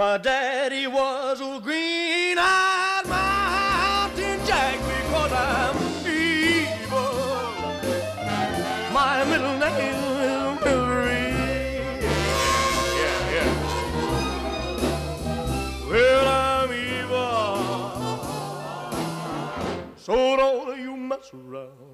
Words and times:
My 0.00 0.16
daddy 0.16 0.86
was 0.86 1.42
a 1.42 1.60
green-eyed 1.60 3.06
mountain 3.06 4.40
jack 4.46 4.78
because 4.78 5.30
I'm 5.30 5.76
evil. 6.08 7.12
My 8.94 9.24
middle 9.26 9.58
name 9.58 10.56
is 10.56 10.64
Mary. 10.64 11.32
Yeah, 12.96 13.34
yeah. 13.34 13.52
Well, 15.90 16.28
I'm 16.28 16.72
evil. 16.72 17.58
So 19.96 20.14
don't 20.14 20.80
you 20.80 20.96
mess 20.96 21.30
around 21.34 21.89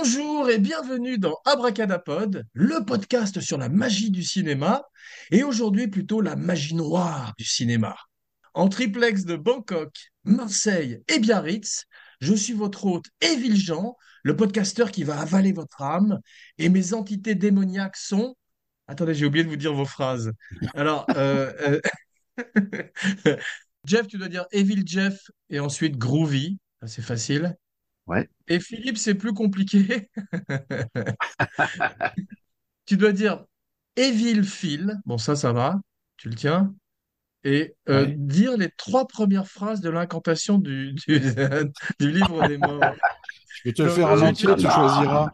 Bonjour 0.00 0.48
et 0.48 0.58
bienvenue 0.58 1.18
dans 1.18 1.36
Abracadapod, 1.44 2.44
le 2.52 2.84
podcast 2.84 3.40
sur 3.40 3.58
la 3.58 3.68
magie 3.68 4.12
du 4.12 4.22
cinéma, 4.22 4.84
et 5.32 5.42
aujourd'hui 5.42 5.88
plutôt 5.88 6.20
la 6.20 6.36
magie 6.36 6.76
noire 6.76 7.32
du 7.36 7.44
cinéma. 7.44 7.96
En 8.54 8.68
triplex 8.68 9.24
de 9.24 9.34
Bangkok, 9.34 9.92
Marseille 10.22 11.02
et 11.08 11.18
Biarritz, 11.18 11.86
je 12.20 12.32
suis 12.32 12.52
votre 12.52 12.86
hôte 12.86 13.06
Éville 13.20 13.56
Jean, 13.56 13.96
le 14.22 14.36
podcasteur 14.36 14.92
qui 14.92 15.02
va 15.02 15.18
avaler 15.18 15.50
votre 15.50 15.82
âme, 15.82 16.20
et 16.58 16.68
mes 16.68 16.94
entités 16.94 17.34
démoniaques 17.34 17.96
sont... 17.96 18.36
Attendez, 18.86 19.14
j'ai 19.14 19.26
oublié 19.26 19.44
de 19.44 19.50
vous 19.50 19.56
dire 19.56 19.74
vos 19.74 19.84
phrases. 19.84 20.30
Alors, 20.74 21.06
euh, 21.16 21.80
euh, 22.46 23.36
Jeff, 23.84 24.06
tu 24.06 24.16
dois 24.16 24.28
dire 24.28 24.46
Evil 24.52 24.84
Jeff 24.86 25.18
et 25.50 25.58
ensuite 25.58 25.96
Groovy, 25.98 26.58
c'est 26.86 27.02
facile. 27.02 27.56
Ouais. 28.08 28.28
Et 28.48 28.60
Philippe, 28.60 28.98
c'est 28.98 29.14
plus 29.14 29.34
compliqué. 29.34 30.08
Tu 32.86 32.96
dois 32.96 33.12
dire 33.12 33.44
Evil 33.96 34.44
Phil. 34.44 34.94
Bon, 35.04 35.18
ça, 35.18 35.36
ça 35.36 35.52
va. 35.52 35.80
Tu 36.16 36.28
le 36.28 36.34
tiens. 36.34 36.74
Et 37.44 37.74
euh, 37.88 38.06
Ouais. 38.06 38.14
dire 38.18 38.56
les 38.56 38.70
trois 38.76 39.06
premières 39.06 39.48
phrases 39.48 39.80
de 39.80 39.90
l'incantation 39.90 40.58
du, 40.58 40.94
du, 40.94 41.20
du 42.00 42.10
livre 42.12 42.44
des 42.44 42.58
morts. 42.58 42.98
Je 43.54 43.62
vais 43.70 43.72
te 43.74 43.82
le 43.82 43.88
Donc, 43.88 43.96
faire 43.96 44.10
entier, 44.10 44.56
tu 44.56 44.70
choisiras. 44.70 45.30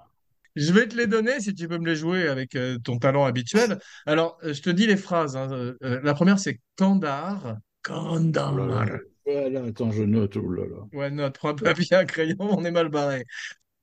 Je 0.56 0.72
vais 0.72 0.88
te 0.88 0.96
les 0.96 1.06
donner 1.08 1.40
si 1.40 1.54
tu 1.54 1.68
peux 1.68 1.78
me 1.78 1.86
les 1.86 1.96
jouer 1.96 2.28
avec 2.28 2.56
euh, 2.56 2.78
ton 2.78 2.98
talent 2.98 3.24
habituel. 3.24 3.78
Alors, 4.06 4.38
euh, 4.44 4.54
je 4.54 4.62
te 4.62 4.70
dis 4.70 4.86
les 4.86 4.96
phrases. 4.96 5.36
hein. 5.36 5.48
Euh, 5.52 5.76
euh, 5.84 6.00
la 6.04 6.14
première, 6.14 6.38
c'est 6.38 6.60
Kandar. 6.76 7.56
Kandar. 7.86 8.98
Là 9.26 9.34
là. 9.34 9.40
Voilà, 9.50 9.64
attends, 9.68 9.90
je 9.90 10.02
note. 10.02 10.36
Oh 10.36 10.50
là 10.52 10.64
là. 10.66 10.76
Ouais, 10.92 11.10
note, 11.10 11.36
prends 11.38 11.50
un 11.50 11.54
papier, 11.54 11.96
un 11.96 12.04
crayon, 12.04 12.36
on 12.40 12.64
est 12.64 12.70
mal 12.70 12.88
barré. 12.88 13.24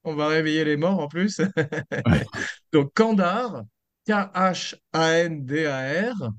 On 0.04 0.16
va 0.16 0.28
réveiller 0.28 0.64
les 0.66 0.78
morts 0.78 1.00
en 1.00 1.08
plus. 1.08 1.42
Donc, 2.74 2.94
Kandar, 2.94 3.64
K-H-A-N-D-A-R. 4.08 6.30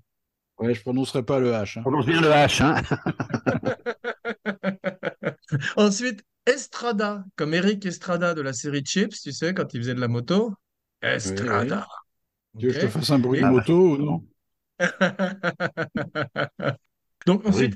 Ouais, 0.59 0.75
je 0.75 0.81
prononcerai 0.83 1.22
pas 1.25 1.39
le 1.41 1.50
H. 1.53 1.78
hein. 1.78 1.83
Prononce 1.83 2.06
bien 2.06 2.20
le 2.20 2.28
H, 2.28 2.62
hein. 2.62 2.83
Ensuite, 5.77 6.25
Estrada, 6.47 7.25
comme 7.37 7.55
Eric 7.55 7.87
Estrada 7.87 8.34
de 8.34 8.42
la 8.42 8.53
série 8.53 8.83
Chips, 8.84 9.22
tu 9.22 9.33
sais, 9.33 9.55
quand 9.55 9.72
il 9.75 9.81
faisait 9.81 9.94
de 9.94 10.00
la 10.00 10.09
moto. 10.09 10.53
Estrada. 11.03 11.87
Tu 12.59 12.66
veux 12.66 12.72
que 12.72 12.81
je 12.81 12.87
te 12.87 12.91
fasse 12.91 13.11
un 13.11 13.19
bruit 13.19 13.41
de 13.41 13.47
Et- 13.47 13.50
moto 13.50 13.92
ou 13.92 13.97
non? 13.98 14.25
Donc, 17.27 17.42
Oui. 17.47 17.70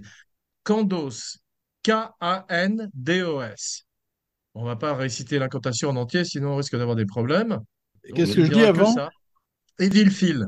Kandos, 0.66 1.38
K-A-N-D-O-S. 1.84 3.84
On 4.54 4.64
va 4.64 4.76
pas 4.76 4.94
réciter 4.94 5.38
l'incantation 5.38 5.90
en 5.90 5.96
entier, 5.96 6.24
sinon 6.24 6.54
on 6.54 6.56
risque 6.56 6.76
d'avoir 6.76 6.96
des 6.96 7.06
problèmes. 7.06 7.60
Qu'est-ce 8.14 8.34
que 8.34 8.44
je 8.44 8.52
dis 8.52 8.64
avant? 8.64 8.92
ça. 8.92 9.10
Evil 9.78 10.10
Phil. 10.10 10.46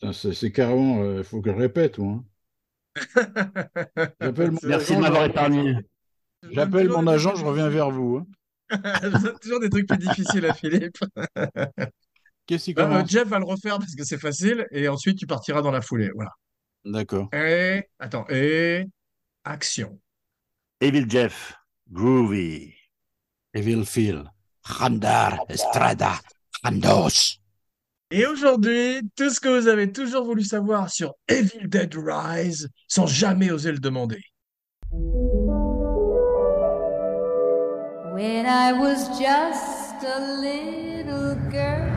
Putain, 0.00 0.12
C'est 0.12 0.52
carrément, 0.52 1.18
il 1.18 1.24
faut 1.24 1.40
que 1.40 1.50
je 1.50 1.56
répète, 1.56 1.98
moi. 1.98 2.14
hein. 2.14 2.24
Mon 4.20 4.58
Merci 4.62 4.92
agent, 4.92 4.96
de 4.96 5.00
m'avoir 5.00 5.24
épargné. 5.24 5.76
J'appelle 6.52 6.88
mon 6.88 7.06
agent, 7.06 7.34
je 7.36 7.44
reviens 7.44 7.68
vers 7.68 7.90
vous. 7.90 8.18
hein. 8.18 8.26
Toujours 9.40 9.60
des 9.60 9.70
trucs 9.70 9.86
plus 9.86 9.98
difficiles 9.98 10.44
à 10.46 10.52
Philippe. 10.52 10.98
Qu'est-ce 12.46 12.70
qui 12.70 12.74
Euh, 12.78 12.88
euh? 12.88 13.04
Jeff 13.06 13.28
va 13.28 13.38
le 13.38 13.44
refaire 13.44 13.78
parce 13.78 13.94
que 13.94 14.04
c'est 14.04 14.18
facile 14.18 14.66
et 14.70 14.88
ensuite 14.88 15.18
tu 15.18 15.26
partiras 15.26 15.62
dans 15.62 15.70
la 15.70 15.80
foulée. 15.80 16.10
Voilà. 16.14 16.30
D'accord. 16.84 17.28
Et 17.32 17.82
attends, 17.98 18.24
et 18.30 18.84
action. 19.46 19.98
Evil 20.80 21.06
Jeff, 21.06 21.54
Groovy. 21.92 22.74
Evil 23.54 23.84
Phil. 23.84 24.24
Randar, 24.64 25.46
Estrada, 25.48 26.20
Randos. 26.64 27.38
Et 28.10 28.26
aujourd'hui, 28.26 29.00
tout 29.16 29.30
ce 29.30 29.40
que 29.40 29.48
vous 29.48 29.68
avez 29.68 29.92
toujours 29.92 30.24
voulu 30.24 30.42
savoir 30.42 30.90
sur 30.90 31.14
Evil 31.28 31.68
Dead 31.68 31.94
Rise 31.96 32.68
sans 32.88 33.06
jamais 33.06 33.50
oser 33.50 33.72
le 33.72 33.78
demander. 33.78 34.22
When 38.12 38.46
I 38.46 38.72
was 38.72 39.08
just 39.18 40.04
a 40.04 40.20
little 40.40 41.34
girl, 41.50 41.92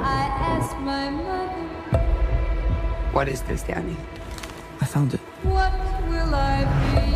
I 0.00 0.28
asked 0.40 0.78
my 0.78 1.10
mother, 1.10 1.68
What 3.12 3.28
is 3.28 3.42
this, 3.42 3.62
Danny? 3.64 3.96
I 4.80 4.84
found 4.84 5.14
it. 5.14 5.20
What 5.42 5.72
will 6.08 6.34
I 6.34 6.64
be? 6.94 7.06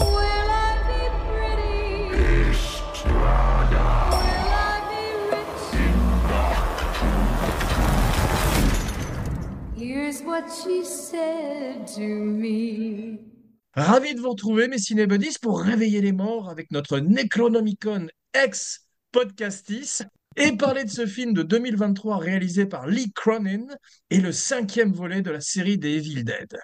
Will 0.00 0.50
I 0.50 0.78
be 0.88 1.02
pretty? 1.28 2.08
Will 3.04 3.20
I 4.50 4.80
be 4.88 5.04
rich? 5.30 5.76
Here's 9.76 10.22
what 10.22 10.50
she 10.50 10.82
said 10.84 11.86
to 11.88 12.00
me. 12.00 13.18
Ravi 13.76 14.14
de 14.14 14.20
vous 14.20 14.30
retrouver, 14.30 14.68
mes 14.68 14.78
cinébuddies, 14.78 15.36
pour 15.42 15.60
réveiller 15.60 16.00
les 16.00 16.12
morts 16.12 16.48
avec 16.48 16.70
notre 16.70 16.98
Necronomicon 16.98 18.06
ex-podcastis 18.32 20.06
et 20.36 20.52
parler 20.56 20.84
de 20.84 20.90
ce 20.90 21.06
film 21.06 21.32
de 21.34 21.42
2023 21.42 22.18
réalisé 22.18 22.66
par 22.66 22.86
Lee 22.86 23.12
Cronin 23.12 23.66
et 24.10 24.20
le 24.20 24.32
cinquième 24.32 24.92
volet 24.92 25.22
de 25.22 25.30
la 25.30 25.40
série 25.40 25.78
des 25.78 25.96
Evil 25.96 26.24
Dead. 26.24 26.56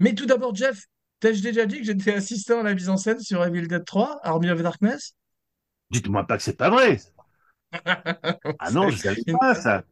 Mais 0.00 0.14
tout 0.14 0.26
d'abord, 0.26 0.54
Jeff, 0.54 0.84
t'ai-je 1.20 1.42
déjà 1.42 1.66
dit 1.66 1.78
que 1.80 1.84
j'étais 1.86 2.14
assistant 2.14 2.60
à 2.60 2.64
la 2.64 2.74
mise 2.74 2.88
en 2.90 2.96
scène 2.96 3.20
sur 3.20 3.44
Evil 3.44 3.68
Dead 3.68 3.84
3, 3.84 4.20
Army 4.24 4.50
of 4.50 4.62
Darkness? 4.62 5.14
Dites-moi 5.90 6.26
pas 6.26 6.36
que 6.36 6.42
c'est 6.42 6.56
pas 6.56 6.70
vrai. 6.70 6.98
Ah 8.58 8.70
non, 8.70 8.90
je 8.90 8.96
savais 8.98 9.22
pas 9.38 9.54
ça. 9.54 9.82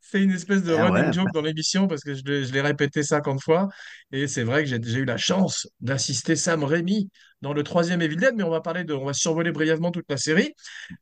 C'est 0.00 0.22
une 0.22 0.30
espèce 0.30 0.62
de 0.62 0.72
Ah 0.74 0.88
running 0.88 1.12
ouais. 1.12 1.12
joke 1.12 1.32
dans 1.32 1.42
l'émission 1.42 1.86
parce 1.86 2.02
que 2.02 2.14
je 2.14 2.22
l'ai 2.52 2.60
répété 2.60 3.02
50 3.02 3.42
fois. 3.42 3.68
Et 4.10 4.26
c'est 4.26 4.42
vrai 4.44 4.64
que 4.64 4.70
j'ai 4.70 4.76
eu 4.98 5.04
la 5.04 5.18
chance 5.18 5.68
d'assister 5.80 6.34
Sam 6.36 6.64
Raimi 6.64 7.10
dans 7.42 7.52
le 7.52 7.62
troisième 7.62 8.02
Evil 8.02 8.16
Dead, 8.16 8.34
mais 8.36 8.42
on 8.42 8.50
va 8.50 8.60
parler 8.60 8.84
de, 8.84 8.94
on 8.94 9.04
va 9.06 9.12
survoler 9.12 9.52
brièvement 9.52 9.90
toute 9.90 10.06
la 10.10 10.16
série. 10.16 10.54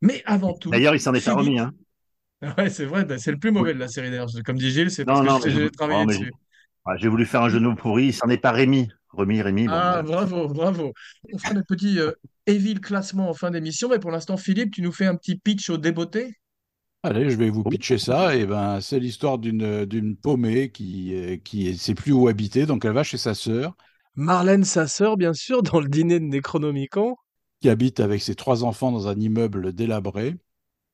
Mais 0.03 0.23
avant 0.27 0.55
tout, 0.55 0.71
D'ailleurs, 0.71 0.95
il 0.95 1.01
s'en 1.01 1.15
est 1.15 1.21
pas 1.25 1.33
Philippe- 1.35 1.39
remis, 1.49 1.59
hein. 1.59 1.73
Ouais, 2.59 2.71
c'est 2.71 2.85
vrai, 2.87 3.05
bah, 3.05 3.19
c'est 3.19 3.33
le 3.33 3.39
plus 3.39 3.51
mauvais 3.51 3.75
de 3.75 3.79
la 3.79 3.89
série 3.89 4.11
d'ailleurs. 4.11 4.29
Comme 4.45 4.59
dit 4.59 4.71
Gilles, 4.71 4.91
c'est 4.91 5.05
parce 5.07 5.21
non, 5.23 5.41
que 5.41 5.51
j'ai 5.51 5.65
je- 5.65 5.69
travaillé 5.71 6.05
non, 6.05 6.13
dessus. 6.13 6.33
J'ai 6.99 7.09
voulu 7.09 7.27
faire 7.27 7.43
un 7.43 7.49
genou 7.49 7.75
pourri, 7.75 8.07
il 8.07 8.13
s'en 8.15 8.29
est 8.29 8.39
pas 8.39 8.53
remis. 8.53 8.89
Remis, 9.11 9.43
Rémi. 9.43 9.67
bon, 9.69 9.75
Ah, 9.75 9.97
ouais. 9.99 10.03
bravo, 10.03 10.49
bravo. 10.49 10.93
On 11.33 11.39
fera 11.39 11.55
notre 11.55 11.67
petit 11.67 11.99
euh, 11.99 12.13
Evil 12.47 12.81
classement 12.81 13.29
en 13.31 13.35
fin 13.35 13.51
d'émission, 13.51 13.89
mais 13.89 13.99
pour 13.99 14.11
l'instant, 14.11 14.37
Philippe, 14.37 14.73
tu 14.73 14.83
nous 14.83 14.93
fais 14.93 15.07
un 15.07 15.17
petit 15.17 15.37
pitch 15.39 15.71
au 15.71 15.77
débeauté? 15.79 16.35
Allez, 17.03 17.31
je 17.31 17.37
vais 17.37 17.51
vous 17.51 17.63
pitcher 17.65 17.99
ça. 17.99 18.35
Et 18.37 18.47
ben, 18.47 18.81
c'est 18.81 18.99
l'histoire 18.99 19.39
d'une 19.39 20.17
paumée 20.17 20.71
qui 20.71 21.15
euh, 21.15 21.37
qui 21.37 21.71
ne 21.71 21.77
sait 21.77 21.95
plus 21.95 22.13
où 22.13 22.29
habiter, 22.29 22.67
donc 22.67 22.85
elle 22.85 22.93
va 22.93 23.05
chez 23.05 23.19
sa 23.19 23.35
sœur, 23.35 23.77
Marlène, 24.17 24.65
sa 24.65 24.87
sœur, 24.87 25.17
bien 25.17 25.35
sûr, 25.35 25.63
dans 25.63 25.79
le 25.79 25.89
dîner 25.89 26.19
de 26.19 26.25
Necronomicon. 26.25 27.17
qui 27.61 27.69
habite 27.69 28.01
avec 28.01 28.23
ses 28.23 28.35
trois 28.35 28.65
enfants 28.65 28.93
dans 28.93 29.09
un 29.09 29.19
immeuble 29.19 29.73
délabré 29.73 30.37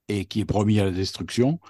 et 0.08 0.24
qui 0.24 0.40
est 0.40 0.44
promis 0.44 0.80
à 0.80 0.84
la 0.84 0.90
destruction. 0.90 1.60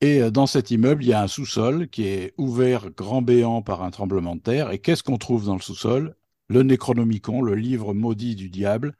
Et 0.00 0.22
euh, 0.22 0.30
dans 0.30 0.46
cet 0.46 0.70
immeuble, 0.70 1.04
il 1.04 1.08
y 1.08 1.12
a 1.12 1.22
un 1.22 1.28
sous-sol 1.28 1.88
qui 1.88 2.06
est 2.06 2.34
ouvert 2.38 2.90
grand 2.90 3.22
béant 3.22 3.62
par 3.62 3.82
un 3.82 3.90
tremblement 3.90 4.36
de 4.36 4.40
terre. 4.40 4.70
Et 4.70 4.78
qu'est-ce 4.78 5.02
qu'on 5.02 5.18
trouve 5.18 5.46
dans 5.46 5.54
le 5.54 5.60
sous-sol? 5.60 6.16
Le 6.48 6.62
Necronomicon, 6.62 7.42
le 7.42 7.54
livre 7.54 7.94
maudit 7.94 8.36
du 8.36 8.50
diable, 8.50 8.96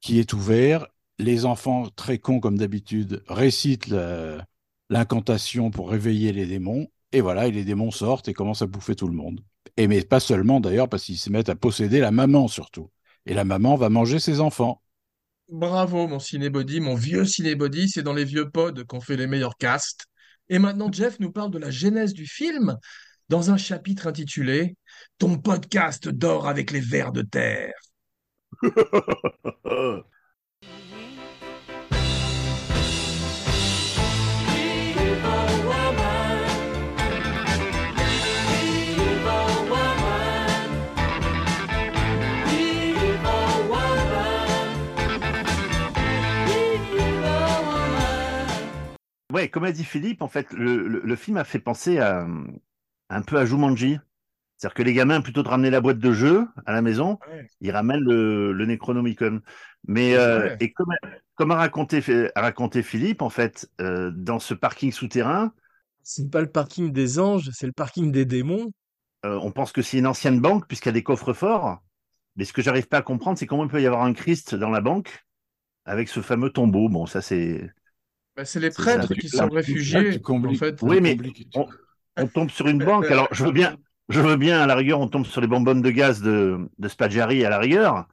qui 0.00 0.18
est 0.18 0.32
ouvert. 0.32 0.86
Les 1.18 1.44
enfants, 1.46 1.88
très 1.96 2.18
cons 2.18 2.40
comme 2.40 2.58
d'habitude, 2.58 3.22
récitent 3.28 3.92
l'incantation 4.90 5.70
pour 5.70 5.90
réveiller 5.90 6.32
les 6.32 6.46
démons. 6.46 6.88
Et 7.12 7.20
voilà, 7.20 7.46
et 7.48 7.52
les 7.52 7.64
démons 7.64 7.90
sortent 7.90 8.28
et 8.28 8.34
commencent 8.34 8.62
à 8.62 8.66
bouffer 8.66 8.94
tout 8.96 9.08
le 9.08 9.14
monde. 9.14 9.42
Et 9.76 9.88
mais 9.88 10.02
pas 10.02 10.20
seulement 10.20 10.60
d'ailleurs, 10.60 10.88
parce 10.88 11.04
qu'ils 11.04 11.18
se 11.18 11.30
mettent 11.30 11.48
à 11.48 11.54
posséder 11.54 12.00
la 12.00 12.10
maman 12.10 12.48
surtout. 12.48 12.90
Et 13.26 13.34
la 13.34 13.44
maman 13.44 13.76
va 13.76 13.88
manger 13.88 14.18
ses 14.18 14.40
enfants. 14.40 14.82
Bravo, 15.48 16.08
mon 16.08 16.18
cinébody, 16.18 16.80
mon 16.80 16.94
vieux 16.94 17.24
cinébody. 17.24 17.88
C'est 17.88 18.02
dans 18.02 18.14
les 18.14 18.24
vieux 18.24 18.50
pods 18.50 18.84
qu'on 18.86 19.00
fait 19.00 19.16
les 19.16 19.26
meilleurs 19.26 19.56
casts. 19.56 20.06
Et 20.48 20.58
maintenant, 20.58 20.90
Jeff 20.90 21.18
nous 21.20 21.30
parle 21.32 21.50
de 21.50 21.58
la 21.58 21.70
genèse 21.70 22.12
du 22.12 22.26
film. 22.26 22.76
dans 23.28 23.50
un 23.50 23.56
chapitre 23.56 24.06
intitulé 24.06 24.76
Ton 25.18 25.38
podcast 25.38 26.08
dort 26.08 26.48
avec 26.48 26.70
les 26.70 26.80
vers 26.80 27.12
de 27.12 27.22
terre. 27.22 27.72
Ouais, 49.32 49.48
comme 49.48 49.64
a 49.64 49.72
dit 49.72 49.84
Philippe, 49.84 50.22
en 50.22 50.28
fait, 50.28 50.52
le, 50.52 50.86
le- 50.88 51.00
le 51.00 51.16
film 51.16 51.36
a 51.38 51.44
fait 51.44 51.58
penser 51.58 51.98
à, 51.98 52.26
un 53.10 53.22
peu 53.22 53.38
à 53.38 53.46
Jumanji. 53.46 53.98
C'est-à-dire 54.58 54.74
que 54.74 54.82
les 54.84 54.94
gamins, 54.94 55.20
plutôt 55.22 55.42
de 55.42 55.48
ramener 55.48 55.70
la 55.70 55.80
boîte 55.80 55.98
de 55.98 56.12
jeu 56.12 56.48
à 56.66 56.72
la 56.72 56.82
maison, 56.82 57.18
Ouais. 57.28 57.46
ils 57.60 57.70
ramènent 57.72 58.00
le, 58.04 58.52
le 58.52 58.66
Necronomicon. 58.66 59.40
Mais 59.88 60.16
euh, 60.16 60.56
et 60.60 60.72
comme, 60.72 60.94
comme 61.36 61.50
a 61.52 61.56
raconté, 61.56 62.02
a 62.34 62.40
raconté 62.42 62.82
Philippe, 62.82 63.22
en 63.22 63.30
fait, 63.30 63.70
euh, 63.80 64.12
dans 64.14 64.38
ce 64.38 64.54
parking 64.54 64.92
souterrain, 64.92 65.52
C'est 66.04 66.30
pas 66.30 66.40
le 66.40 66.50
parking 66.50 66.92
des 66.92 67.18
anges, 67.18 67.50
c'est 67.52 67.66
le 67.66 67.72
parking 67.72 68.12
des 68.12 68.24
démons. 68.24 68.72
euh, 69.24 69.38
on 69.42 69.52
pense 69.52 69.72
que 69.72 69.82
c'est 69.82 69.98
une 69.98 70.06
ancienne 70.06 70.40
banque 70.40 70.66
puisqu'il 70.66 70.88
y 70.88 70.90
a 70.90 70.92
des 70.92 71.02
coffres 71.02 71.32
forts. 71.32 71.82
Mais 72.36 72.44
ce 72.44 72.52
que 72.52 72.62
j'arrive 72.62 72.88
pas 72.88 72.98
à 72.98 73.02
comprendre, 73.02 73.38
c'est 73.38 73.46
comment 73.46 73.64
il 73.64 73.70
peut 73.70 73.82
y 73.82 73.86
avoir 73.86 74.02
un 74.04 74.14
Christ 74.14 74.54
dans 74.54 74.70
la 74.70 74.80
banque 74.80 75.24
avec 75.86 76.08
ce 76.08 76.22
fameux 76.22 76.50
tombeau. 76.50 76.88
Bon, 76.88 77.06
ça 77.06 77.22
c'est. 77.22 77.70
Bah, 78.36 78.44
c'est 78.44 78.60
les 78.60 78.70
prêtres 78.70 79.08
ça. 79.08 79.14
qui 79.14 79.28
sont 79.28 79.48
réfugiés. 79.48 80.20
en 80.28 80.54
fait. 80.54 80.80
Oui, 80.82 81.00
mais 81.00 81.16
on, 81.54 81.66
on 82.16 82.26
tombe 82.26 82.50
sur 82.50 82.66
une 82.68 82.78
banque. 82.78 83.10
Alors, 83.10 83.28
je 83.32 83.44
veux 83.44 83.52
bien, 83.52 83.76
je 84.08 84.20
veux 84.20 84.36
bien, 84.36 84.60
à 84.62 84.66
la 84.66 84.74
rigueur, 84.74 85.00
on 85.00 85.08
tombe 85.08 85.26
sur 85.26 85.40
les 85.40 85.46
bonbonnes 85.46 85.82
de 85.82 85.90
gaz 85.90 86.22
de, 86.22 86.58
de 86.78 86.88
Spaggiari 86.88 87.44
à 87.44 87.50
la 87.50 87.58
rigueur. 87.58 88.06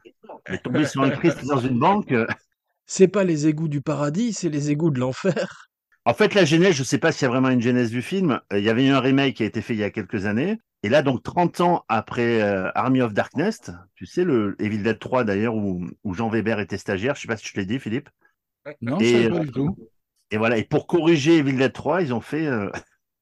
Mais 0.49 0.57
tomber 0.57 0.85
sur 0.85 1.01
un 1.03 1.09
Christ 1.09 1.45
dans 1.45 1.59
une 1.59 1.79
banque. 1.79 2.11
euh, 2.11 2.27
C'est 2.85 3.07
pas 3.07 3.23
les 3.23 3.47
égouts 3.47 3.67
du 3.67 3.81
paradis, 3.81 4.33
c'est 4.33 4.49
les 4.49 4.71
égouts 4.71 4.89
de 4.89 4.99
l'enfer. 4.99 5.69
En 6.05 6.13
fait, 6.13 6.33
la 6.33 6.43
genèse, 6.45 6.75
je 6.75 6.83
sais 6.83 6.97
pas 6.97 7.11
s'il 7.11 7.23
y 7.23 7.25
a 7.25 7.29
vraiment 7.29 7.49
une 7.49 7.61
genèse 7.61 7.91
du 7.91 8.01
film. 8.01 8.39
Euh, 8.51 8.59
Il 8.59 8.65
y 8.65 8.69
avait 8.69 8.85
eu 8.85 8.89
un 8.89 8.99
remake 8.99 9.35
qui 9.35 9.43
a 9.43 9.45
été 9.45 9.61
fait 9.61 9.73
il 9.73 9.79
y 9.79 9.83
a 9.83 9.91
quelques 9.91 10.25
années. 10.25 10.59
Et 10.81 10.89
là, 10.89 11.01
donc, 11.03 11.21
30 11.23 11.61
ans 11.61 11.83
après 11.89 12.41
euh, 12.41 12.71
Army 12.73 13.01
of 13.01 13.13
Darkness, 13.13 13.69
tu 13.95 14.05
sais, 14.05 14.23
le 14.23 14.55
Evil 14.59 14.79
Dead 14.81 14.97
3 14.97 15.23
d'ailleurs, 15.23 15.53
où, 15.55 15.85
où 16.03 16.13
Jean 16.13 16.29
Weber 16.29 16.59
était 16.59 16.77
stagiaire. 16.77 17.15
Je 17.15 17.21
sais 17.21 17.27
pas 17.27 17.37
si 17.37 17.45
je 17.47 17.53
te 17.53 17.59
l'ai 17.59 17.65
dit, 17.65 17.79
Philippe. 17.79 18.09
Non, 18.81 18.97
Et, 18.99 19.29
pas 19.29 19.39
du 19.39 19.51
tout. 19.51 19.77
Et 20.31 20.37
voilà. 20.37 20.57
Et 20.57 20.63
pour 20.63 20.87
corriger 20.87 21.37
Evil 21.37 21.53
Dead 21.57 21.73
3, 21.73 22.01
ils 22.01 22.13
ont 22.13 22.21
fait 22.21 22.45
euh, 22.47 22.69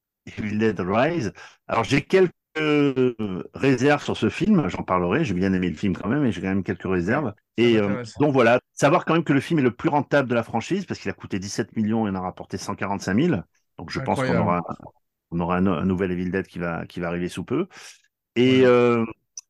Evil 0.37 0.57
Dead 0.59 0.79
Rise. 0.81 1.33
Alors, 1.67 1.83
j'ai 1.85 2.03
quelques 2.03 2.33
réserves 3.53 4.03
sur 4.03 4.17
ce 4.17 4.29
film. 4.29 4.67
J'en 4.69 4.83
parlerai. 4.83 5.23
J'ai 5.25 5.33
bien 5.33 5.53
aimé 5.53 5.69
le 5.69 5.75
film 5.75 5.95
quand 5.95 6.07
même, 6.09 6.21
mais 6.23 6.31
j'ai 6.31 6.41
quand 6.41 6.47
même 6.49 6.63
quelques 6.63 6.83
réserves. 6.87 7.33
Et 7.57 7.77
euh, 7.77 8.03
donc 8.19 8.33
voilà, 8.33 8.59
savoir 8.73 9.05
quand 9.05 9.13
même 9.13 9.23
que 9.23 9.33
le 9.33 9.39
film 9.41 9.59
est 9.59 9.63
le 9.63 9.71
plus 9.75 9.89
rentable 9.89 10.29
de 10.29 10.35
la 10.35 10.43
franchise 10.43 10.85
parce 10.85 10.99
qu'il 10.99 11.09
a 11.09 11.13
coûté 11.13 11.39
17 11.39 11.75
millions 11.75 12.07
et 12.07 12.11
en 12.11 12.15
a 12.15 12.21
rapporté 12.21 12.57
145 12.57 13.15
000. 13.15 13.43
Donc 13.77 13.89
je 13.91 13.99
pense 13.99 14.23
qu'on 14.23 14.37
aura, 14.37 14.61
on 15.31 15.39
aura 15.39 15.57
un, 15.57 15.67
un 15.67 15.85
nouvel 15.85 16.11
Evil 16.11 16.31
Dead 16.31 16.47
qui 16.47 16.59
va, 16.59 16.85
qui 16.85 16.99
va 16.99 17.07
arriver 17.07 17.29
sous 17.29 17.43
peu. 17.43 17.67
Et 18.35 18.61
euh, 18.65 19.05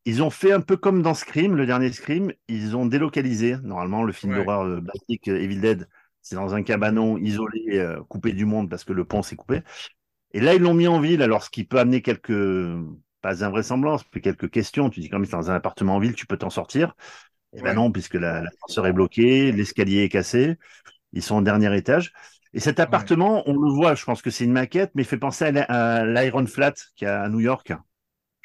ils 0.06 0.24
ont 0.24 0.30
fait 0.30 0.51
un 0.51 0.62
peu 0.62 0.77
comme 0.77 1.01
dans 1.01 1.13
Scream, 1.13 1.56
le 1.56 1.65
dernier 1.65 1.92
Scream, 1.92 2.31
ils 2.48 2.75
ont 2.75 2.86
délocalisé. 2.86 3.57
Normalement, 3.63 4.04
le 4.04 4.13
film 4.13 4.33
Ouais. 4.33 4.38
d'horreur 4.45 4.81
basique 4.81 5.27
euh, 5.27 5.39
Evil 5.42 5.59
Dead, 5.59 5.88
c'est 6.28 6.36
dans 6.36 6.56
un 6.56 6.64
cabanon 6.64 7.18
isolé, 7.18 7.80
euh, 7.80 8.02
coupé 8.10 8.34
du 8.34 8.46
monde 8.46 8.70
parce 8.70 8.84
que 8.84 8.94
le 8.94 9.06
pont 9.06 9.22
s'est 9.22 9.36
coupé. 9.38 9.62
Et 10.34 10.40
là, 10.42 10.56
ils 10.56 10.62
l'ont 10.62 10.74
mis 10.74 10.88
en 10.88 11.00
ville, 11.00 11.22
alors 11.22 11.44
ce 11.44 11.50
qui 11.50 11.64
peut 11.64 11.80
amener 11.80 12.02
quelques, 12.02 12.34
pas 13.22 13.44
invraisemblances, 13.44 14.04
mais 14.14 14.22
quelques 14.22 14.50
questions. 14.50 14.90
Tu 14.90 15.00
dis 15.00 15.10
quand 15.10 15.20
même, 15.20 15.30
dans 15.30 15.52
un 15.52 15.56
appartement 15.56 15.96
en 15.96 16.00
ville, 16.00 16.16
tu 16.16 16.26
peux 16.28 16.38
t'en 16.38 16.50
sortir. 16.50 16.96
Eh 17.56 17.62
ben 17.62 17.70
Ouais. 17.70 17.76
non, 17.76 17.92
puisque 17.92 18.16
la- 18.16 18.42
l'ascenseur 18.44 18.88
est 18.88 18.94
bloqué, 18.94 19.52
l'escalier 19.52 20.04
est 20.04 20.10
cassé, 20.10 20.58
ils 21.14 21.24
sont 21.24 21.38
au 21.38 21.42
dernier 21.42 21.76
étage. 21.78 22.14
Et 22.54 22.60
cet 22.62 22.80
appartement, 22.80 23.44
on 23.48 23.54
le 23.54 23.72
voit, 23.72 23.96
je 23.96 24.06
pense 24.06 24.22
que 24.22 24.32
c'est 24.32 24.46
une 24.46 24.54
maquette, 24.54 24.92
mais 24.96 25.04
il 25.04 25.06
fait 25.06 25.18
penser 25.18 25.46
à 25.46 25.52
la- 25.52 26.06
l'Iron 26.24 26.46
Flat 26.48 26.74
qu'il 26.96 27.08
y 27.08 27.12
a 27.12 27.24
à 27.24 27.30
New 27.30 27.40
York. 27.42 27.68
Je 27.70 27.74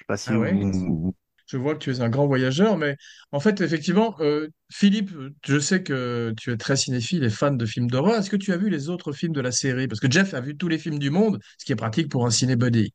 sais 0.02 0.06
pas 0.06 0.16
si 0.16 0.30
Ah 0.32 0.38
ouais 0.38 0.52
vous- 0.52 1.14
Je 1.52 1.58
vois 1.58 1.74
que 1.74 1.80
tu 1.80 1.90
es 1.90 2.00
un 2.00 2.08
grand 2.08 2.26
voyageur, 2.26 2.78
mais 2.78 2.96
en 3.30 3.38
fait, 3.40 3.60
effectivement, 3.60 4.16
euh, 4.20 4.48
Philippe, 4.70 5.10
je 5.44 5.58
sais 5.58 5.82
que 5.82 6.32
tu 6.40 6.50
es 6.50 6.56
très 6.56 6.76
cinéphile 6.76 7.24
et 7.24 7.30
fan 7.30 7.56
de 7.58 7.66
films 7.66 7.88
d'horreur. 7.90 8.14
Est-ce 8.18 8.30
que 8.30 8.36
tu 8.36 8.52
as 8.52 8.56
vu 8.56 8.70
les 8.70 8.88
autres 8.88 9.12
films 9.12 9.32
de 9.34 9.40
la 9.42 9.52
série? 9.52 9.86
Parce 9.86 10.00
que 10.00 10.10
Jeff 10.10 10.32
a 10.34 10.40
vu 10.40 10.56
tous 10.56 10.68
les 10.68 10.78
films 10.78 10.98
du 10.98 11.10
monde, 11.10 11.38
ce 11.58 11.64
qui 11.66 11.72
est 11.72 11.76
pratique 11.76 12.08
pour 12.10 12.24
un 12.26 12.30
cinébuddy. 12.30 12.92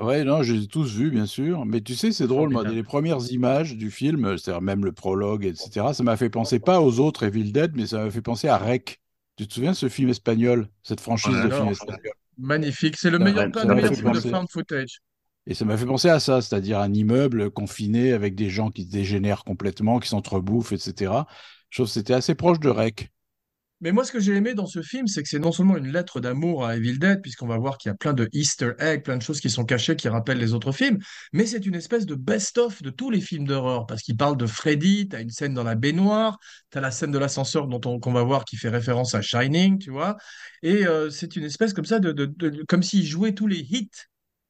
Ouais, 0.00 0.22
non, 0.22 0.42
je 0.44 0.52
les 0.54 0.64
ai 0.64 0.66
tous 0.68 0.94
vus, 0.96 1.10
bien 1.10 1.26
sûr. 1.26 1.66
Mais 1.66 1.80
tu 1.80 1.94
sais, 1.96 2.12
c'est 2.12 2.28
drôle, 2.28 2.50
moi, 2.50 2.62
Formidable. 2.62 2.72
les 2.72 2.84
premières 2.84 3.20
images 3.32 3.76
du 3.76 3.90
film, 3.90 4.38
c'est-à-dire 4.38 4.60
même 4.62 4.84
le 4.84 4.92
prologue, 4.92 5.44
etc., 5.44 5.92
ça 5.92 6.04
m'a 6.04 6.16
fait 6.16 6.30
penser 6.30 6.60
pas 6.60 6.80
aux 6.80 7.00
autres 7.00 7.24
Evil 7.24 7.50
Dead, 7.52 7.72
mais 7.74 7.86
ça 7.88 8.04
m'a 8.04 8.10
fait 8.10 8.22
penser 8.22 8.46
à 8.48 8.58
Rec. 8.58 9.00
Tu 9.36 9.48
te 9.48 9.54
souviens 9.54 9.72
de 9.72 9.76
ce 9.76 9.88
film 9.88 10.08
espagnol, 10.08 10.68
cette 10.84 11.00
franchise 11.00 11.40
Ouais, 11.40 11.40
de 11.40 11.50
films 11.50 11.70
espagnols? 11.72 12.12
Magnifique. 12.38 12.96
C'est 12.96 13.10
le 13.10 13.18
Ça 13.20 13.24
meilleur, 13.24 13.46
m'a- 13.46 13.52
ça 13.56 13.68
de 13.68 13.74
m'a 13.74 13.82
meilleurs 13.82 13.94
fait 13.94 13.96
films 13.96 14.12
de 14.12 14.20
penser. 14.20 14.30
found 14.30 14.48
footage. 14.50 15.00
Et 15.46 15.54
ça 15.54 15.64
m'a 15.64 15.76
fait 15.76 15.86
penser 15.86 16.08
à 16.08 16.20
ça, 16.20 16.42
c'est-à-dire 16.42 16.78
un 16.78 16.92
immeuble 16.92 17.50
confiné 17.50 18.12
avec 18.12 18.34
des 18.34 18.50
gens 18.50 18.70
qui 18.70 18.84
se 18.84 18.90
dégénèrent 18.90 19.44
complètement, 19.44 19.98
qui 19.98 20.08
s'entrebouffent, 20.08 20.72
etc. 20.72 21.12
Je 21.70 21.78
trouve 21.78 21.86
que 21.86 21.92
c'était 21.92 22.14
assez 22.14 22.34
proche 22.34 22.60
de 22.60 22.68
Rec. 22.68 23.10
Mais 23.80 23.92
moi, 23.92 24.04
ce 24.04 24.10
que 24.10 24.18
j'ai 24.18 24.34
aimé 24.34 24.54
dans 24.54 24.66
ce 24.66 24.82
film, 24.82 25.06
c'est 25.06 25.22
que 25.22 25.28
c'est 25.28 25.38
non 25.38 25.52
seulement 25.52 25.76
une 25.76 25.92
lettre 25.92 26.20
d'amour 26.20 26.66
à 26.66 26.76
Evil 26.76 26.98
Dead, 26.98 27.22
puisqu'on 27.22 27.46
va 27.46 27.58
voir 27.58 27.78
qu'il 27.78 27.90
y 27.90 27.92
a 27.92 27.96
plein 27.96 28.12
de 28.12 28.28
Easter 28.32 28.72
eggs, 28.80 29.04
plein 29.04 29.16
de 29.16 29.22
choses 29.22 29.40
qui 29.40 29.50
sont 29.50 29.64
cachées, 29.64 29.94
qui 29.94 30.08
rappellent 30.08 30.38
les 30.38 30.52
autres 30.52 30.72
films, 30.72 30.98
mais 31.32 31.46
c'est 31.46 31.64
une 31.64 31.76
espèce 31.76 32.04
de 32.04 32.16
best-of 32.16 32.82
de 32.82 32.90
tous 32.90 33.10
les 33.10 33.20
films 33.20 33.46
d'horreur, 33.46 33.86
parce 33.86 34.02
qu'il 34.02 34.16
parle 34.16 34.36
de 34.36 34.46
Freddy, 34.46 35.08
t'as 35.08 35.20
une 35.20 35.30
scène 35.30 35.54
dans 35.54 35.62
la 35.62 35.76
baignoire, 35.76 36.38
t'as 36.70 36.80
la 36.80 36.90
scène 36.90 37.12
de 37.12 37.18
l'ascenseur 37.18 37.68
dont 37.68 37.80
on, 37.84 38.00
qu'on 38.00 38.12
va 38.12 38.24
voir 38.24 38.44
qui 38.44 38.56
fait 38.56 38.68
référence 38.68 39.14
à 39.14 39.22
Shining, 39.22 39.78
tu 39.78 39.92
vois, 39.92 40.16
et 40.64 40.84
euh, 40.84 41.08
c'est 41.08 41.36
une 41.36 41.44
espèce 41.44 41.72
comme 41.72 41.84
ça 41.84 42.00
de, 42.00 42.34
comme 42.66 42.82
s'il 42.82 43.06
jouait 43.06 43.32
tous 43.32 43.46
les 43.46 43.60
hits 43.60 43.90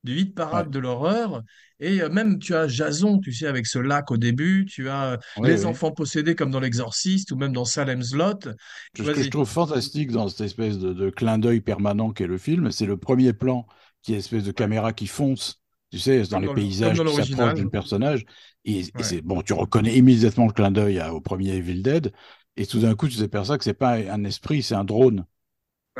du 0.05 0.17
hit 0.17 0.35
parade 0.35 0.67
Ouais. 0.67 0.73
de 0.73 0.79
l'horreur, 0.79 1.43
et 1.81 2.03
euh, 2.03 2.09
même 2.09 2.39
tu 2.39 2.55
as 2.55 2.69
Jason, 2.69 3.19
tu 3.19 3.33
sais, 3.33 3.47
avec 3.47 3.67
ce 3.67 3.79
lac 3.79 4.11
au 4.11 4.17
début, 4.17 4.65
tu 4.65 4.89
as 4.89 5.13
euh, 5.13 5.17
les 5.43 5.67
enfants 5.67 5.91
possédés 5.91 6.35
comme 6.35 6.51
dans 6.51 6.61
L'Exorciste, 6.61 7.33
ou 7.33 7.37
même 7.37 7.53
dans 7.53 7.65
Salem's 7.65 8.15
Lot. 8.15 8.49
Ce 8.97 9.03
que 9.03 9.23
je 9.23 9.29
trouve 9.29 9.49
fantastique 9.49 10.11
dans 10.11 10.29
cette 10.29 10.43
espèce 10.43 10.79
de, 10.79 10.93
de 10.93 11.11
clin 11.11 11.39
d'œil 11.39 11.61
permanent 11.61 12.11
qu'est 12.11 12.27
le 12.27 12.39
film, 12.39 12.71
c'est 12.71 12.87
le 12.87 12.97
premier 12.97 13.33
plan, 13.33 13.67
qui 14.03 14.13
est 14.13 14.15
une 14.15 14.21
espèce 14.21 14.45
de 14.45 14.53
caméra 14.53 14.93
qui 14.93 15.07
fonce, 15.07 15.61
tu 15.91 15.99
sais, 15.99 16.23
dans 16.23 16.39
les 16.39 16.47
le- 16.47 16.55
paysages 16.55 16.97
dans 16.99 17.05
qui 17.05 17.35
s'approchent 17.35 17.55
d'un 17.55 17.69
personnage. 17.69 18.25
Et, 18.65 18.81
et 18.81 19.03
c'est 19.03 19.23
bon, 19.23 19.43
tu 19.43 19.53
reconnais 19.53 19.97
immédiatement 19.97 20.47
le 20.47 20.53
clin 20.53 20.71
d'œil 20.71 21.01
au 21.11 21.21
premier 21.21 21.55
Evil 21.55 21.83
Dead, 21.83 22.13
et 22.57 22.67
tout 22.67 22.81
d'un 22.81 22.95
coup, 22.95 23.09
tu 23.09 23.17
t'aperçois 23.19 23.59
que 23.59 23.65
c'est 23.65 23.75
pas 23.75 23.95
un 23.95 24.25
esprit, 24.25 24.63
c'est 24.63 24.75
un 24.75 24.85
drone. 24.85 25.25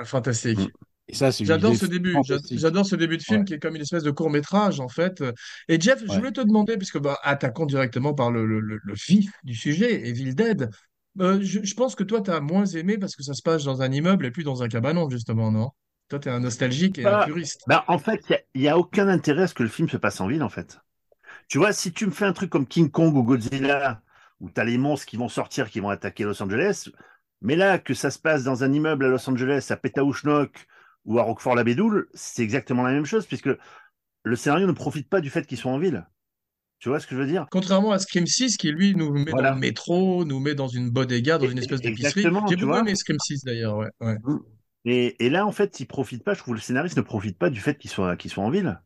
Fantastique. 0.05 0.59
Et 1.09 1.15
ça, 1.15 1.33
c'est 1.33 1.41
une 1.41 1.47
J'adore 1.47 1.75
ce 1.75 1.87
début. 1.87 2.17
J'adore 2.53 2.85
ce 2.87 2.95
début 2.95 3.17
de 3.17 3.23
film 3.23 3.41
Ouais. 3.41 3.45
qui 3.45 3.55
est 3.55 3.59
comme 3.59 3.77
une 3.77 3.83
espèce 3.83 4.03
de 4.03 4.11
court 4.11 4.31
métrage 4.31 4.79
en 4.81 4.89
fait. 4.89 5.25
Et 5.69 5.81
Jeff, 5.81 6.01
je 6.07 6.13
voulais 6.13 6.33
te 6.33 6.41
demander, 6.43 6.77
puisque 6.77 6.99
bah, 6.99 7.19
attaquons 7.23 7.67
directement 7.67 8.13
par 8.15 8.31
le, 8.31 8.45
le- 8.47 8.61
le- 8.61 8.79
le 8.83 8.95
vif 8.95 9.31
du 9.43 9.55
sujet, 9.55 10.07
Evil 10.09 10.35
Dead. 10.35 10.71
Euh, 11.21 11.41
je, 11.43 11.61
je 11.65 11.75
pense 11.75 11.95
que 11.95 12.05
toi, 12.05 12.21
tu 12.21 12.31
as 12.31 12.41
moins 12.41 12.67
aimé 12.67 12.99
parce 12.99 13.17
que 13.17 13.23
ça 13.23 13.35
se 13.35 13.43
passe 13.43 13.65
dans 13.65 13.83
un 13.83 13.91
immeuble 13.91 14.27
et 14.27 14.31
plus 14.31 14.45
dans 14.45 14.63
un 14.63 14.69
cabanon, 14.69 15.09
justement, 15.11 15.51
non? 15.51 15.71
Toi, 16.09 16.19
tu 16.19 16.29
es 16.29 16.31
un 16.33 16.41
nostalgique 16.41 16.99
et 16.99 17.05
un 17.07 17.11
Bah, 17.11 17.25
puriste. 17.25 17.63
bah, 17.67 17.85
en 17.89 17.99
fait, 17.99 18.23
il 18.55 18.61
n'y 18.61 18.69
a, 18.69 18.79
aucun 18.79 19.09
intérêt 19.09 19.43
à 19.45 19.47
ce 19.47 19.55
que 19.55 19.63
le 19.63 19.69
film 19.69 19.89
se 19.89 19.97
passe 19.97 20.21
en 20.21 20.29
ville, 20.29 20.43
en 20.43 20.49
fait. 20.49 20.79
Tu 21.49 21.59
vois, 21.59 21.73
si 21.73 21.93
tu 21.93 22.07
me 22.07 22.11
fais 22.11 22.25
un 22.27 22.33
truc 22.33 22.51
comme 22.51 22.67
King 22.67 22.91
Kong 22.91 23.15
ou 23.17 23.23
Godzilla, 23.23 24.03
où 24.41 24.51
tu 24.51 24.61
as 24.61 24.65
les 24.65 24.79
monstres 24.79 25.07
qui 25.07 25.17
vont 25.17 25.29
sortir, 25.29 25.71
qui 25.71 25.81
vont 25.81 25.89
attaquer 25.89 26.25
Los 26.25 26.43
Angeles, 26.43 26.89
mais 27.41 27.57
là, 27.57 27.79
que 27.79 27.95
ça 27.95 28.11
se 28.11 28.19
passe 28.19 28.45
dans 28.45 28.65
un 28.65 28.73
immeuble 28.73 29.05
à 29.07 29.09
Los 29.09 29.29
Angeles, 29.29 29.67
à 29.71 29.77
Pétaouchnok 29.77 30.67
ou 31.09 31.19
à 31.19 31.23
Roquefort-la-Bédoule, 31.23 32.09
c'est 32.13 32.43
exactement 32.43 32.83
la 32.83 32.93
même 32.93 33.07
chose, 33.07 33.27
puisque 33.27 33.49
le 34.23 34.37
scénario 34.37 34.67
ne 34.67 34.73
profite 34.73 35.09
pas 35.09 35.21
du 35.21 35.31
fait 35.31 35.47
qu'ils 35.47 35.57
sont 35.59 35.71
en 35.71 35.79
ville. 35.79 36.07
Tu 36.81 36.91
vois 36.91 37.01
ce 37.01 37.07
que 37.07 37.17
je 37.17 37.21
veux 37.21 37.27
dire? 37.27 37.47
Contrairement 37.51 37.91
à 37.93 37.99
Scream 37.99 38.27
6 38.27 38.57
qui, 38.59 38.71
lui, 38.71 38.95
nous 38.95 39.11
met 39.13 39.31
Voilà. 39.31 39.49
dans 39.49 39.55
le 39.55 39.61
métro, 39.61 40.25
nous 40.27 40.39
met 40.39 40.55
dans 40.55 40.69
une 40.69 40.91
bodega, 40.91 41.39
dans 41.39 41.49
une 41.49 41.59
espèce 41.59 41.81
d'épicerie. 41.81 42.23
J'ai 42.23 42.31
beaucoup 42.31 42.53
aimé 42.77 42.95
Scream 42.95 43.19
6 43.19 43.45
d'ailleurs, 43.45 43.79
ouais. 43.79 43.89
ouais. 44.01 44.17
et, 44.85 45.25
et 45.25 45.31
là, 45.31 45.47
en 45.47 45.51
fait, 45.51 45.81
ils 45.81 45.87
profitent 45.87 46.23
pas, 46.23 46.35
je 46.35 46.41
trouve 46.41 46.55
que 46.55 46.59
le 46.59 46.63
scénariste 46.63 46.97
ne 46.99 47.03
profite 47.03 47.39
pas 47.39 47.49
du 47.49 47.59
fait 47.59 47.77
qu'ils 47.79 47.91
soient, 47.91 48.17
qu'ils 48.17 48.31
soient 48.31 48.45
en 48.45 48.51
ville. 48.51 48.79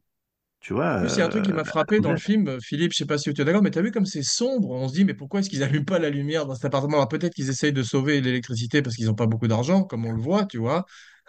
Tu 0.60 0.74
vois 0.74 1.08
c'est 1.08 1.22
un 1.22 1.28
truc 1.28 1.42
qui 1.42 1.50
euh, 1.50 1.56
m'a 1.56 1.64
frappé 1.64 1.98
dans 1.98 2.12
le 2.12 2.18
film, 2.18 2.46
euh, 2.46 2.58
Philippe, 2.62 2.92
je 2.92 2.98
sais 2.98 3.04
pas 3.04 3.18
si 3.18 3.34
tu 3.34 3.42
es 3.42 3.44
d'accord, 3.44 3.62
mais 3.64 3.72
tu 3.72 3.80
as 3.80 3.82
vu 3.82 3.90
comme 3.90 4.06
c'est 4.06 4.22
sombre, 4.22 4.70
on 4.70 4.86
se 4.86 4.94
dit, 4.94 5.04
mais 5.04 5.12
pourquoi 5.12 5.40
est-ce 5.40 5.50
qu'ils 5.50 5.64
allument 5.64 5.84
pas 5.84 5.98
la 5.98 6.08
lumière 6.08 6.46
dans 6.46 6.54
cet 6.54 6.66
appartement? 6.66 6.98
Alors 6.98 7.08
peut-être 7.08 7.34
qu'ils 7.34 7.50
essayent 7.50 7.72
de 7.72 7.82
sauver 7.82 8.20
l'électricité 8.20 8.80
parce 8.80 8.94
qu'ils 8.94 9.06
n'ont 9.06 9.14
pas 9.14 9.26
beaucoup 9.26 9.48
d'argent, 9.48 9.82
comme 9.82 10.06
on 10.06 10.12
le 10.12 10.22
voit, 10.22 10.46
tu 10.46 10.58
vois, 10.58 10.86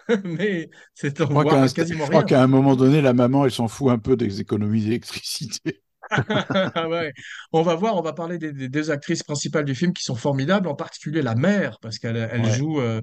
mais 0.24 0.70
c'est 0.94 1.20
on 1.20 1.26
Je 1.28 1.28
crois 1.30 1.44
qu'à 1.44 1.62
un, 1.62 1.68
quasiment 1.68 2.06
je 2.06 2.08
crois 2.08 2.22
rien. 2.22 2.24
qu'à 2.24 2.42
un 2.42 2.46
moment 2.46 2.76
donné, 2.76 3.00
la 3.02 3.12
maman, 3.14 3.44
elle 3.44 3.50
s'en 3.50 3.68
fout 3.68 3.90
un 3.90 3.98
peu 3.98 4.16
des 4.16 4.40
économies 4.40 4.82
d'électricité. 4.84 5.82
Ah 6.74 6.88
ouais. 6.88 7.12
On 7.52 7.62
va 7.62 7.74
voir, 7.74 7.96
on 7.96 8.02
va 8.02 8.12
parler 8.12 8.38
des, 8.38 8.52
des 8.52 8.68
deux 8.68 8.90
actrices 8.90 9.22
principales 9.22 9.64
du 9.64 9.74
film 9.74 9.92
qui 9.92 10.02
sont 10.04 10.14
formidables, 10.14 10.68
en 10.68 10.74
particulier 10.74 11.22
la 11.22 11.34
mère, 11.34 11.78
parce 11.80 11.98
qu'elle 11.98 12.16
elle 12.16 12.44
Ouais. 12.44 12.50
joue, 12.50 12.80
euh, 12.80 13.00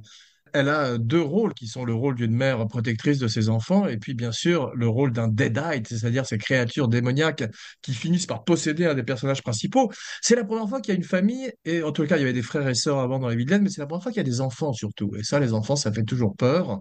elle 0.53 0.69
a 0.69 0.97
deux 0.97 1.21
rôles 1.21 1.53
qui 1.53 1.67
sont 1.67 1.85
le 1.85 1.93
rôle 1.93 2.15
d'une 2.15 2.35
mère 2.35 2.67
protectrice 2.67 3.19
de 3.19 3.27
ses 3.27 3.49
enfants 3.49 3.87
et 3.87 3.97
puis 3.97 4.13
bien 4.13 4.31
sûr 4.31 4.71
le 4.75 4.87
rôle 4.87 5.11
d'un 5.13 5.27
deadite, 5.27 5.87
c'est-à-dire 5.87 6.25
ces 6.25 6.37
créatures 6.37 6.87
démoniaques 6.87 7.43
qui 7.81 7.93
finissent 7.93 8.25
par 8.25 8.43
posséder 8.43 8.85
un 8.85 8.93
des 8.93 9.03
personnages 9.03 9.43
principaux. 9.43 9.91
C'est 10.21 10.35
la 10.35 10.43
première 10.43 10.67
fois 10.69 10.81
qu'il 10.81 10.93
y 10.93 10.95
a 10.95 10.97
une 10.97 11.03
famille, 11.05 11.51
et 11.65 11.83
en 11.83 11.91
tout 11.91 12.05
cas 12.05 12.17
il 12.17 12.21
y 12.21 12.23
avait 12.23 12.33
des 12.33 12.41
frères 12.41 12.67
et 12.67 12.75
sœurs 12.75 12.99
avant 12.99 13.19
dans 13.19 13.29
les 13.29 13.43
Dead, 13.45 13.61
mais 13.61 13.69
c'est 13.69 13.81
la 13.81 13.87
première 13.87 14.03
fois 14.03 14.11
qu'il 14.11 14.19
y 14.19 14.25
a 14.25 14.29
des 14.29 14.41
enfants 14.41 14.73
surtout. 14.73 15.11
Et 15.17 15.23
ça, 15.23 15.39
les 15.39 15.53
enfants, 15.53 15.75
ça 15.75 15.91
fait 15.91 16.03
toujours 16.03 16.35
peur. 16.35 16.79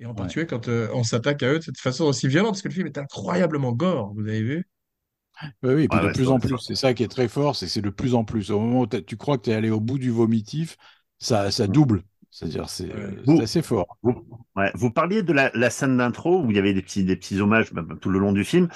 Et 0.00 0.06
en 0.06 0.14
Ouais. 0.16 0.34
particulier 0.34 0.46
quand 0.46 0.68
euh, 0.68 0.88
on 0.94 1.04
s'attaque 1.04 1.42
à 1.42 1.48
eux 1.52 1.58
de 1.60 1.64
cette 1.64 1.78
façon 1.78 2.04
aussi 2.06 2.28
violente, 2.28 2.52
parce 2.52 2.62
que 2.62 2.68
le 2.68 2.74
film 2.74 2.86
est 2.88 2.98
incroyablement 2.98 3.72
gore, 3.72 4.12
vous 4.14 4.22
avez 4.28 4.42
vu? 4.42 4.66
Oui, 5.62 5.74
oui, 5.74 5.82
et 5.84 5.88
puis 5.88 5.98
Ouais, 5.98 6.00
de 6.00 6.06
ouais, 6.06 6.14
plus 6.14 6.30
en 6.30 6.38
plus, 6.40 6.58
c'est 6.58 6.74
ça 6.76 6.94
qui 6.94 7.02
est 7.02 7.08
très 7.08 7.28
fort, 7.28 7.56
c'est 7.56 7.66
que 7.66 7.72
c'est 7.72 7.82
de 7.82 7.90
plus 7.90 8.14
en 8.14 8.24
plus. 8.24 8.50
Au 8.50 8.60
moment 8.60 8.80
où 8.82 8.86
tu 8.86 9.16
crois 9.16 9.36
que 9.38 9.42
tu 9.44 9.50
es 9.50 9.54
allé 9.54 9.70
au 9.70 9.80
bout 9.80 9.98
du 9.98 10.10
vomitif, 10.10 10.76
ça, 11.18 11.50
ça 11.50 11.66
double. 11.66 12.02
C'est-à-dire, 12.36 12.68
c'est 12.68 12.92
euh, 12.92 13.10
c'est 13.26 13.42
assez 13.42 13.62
fort. 13.62 13.96
Vous, 14.02 14.26
ouais, 14.56 14.72
vous 14.74 14.90
parliez 14.90 15.22
de 15.22 15.32
la, 15.32 15.52
la 15.54 15.70
scène 15.70 15.96
d'intro 15.98 16.42
où 16.42 16.50
il 16.50 16.56
y 16.56 16.58
avait 16.58 16.72
des 16.74 16.82
petits, 16.82 17.04
des 17.04 17.14
petits 17.14 17.40
hommages 17.40 17.72
bah, 17.72 17.84
tout 18.00 18.10
le 18.10 18.18
long 18.18 18.32
du 18.32 18.42
film. 18.44 18.68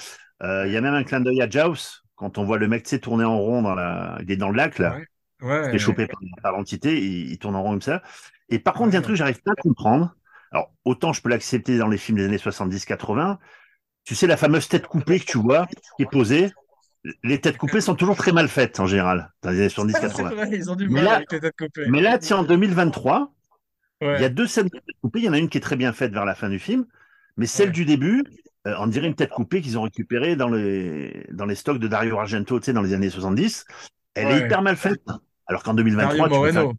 Euh, 0.43 0.65
il 0.65 0.71
y 0.71 0.77
a 0.77 0.81
même 0.81 0.93
un 0.93 1.03
clin 1.03 1.19
d'œil 1.19 1.41
à 1.41 1.49
Jaws 1.49 1.75
quand 2.15 2.37
on 2.37 2.45
voit 2.45 2.57
le 2.57 2.69
mec 2.69 2.85
tourner 3.01 3.25
en 3.25 3.37
rond 3.37 3.61
dans 3.61 3.75
la, 3.75 4.17
il 4.21 4.31
est 4.31 4.37
dans 4.37 4.47
le 4.49 4.55
lac 4.55 4.79
là, 4.79 4.95
Ouais. 4.95 5.05
Ouais. 5.41 5.69
il 5.69 5.75
est 5.75 5.79
chopé 5.79 6.07
par, 6.07 6.19
par 6.41 6.51
l'entité, 6.53 6.97
il, 7.01 7.31
il 7.31 7.37
tourne 7.37 7.55
en 7.57 7.63
rond 7.63 7.71
comme 7.71 7.81
ça. 7.81 8.01
Et 8.47 8.59
par 8.59 8.73
contre, 8.75 8.91
il 8.91 8.93
y 8.93 8.95
a 8.95 8.99
un 8.99 9.01
truc 9.01 9.15
que 9.15 9.17
j'arrive 9.19 9.41
pas 9.41 9.51
à 9.51 9.61
comprendre. 9.61 10.15
Alors 10.53 10.71
autant 10.85 11.11
je 11.11 11.21
peux 11.21 11.27
l'accepter 11.29 11.77
dans 11.77 11.89
les 11.89 11.97
films 11.97 12.17
des 12.17 12.25
années 12.25 12.37
70-80. 12.37 13.37
Tu 14.05 14.15
sais 14.15 14.25
la 14.25 14.37
fameuse 14.37 14.69
tête 14.69 14.87
coupée 14.87 15.19
que 15.19 15.25
tu 15.25 15.37
vois 15.37 15.67
qui 15.97 16.03
est 16.03 16.09
posée. 16.09 16.49
Les 17.23 17.39
têtes 17.41 17.57
coupées 17.57 17.81
sont 17.81 17.95
toujours 17.95 18.15
très 18.15 18.31
mal 18.31 18.47
faites 18.47 18.79
en 18.79 18.85
général 18.85 19.31
dans 19.41 19.49
les 19.51 19.59
années 19.59 19.69
C'est 19.69 19.83
70-80. 19.83 20.33
vrai, 20.33 20.49
ils 20.53 20.71
ont 20.71 20.75
du 20.75 20.87
Mais 20.87 20.95
mal 21.01 21.03
là- 21.03 21.15
avec 21.17 21.31
les 21.33 21.39
têtes 21.41 21.55
coupées. 21.57 21.85
Mais 21.89 22.01
là, 22.01 22.17
tiens, 22.17 22.37
en 22.37 22.43
2023, 22.43 23.33
Ouais. 24.01 24.15
il 24.17 24.21
y 24.21 24.25
a 24.25 24.29
deux 24.29 24.47
scènes 24.47 24.67
de 24.67 24.77
tête 24.79 24.95
coupée. 25.01 25.19
Il 25.19 25.25
y 25.25 25.29
en 25.29 25.33
a 25.33 25.37
une 25.39 25.49
qui 25.49 25.57
est 25.57 25.61
très 25.61 25.75
bien 25.75 25.91
faite 25.93 26.11
vers 26.13 26.25
la 26.25 26.35
fin 26.35 26.49
du 26.49 26.59
film, 26.59 26.85
mais 27.37 27.45
celle 27.45 27.67
Ouais. 27.67 27.73
du 27.73 27.85
début, 27.85 28.23
euh, 28.67 28.75
on 28.79 28.87
dirait 28.87 29.07
une 29.07 29.15
tête 29.15 29.29
coupée 29.31 29.61
qu'ils 29.61 29.77
ont 29.77 29.83
récupérée 29.83 30.35
dans 30.35 30.49
les, 30.49 31.25
dans 31.31 31.45
les 31.45 31.55
stocks 31.55 31.79
de 31.79 31.87
Dario 31.87 32.17
Argento, 32.17 32.59
tu 32.59 32.65
sais, 32.65 32.73
dans 32.73 32.81
les 32.81 32.93
années 32.93 33.09
70. 33.09 33.65
Elle 34.15 34.27
Ouais. 34.27 34.33
est 34.41 34.45
hyper 34.45 34.61
mal 34.61 34.75
faite. 34.75 35.01
Alors 35.47 35.63
qu'en 35.63 35.73
2023, 35.73 36.29
Dario 36.29 36.45
tu 36.47 36.53
faire 36.53 36.71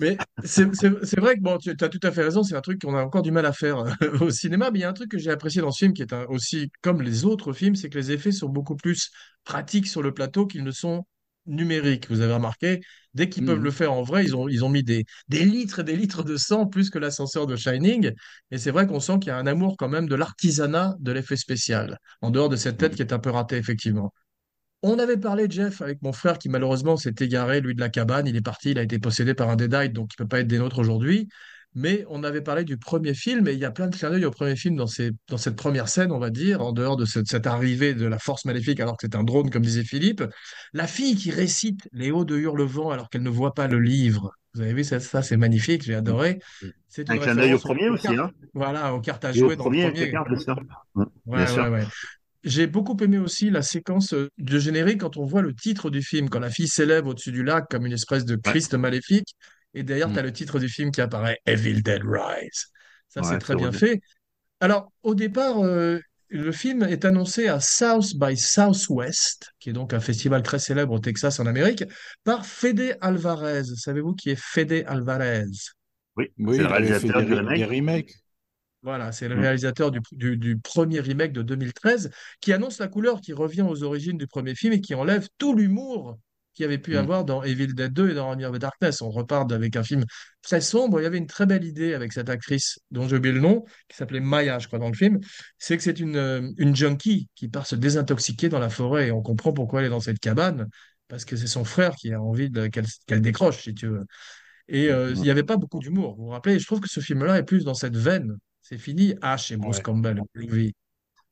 Mais 0.00 0.16
c'est 0.42 1.20
vrai 1.20 1.36
que 1.36 1.40
bon, 1.42 1.58
tu 1.58 1.70
as 1.78 1.88
tout 1.90 2.00
à 2.02 2.10
fait 2.12 2.22
raison, 2.22 2.42
c'est 2.42 2.56
un 2.56 2.62
truc 2.62 2.80
qu'on 2.80 2.96
a 2.96 3.02
encore 3.02 3.20
du 3.20 3.30
mal 3.30 3.44
à 3.44 3.52
faire 3.52 3.78
euh, 3.80 3.90
au 4.22 4.30
cinéma, 4.30 4.70
mais 4.70 4.78
il 4.78 4.82
y 4.82 4.84
a 4.84 4.88
un 4.88 4.94
truc 4.94 5.10
que 5.10 5.18
j'ai 5.18 5.30
apprécié 5.30 5.60
dans 5.60 5.70
ce 5.70 5.84
film 5.84 5.92
qui 5.92 6.00
est 6.02 6.14
un- 6.14 6.24
aussi 6.30 6.72
comme 6.80 7.02
les 7.02 7.26
autres 7.26 7.52
films, 7.52 7.74
c'est 7.74 7.90
que 7.90 7.98
les 7.98 8.10
effets 8.10 8.32
sont 8.32 8.48
beaucoup 8.48 8.74
plus 8.76 9.10
pratiques 9.44 9.86
sur 9.86 10.02
le 10.02 10.14
plateau 10.14 10.46
qu'ils 10.46 10.64
ne 10.64 10.70
sont 10.70 11.04
numériques. 11.46 12.08
Vous 12.10 12.20
avez 12.20 12.32
remarqué, 12.34 12.80
dès 13.14 13.28
qu'ils 13.28 13.44
peuvent 13.44 13.58
Mhm. 13.58 13.64
le 13.64 13.70
faire 13.70 13.92
en 13.92 14.02
vrai, 14.02 14.24
ils 14.24 14.34
ont, 14.36 14.48
ils 14.48 14.64
ont 14.64 14.68
mis 14.68 14.82
des, 14.82 15.04
des 15.28 15.44
litres 15.44 15.80
et 15.80 15.84
des 15.84 15.96
litres 15.96 16.22
de 16.24 16.36
sang 16.36 16.66
plus 16.66 16.90
que 16.90 16.98
l'ascenseur 16.98 17.46
de 17.46 17.56
Shining. 17.56 18.12
Et 18.50 18.58
c'est 18.58 18.70
vrai 18.70 18.86
qu'on 18.86 19.00
sent 19.00 19.18
qu'il 19.20 19.28
y 19.28 19.30
a 19.30 19.36
un 19.38 19.46
amour 19.46 19.76
quand 19.76 19.88
même 19.88 20.08
de 20.08 20.14
l'artisanat 20.14 20.94
de 21.00 21.12
l'effet 21.12 21.36
spécial, 21.36 21.98
en 22.22 22.30
dehors 22.30 22.48
de 22.48 22.56
cette 22.56 22.78
tête 22.78 22.94
qui 22.96 23.02
est 23.02 23.12
un 23.12 23.18
peu 23.18 23.30
ratée, 23.30 23.56
effectivement. 23.56 24.12
On 24.82 24.98
avait 24.98 25.16
parlé, 25.16 25.46
Jeff, 25.48 25.80
avec 25.82 26.02
mon 26.02 26.12
frère 26.12 26.38
qui 26.38 26.48
malheureusement 26.50 26.96
s'est 26.96 27.14
égaré, 27.20 27.60
lui, 27.60 27.74
de 27.74 27.80
la 27.80 27.88
cabane. 27.88 28.26
Il 28.26 28.36
est 28.36 28.42
parti, 28.42 28.70
il 28.72 28.78
a 28.78 28.82
été 28.82 28.98
possédé 28.98 29.34
par 29.34 29.48
un 29.48 29.56
Deadite, 29.56 29.92
donc 29.94 30.10
il 30.12 30.22
ne 30.22 30.24
peut 30.24 30.28
pas 30.28 30.40
être 30.40 30.46
des 30.46 30.58
nôtres 30.58 30.78
aujourd'hui. 30.78 31.28
Mais 31.74 32.04
on 32.08 32.22
avait 32.22 32.40
parlé 32.40 32.64
du 32.64 32.76
premier 32.76 33.14
film, 33.14 33.48
et 33.48 33.52
il 33.52 33.58
y 33.58 33.64
a 33.64 33.70
plein 33.70 33.88
de 33.88 33.96
clins 33.96 34.10
d'œil 34.10 34.24
au 34.24 34.30
premier 34.30 34.56
film 34.56 34.76
dans, 34.76 34.86
ces, 34.86 35.10
dans 35.28 35.38
cette 35.38 35.56
première 35.56 35.88
scène, 35.88 36.12
on 36.12 36.18
va 36.18 36.30
dire, 36.30 36.60
en 36.62 36.72
dehors 36.72 36.96
de 36.96 37.04
cette, 37.04 37.26
cette 37.26 37.46
arrivée 37.46 37.94
de 37.94 38.06
la 38.06 38.18
force 38.18 38.44
maléfique, 38.44 38.80
alors 38.80 38.96
que 38.96 39.06
c'est 39.06 39.16
un 39.16 39.24
drone, 39.24 39.50
comme 39.50 39.62
disait 39.62 39.84
Philippe. 39.84 40.22
La 40.72 40.86
fille 40.86 41.16
qui 41.16 41.30
récite 41.30 41.88
les 41.92 42.10
hauts 42.10 42.24
de 42.24 42.36
Hurlevent 42.36 42.90
alors 42.90 43.08
qu'elle 43.10 43.22
ne 43.22 43.30
voit 43.30 43.54
pas 43.54 43.66
le 43.66 43.80
livre. 43.80 44.30
Vous 44.54 44.60
avez 44.60 44.72
vu 44.72 44.84
ça, 44.84 45.00
ça 45.00 45.22
c'est 45.22 45.36
magnifique, 45.36 45.82
j'ai 45.82 45.96
adoré. 45.96 46.38
C'est 46.88 47.10
Un 47.10 47.18
clin 47.18 47.34
d'œil 47.34 47.54
au 47.54 47.58
premier 47.58 47.88
aussi, 47.88 48.06
hein. 48.06 48.30
Voilà, 48.54 48.94
aux 48.94 49.00
cartes 49.00 49.24
à 49.24 49.30
Et 49.32 49.42
au 49.42 49.46
jouer 49.46 49.56
dans 49.56 49.68
le 49.68 49.70
premier, 49.70 49.90
premier. 49.90 50.12
Mm, 50.94 51.02
Ouais, 51.26 51.46
sûr. 51.48 51.64
ouais, 51.64 51.68
ouais. 51.70 51.84
J'ai 52.44 52.66
beaucoup 52.66 52.96
aimé 53.02 53.18
aussi 53.18 53.50
la 53.50 53.62
séquence 53.62 54.12
euh, 54.12 54.28
de 54.38 54.58
générique 54.58 55.00
quand 55.00 55.16
on 55.16 55.24
voit 55.24 55.40
le 55.40 55.54
titre 55.54 55.90
du 55.90 56.02
film, 56.02 56.28
quand 56.28 56.40
la 56.40 56.50
fille 56.50 56.68
s'élève 56.68 57.06
au-dessus 57.06 57.32
du 57.32 57.42
lac 57.42 57.64
comme 57.70 57.86
une 57.86 57.92
espèce 57.94 58.26
de 58.26 58.36
Christ 58.36 58.74
maléfique, 58.74 59.34
et 59.74 59.82
derrière, 59.82 60.08
Mm. 60.08 60.12
tu 60.14 60.18
as 60.18 60.22
le 60.22 60.32
titre 60.32 60.58
du 60.58 60.68
film 60.68 60.90
qui 60.90 61.00
apparaît, 61.00 61.38
Evil 61.46 61.82
Dead 61.82 62.02
Rise. 62.04 62.66
Ça, 63.08 63.22
c'est 63.22 63.38
très 63.38 63.54
bien 63.56 63.70
fait. 63.72 64.00
Alors, 64.60 64.92
au 65.02 65.14
départ, 65.14 65.62
euh, 65.64 66.00
le 66.28 66.52
film 66.52 66.82
est 66.84 67.04
annoncé 67.04 67.48
à 67.48 67.60
South 67.60 68.16
by 68.16 68.36
Southwest, 68.36 69.52
qui 69.60 69.70
est 69.70 69.72
donc 69.72 69.92
un 69.92 70.00
festival 70.00 70.42
très 70.42 70.58
célèbre 70.58 70.92
au 70.94 70.98
Texas, 70.98 71.38
en 71.38 71.46
Amérique, 71.46 71.84
par 72.24 72.46
Fede 72.46 72.96
Alvarez. 73.00 73.64
Savez-vous 73.76 74.14
qui 74.14 74.30
est 74.30 74.40
Fede 74.40 74.84
Alvarez? 74.86 75.44
Oui, 76.16 76.30
Oui, 76.38 76.56
c'est 76.56 76.62
le 76.62 76.68
réalisateur 76.68 77.22
du 77.24 77.34
remake. 77.34 77.68
remakes. 77.68 78.14
Voilà, 78.82 79.12
c'est 79.12 79.28
le 79.28 79.36
Mm. 79.36 79.40
réalisateur 79.40 79.90
du, 79.90 80.00
du- 80.12 80.36
du 80.36 80.58
premier 80.58 81.00
remake 81.00 81.32
de 81.32 81.42
2013 81.42 82.10
qui 82.40 82.52
annonce 82.52 82.78
la 82.78 82.88
couleur 82.88 83.20
qui 83.20 83.32
revient 83.32 83.62
aux 83.62 83.82
origines 83.82 84.18
du 84.18 84.26
premier 84.26 84.54
film 84.54 84.72
et 84.74 84.80
qui 84.80 84.94
enlève 84.94 85.26
tout 85.38 85.54
l'humour 85.54 86.18
qu'il 86.54 86.62
y 86.62 86.66
avait 86.66 86.78
pu 86.78 86.94
Mm. 86.94 86.98
avoir 86.98 87.24
dans 87.24 87.42
Evil 87.42 87.74
Dead 87.74 87.92
2 87.92 88.10
et 88.10 88.14
dans 88.14 88.30
Army 88.30 88.44
of 88.46 88.54
the 88.56 88.60
Darkness. 88.60 89.02
On 89.02 89.10
repart 89.10 89.50
avec 89.52 89.76
un 89.76 89.82
film 89.82 90.04
très 90.42 90.60
sombre. 90.60 91.00
Il 91.00 91.04
y 91.04 91.06
avait 91.06 91.18
une 91.18 91.26
très 91.26 91.46
belle 91.46 91.64
idée 91.64 91.94
avec 91.94 92.12
cette 92.12 92.28
actrice 92.30 92.78
dont 92.90 93.06
j'ai 93.08 93.16
oublié 93.16 93.34
le 93.34 93.40
nom, 93.40 93.64
qui 93.88 93.96
s'appelait 93.96 94.20
Maya, 94.20 94.58
je 94.58 94.66
crois, 94.68 94.78
dans 94.78 94.88
le 94.88 94.94
film. 94.94 95.18
C'est 95.58 95.76
que 95.76 95.82
c'est 95.82 96.00
une, 96.00 96.16
euh, 96.16 96.50
une 96.58 96.74
junkie 96.74 97.28
qui 97.34 97.48
part 97.48 97.66
se 97.66 97.74
désintoxiquer 97.76 98.48
dans 98.48 98.58
la 98.60 98.70
forêt 98.70 99.08
et 99.08 99.12
on 99.12 99.20
comprend 99.22 99.52
pourquoi 99.52 99.80
elle 99.80 99.86
est 99.86 99.90
dans 99.90 100.00
cette 100.00 100.20
cabane. 100.20 100.68
Parce 101.08 101.24
que 101.26 101.36
c'est 101.36 101.46
son 101.46 101.64
frère 101.64 101.94
qui 101.96 102.12
a 102.12 102.20
envie 102.22 102.48
de- 102.50 102.66
qu'elle 102.68 102.86
qu'elle 103.06 103.20
décroche, 103.20 103.62
si 103.62 103.74
tu 103.74 103.86
veux. 103.88 104.04
Et 104.68 104.88
euh, 104.90 105.12
il 105.14 105.20
n'y 105.20 105.30
avait 105.30 105.42
pas 105.42 105.58
beaucoup 105.58 105.78
d'humour. 105.78 106.16
Vous 106.16 106.24
vous 106.24 106.30
rappelez, 106.30 106.58
je 106.58 106.64
trouve 106.66 106.80
que 106.80 106.88
ce 106.88 107.00
film-là 107.00 107.36
est 107.38 107.42
plus 107.42 107.64
dans 107.64 107.74
cette 107.74 107.96
veine. 107.96 108.38
C'est 108.62 108.78
fini. 108.78 109.12
H 109.20 109.52
et 109.52 109.56
Bruce 109.58 109.76
Ouais. 109.76 109.82
Campbell. 109.82 110.22
Oui. 110.34 110.72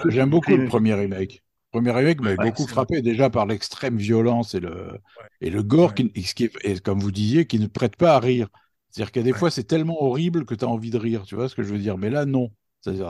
J'aime 0.09 0.29
beaucoup 0.31 0.55
le 0.57 0.67
premier 0.67 0.93
remake. 0.95 1.43
Premier 1.73 1.91
remake 1.93 2.21
m'avait 2.21 2.39
Ouais, 2.39 2.45
beaucoup 2.51 2.67
frappé 2.67 3.03
déjà 3.03 3.31
par 3.31 3.47
l'extrême 3.47 3.97
violence 3.97 4.55
et 4.55 4.61
le, 4.61 5.01
Ouais. 5.17 5.29
et 5.41 5.51
le 5.51 5.63
gore, 5.63 5.95
Ouais. 5.95 5.95
qui, 5.95 6.11
qui 6.13 6.51
et 6.65 6.79
comme 6.81 7.01
vous 7.01 7.11
disiez, 7.13 7.47
qui 7.47 7.59
ne 7.59 7.67
prête 7.67 7.97
pas 7.97 8.15
à 8.17 8.21
rire. 8.21 8.49
C'est-à-dire 8.91 9.13
qu'il 9.13 9.23
y 9.23 9.25
a 9.25 9.33
des 9.33 9.35
fois, 9.39 9.51
c'est 9.51 9.65
tellement 9.65 10.03
horrible 10.03 10.45
que 10.45 10.55
tu 10.55 10.65
as 10.65 10.69
envie 10.69 10.91
de 10.91 10.99
rire. 10.99 11.25
Tu 11.25 11.35
vois 11.35 11.49
ce 11.49 11.55
que 11.55 11.63
je 11.63 11.73
veux 11.73 11.79
dire? 11.79 11.97
Mais 11.99 12.11
là, 12.11 12.27
non. 12.27 12.53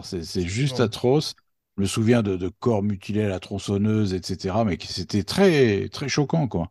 C'est 0.03 0.47
juste 0.47 0.79
Non. 0.79 0.81
atroce. 0.81 1.35
Je 1.77 1.83
me 1.83 1.87
souviens 1.87 2.23
de, 2.23 2.37
de 2.37 2.49
corps 2.49 2.83
mutilés 2.83 3.23
à 3.25 3.29
la 3.29 3.41
tronçonneuse, 3.41 4.15
etc. 4.15 4.65
Mais 4.65 4.79
c'était 4.81 5.25
très, 5.25 5.89
très 5.89 6.09
choquant, 6.09 6.47
quoi. 6.49 6.71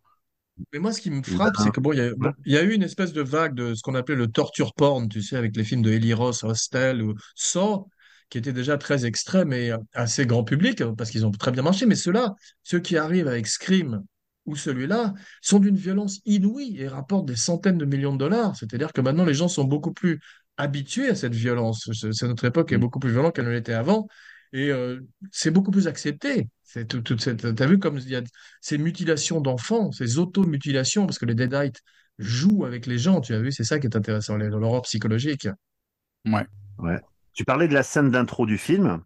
Mais 0.73 0.79
moi, 0.79 0.91
ce 0.93 1.01
qui 1.01 1.09
me 1.11 1.23
frappe, 1.23 1.57
c'est 1.57 1.71
que 1.71 1.79
bon, 1.79 1.93
il 1.93 1.99
y 1.99 2.13
bon, 2.15 2.33
y 2.45 2.57
a 2.57 2.63
eu 2.63 2.73
une 2.73 2.83
espèce 2.83 3.13
de 3.13 3.21
vague 3.21 3.55
de 3.55 3.73
ce 3.73 3.81
qu'on 3.81 3.95
appelait 3.95 4.15
le 4.15 4.27
torture 4.27 4.73
porn, 4.73 5.07
tu 5.09 5.21
sais, 5.21 5.35
avec 5.35 5.55
les 5.55 5.63
films 5.63 5.81
de 5.81 5.91
Eli 5.91 6.13
Roth, 6.13 6.43
Hostel 6.43 7.01
ou 7.01 7.15
Saw, 7.35 7.87
qui 8.31 8.39
étaient 8.39 8.53
déjà 8.53 8.79
très 8.79 9.05
extrêmes 9.05 9.53
et 9.53 9.71
euh, 9.71 9.77
assez 9.93 10.25
grand 10.25 10.43
public, 10.43 10.81
euh, 10.81 10.93
parce 10.93 11.11
qu'ils 11.11 11.25
ont 11.27 11.31
très 11.31 11.51
bien 11.51 11.61
marché. 11.61 11.85
Mais 11.85 11.95
ceux-là, 11.95 12.33
ceux 12.63 12.79
qui 12.79 12.97
arrivent 12.97 13.27
avec 13.27 13.45
Scream 13.45 14.01
ou 14.47 14.55
celui-là, 14.55 15.13
sont 15.41 15.59
d'une 15.59 15.75
violence 15.75 16.19
inouïe 16.25 16.75
et 16.79 16.87
rapportent 16.87 17.27
des 17.27 17.35
centaines 17.35 17.77
de 17.77 17.85
millions 17.85 18.13
de 18.13 18.17
dollars. 18.17 18.55
C'est-à-dire 18.55 18.91
que 18.91 19.01
maintenant, 19.01 19.25
les 19.25 19.35
gens 19.35 19.47
sont 19.47 19.65
beaucoup 19.65 19.93
plus 19.93 20.19
habitués 20.57 21.09
à 21.09 21.15
cette 21.15 21.35
violence. 21.35 21.87
C'est- 21.93 22.25
notre 22.27 22.45
époque 22.45 22.71
est 22.71 22.77
Mm. 22.77 22.81
beaucoup 22.81 22.99
plus 22.99 23.11
violente 23.11 23.35
qu'elle 23.35 23.45
ne 23.45 23.51
l'était 23.51 23.73
avant. 23.73 24.07
Et 24.53 24.69
euh, 24.71 24.99
c'est 25.31 25.51
beaucoup 25.51 25.71
plus 25.71 25.87
accepté. 25.87 26.49
C'est 26.63 26.87
tout, 26.87 27.01
toute 27.01 27.21
cette... 27.21 27.53
T'as 27.55 27.67
vu 27.67 27.77
comme 27.79 27.99
il 27.99 28.09
y 28.09 28.15
a 28.15 28.21
ces 28.61 28.77
mutilations 28.77 29.41
d'enfants, 29.41 29.91
ces 29.91 30.17
auto-mutilations, 30.17 31.05
parce 31.05 31.19
que 31.19 31.25
les 31.25 31.35
Deadites 31.35 31.81
jouent 32.17 32.65
avec 32.65 32.85
les 32.85 32.97
gens, 32.97 33.21
tu 33.21 33.33
as 33.33 33.39
vu, 33.39 33.51
c'est 33.51 33.63
ça 33.63 33.79
qui 33.79 33.87
est 33.87 33.95
intéressant, 33.95 34.37
l'horreur 34.37 34.81
psychologique. 34.83 35.47
Ouais. 36.25 36.45
Ouais. 36.79 36.99
Tu 37.33 37.45
parlais 37.45 37.67
de 37.67 37.73
la 37.73 37.83
scène 37.83 38.11
d'intro 38.11 38.45
du 38.45 38.57
film, 38.57 39.01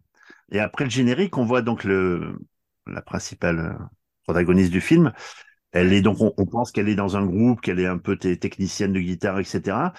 et 0.50 0.60
après 0.60 0.84
le 0.84 0.90
générique, 0.90 1.36
on 1.38 1.44
voit 1.44 1.62
donc 1.62 1.84
le, 1.84 2.38
la 2.86 3.02
principale 3.02 3.58
euh, 3.60 3.84
protagoniste 4.24 4.70
du 4.72 4.80
film. 4.80 5.12
Elle 5.72 5.92
est 5.92 6.02
donc, 6.02 6.20
on, 6.20 6.32
on 6.38 6.46
pense 6.46 6.72
qu'elle 6.72 6.88
est 6.88 6.94
dans 6.96 7.16
un 7.16 7.26
groupe, 7.26 7.60
qu'elle 7.60 7.80
est 7.80 7.86
un 7.86 7.98
peu 7.98 8.16
technicienne 8.16 8.92
de 8.92 9.00
guitare, 9.00 9.40
etc. 9.40 9.92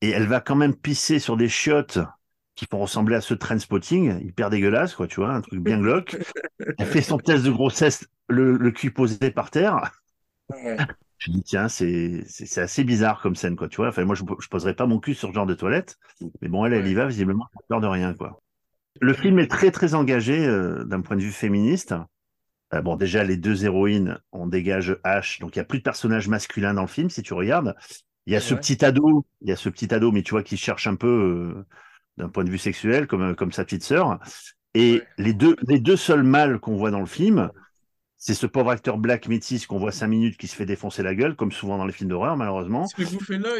Et 0.00 0.10
elle 0.10 0.26
va 0.28 0.40
quand 0.40 0.56
même 0.56 0.76
pisser 0.76 1.18
sur 1.18 1.36
des 1.36 1.48
chiottes 1.48 1.98
qui 2.56 2.66
font 2.70 2.78
ressembler 2.80 3.16
à 3.16 3.20
ce 3.20 3.34
train 3.34 3.58
spotting, 3.58 4.20
hyper 4.26 4.50
dégueulasse, 4.50 4.94
quoi, 4.94 5.06
tu 5.08 5.16
vois, 5.20 5.30
un 5.32 5.40
truc 5.42 5.60
bien 5.62 5.80
glauque. 5.80 6.16
Elle 6.78 6.86
fait 6.86 7.02
son 7.02 7.18
test 7.18 7.44
de 7.44 7.50
grossesse, 7.50 8.06
le, 8.28 8.56
le 8.56 8.70
cul 8.72 8.92
posé 8.92 9.30
par 9.30 9.50
terre. 9.50 9.92
Je 11.18 11.32
dis, 11.32 11.42
tiens, 11.42 11.68
c'est 11.68 12.24
assez 12.58 12.84
bizarre 12.84 13.20
comme 13.20 13.34
scène, 13.34 13.56
quoi, 13.56 13.68
tu 13.68 13.76
vois. 13.76 13.88
Enfin, 13.88 14.04
moi, 14.04 14.14
je, 14.14 14.22
je 14.40 14.48
poserais 14.48 14.74
pas 14.74 14.86
mon 14.86 15.00
cul 15.00 15.14
sur 15.14 15.28
ce 15.30 15.34
genre 15.34 15.46
de 15.46 15.54
toilette. 15.54 15.98
Mais 16.40 16.48
bon, 16.48 16.64
elle, 16.64 16.72
elle 16.74 16.86
y 16.86 16.94
va, 16.94 17.06
visiblement, 17.06 17.46
peur 17.68 17.80
de 17.80 17.86
rien, 17.86 18.14
quoi. 18.14 18.40
Le 19.00 19.12
film 19.14 19.38
est 19.38 19.48
très, 19.50 19.70
très 19.70 19.94
engagé 19.94 20.46
euh, 20.46 20.84
d'un 20.84 21.00
point 21.00 21.16
de 21.16 21.22
vue 21.22 21.32
féministe. 21.32 21.94
Euh, 22.74 22.82
bon, 22.82 22.96
déjà, 22.96 23.24
les 23.24 23.36
deux 23.36 23.64
héroïnes, 23.64 24.18
on 24.32 24.46
dégage 24.46 24.98
H, 25.04 25.40
donc 25.40 25.56
il 25.56 25.58
y 25.58 25.62
a 25.62 25.64
plus 25.64 25.78
de 25.78 25.84
personnages 25.84 26.28
masculins 26.28 26.74
dans 26.74 26.82
le 26.82 26.88
film, 26.88 27.10
si 27.10 27.22
tu 27.22 27.34
regardes. 27.34 27.74
Il 28.26 28.32
y 28.32 28.36
a 28.36 28.40
ce 28.40 28.54
petit 28.54 28.84
ado, 28.84 29.26
il 29.40 29.48
y 29.48 29.52
a 29.52 29.56
ce 29.56 29.68
petit 29.68 29.92
ado, 29.94 30.12
mais 30.12 30.22
tu 30.22 30.32
vois, 30.32 30.42
qui 30.42 30.56
cherche 30.56 30.86
un 30.86 30.96
peu 30.96 31.54
euh, 31.56 31.66
d'un 32.18 32.28
point 32.28 32.44
de 32.44 32.50
vue 32.50 32.58
sexuel, 32.58 33.06
comme, 33.06 33.34
comme 33.34 33.52
sa 33.52 33.64
petite 33.64 33.84
sœur. 33.84 34.18
Et 34.74 35.00
Ouais. 35.00 35.06
les 35.18 35.32
deux, 35.34 35.56
les 35.66 35.80
deux 35.80 35.96
seuls 35.96 36.22
mâles 36.22 36.58
qu'on 36.60 36.76
voit 36.76 36.90
dans 36.90 37.00
le 37.00 37.06
film, 37.06 37.50
c'est 38.18 38.34
ce 38.34 38.46
pauvre 38.46 38.70
acteur 38.70 38.98
black 38.98 39.28
métis 39.28 39.66
qu'on 39.66 39.78
voit 39.78 39.92
cinq 39.92 40.08
minutes 40.08 40.36
qui 40.36 40.48
se 40.48 40.56
fait 40.56 40.66
défoncer 40.66 41.02
la 41.02 41.14
gueule, 41.14 41.36
comme 41.36 41.52
souvent 41.52 41.78
dans 41.78 41.86
les 41.86 41.92
films 41.92 42.10
d'horreur, 42.10 42.36
malheureusement. 42.36 42.84
Et, 42.98 43.04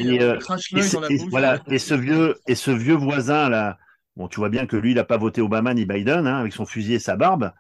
il 0.00 0.22
euh, 0.22 0.36
crache 0.38 0.72
Et, 0.72 0.76
l'œil 0.76 0.84
c'est- 0.84 0.96
dans 0.96 1.00
la 1.02 1.10
et 1.10 1.18
bouche. 1.18 1.30
voilà, 1.30 1.62
et 1.68 1.78
ce 1.78 1.94
vieux, 1.94 2.36
et 2.48 2.54
ce 2.56 2.70
vieux 2.72 2.94
voisin 2.96 3.48
là, 3.48 3.78
bon, 4.16 4.26
tu 4.28 4.40
vois 4.40 4.48
bien 4.48 4.66
que 4.66 4.76
lui, 4.76 4.90
il 4.90 4.94
n'a 4.96 5.04
pas 5.04 5.16
voté 5.16 5.40
Obama 5.40 5.74
ni 5.74 5.86
Biden, 5.86 6.26
hein, 6.26 6.38
avec 6.38 6.52
son 6.52 6.66
fusil 6.66 6.94
et 6.94 6.98
sa 6.98 7.14
barbe, 7.16 7.52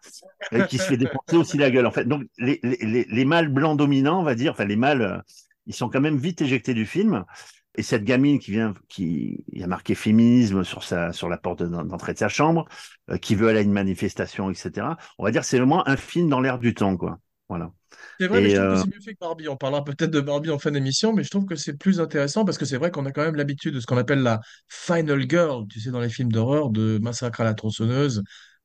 et 0.52 0.64
qui 0.66 0.78
se 0.78 0.82
fait 0.84 0.96
défoncer 0.96 1.36
aussi 1.36 1.56
la 1.58 1.70
gueule. 1.70 1.86
En 1.86 1.92
fait, 1.92 2.04
donc 2.04 2.24
les, 2.38 2.58
les, 2.64 2.78
les, 2.80 3.06
les 3.08 3.24
mâles 3.24 3.48
blancs 3.48 3.78
dominants, 3.78 4.20
on 4.20 4.24
va 4.24 4.34
dire, 4.34 4.52
enfin 4.52 4.64
les 4.64 4.76
mâles, 4.76 5.02
euh, 5.02 5.18
ils 5.66 5.74
sont 5.74 5.88
quand 5.88 6.00
même 6.00 6.16
vite 6.16 6.42
éjectés 6.42 6.74
du 6.74 6.84
film. 6.86 7.24
Et 7.76 7.82
cette 7.82 8.04
gamine 8.04 8.38
qui 8.40 8.50
vient, 8.50 8.74
qui 8.88 9.44
il 9.52 9.60
y 9.60 9.62
a 9.62 9.66
marqué 9.68 9.94
féminisme 9.94 10.64
sur 10.64 10.82
sa, 10.82 11.12
sur 11.12 11.28
la 11.28 11.38
porte 11.38 11.62
d'en- 11.62 11.84
d'entrée 11.84 12.12
de 12.12 12.18
sa 12.18 12.28
chambre, 12.28 12.66
euh, 13.10 13.18
qui 13.18 13.34
veut 13.36 13.48
aller 13.48 13.60
à 13.60 13.62
une 13.62 13.72
manifestation, 13.72 14.50
etc. 14.50 14.98
On 15.18 15.24
va 15.24 15.30
dire, 15.30 15.44
c'est 15.44 15.58
vraiment 15.58 15.86
un 15.88 15.96
film 15.96 16.28
dans 16.28 16.40
l'air 16.40 16.58
du 16.58 16.74
temps, 16.74 16.96
quoi. 16.96 17.20
Voilà. 17.48 17.72
C'est 18.20 18.26
vrai, 18.26 18.40
mais 18.40 18.50
je 18.50 18.56
trouve 18.56 18.68
euh, 18.68 18.74
que 18.74 18.80
c'est 18.80 18.88
mieux 18.88 19.00
fait 19.00 19.14
que 19.14 19.18
Barbie. 19.20 19.48
On 19.48 19.56
parlera 19.56 19.84
peut-être 19.84 20.10
de 20.10 20.20
Barbie 20.20 20.50
en 20.50 20.58
fin 20.58 20.70
d'émission, 20.72 21.12
mais 21.12 21.22
je 21.22 21.30
trouve 21.30 21.46
que 21.46 21.54
c'est 21.54 21.76
plus 21.76 22.00
intéressant 22.00 22.44
parce 22.44 22.58
que 22.58 22.64
c'est 22.64 22.76
vrai 22.76 22.90
qu'on 22.90 23.06
a 23.06 23.12
quand 23.12 23.22
même 23.22 23.36
l'habitude 23.36 23.74
de 23.74 23.80
ce 23.80 23.86
qu'on 23.86 23.96
appelle 23.96 24.22
la 24.22 24.40
Final 24.68 25.28
Girl, 25.28 25.66
tu 25.68 25.80
sais, 25.80 25.90
dans 25.90 26.00
les 26.00 26.08
films 26.08 26.32
d'horreur, 26.32 26.70
de 26.70 26.98
Massacre 27.00 27.40
à 27.40 27.44
la 27.44 27.54
tronçonneuse 27.54 28.22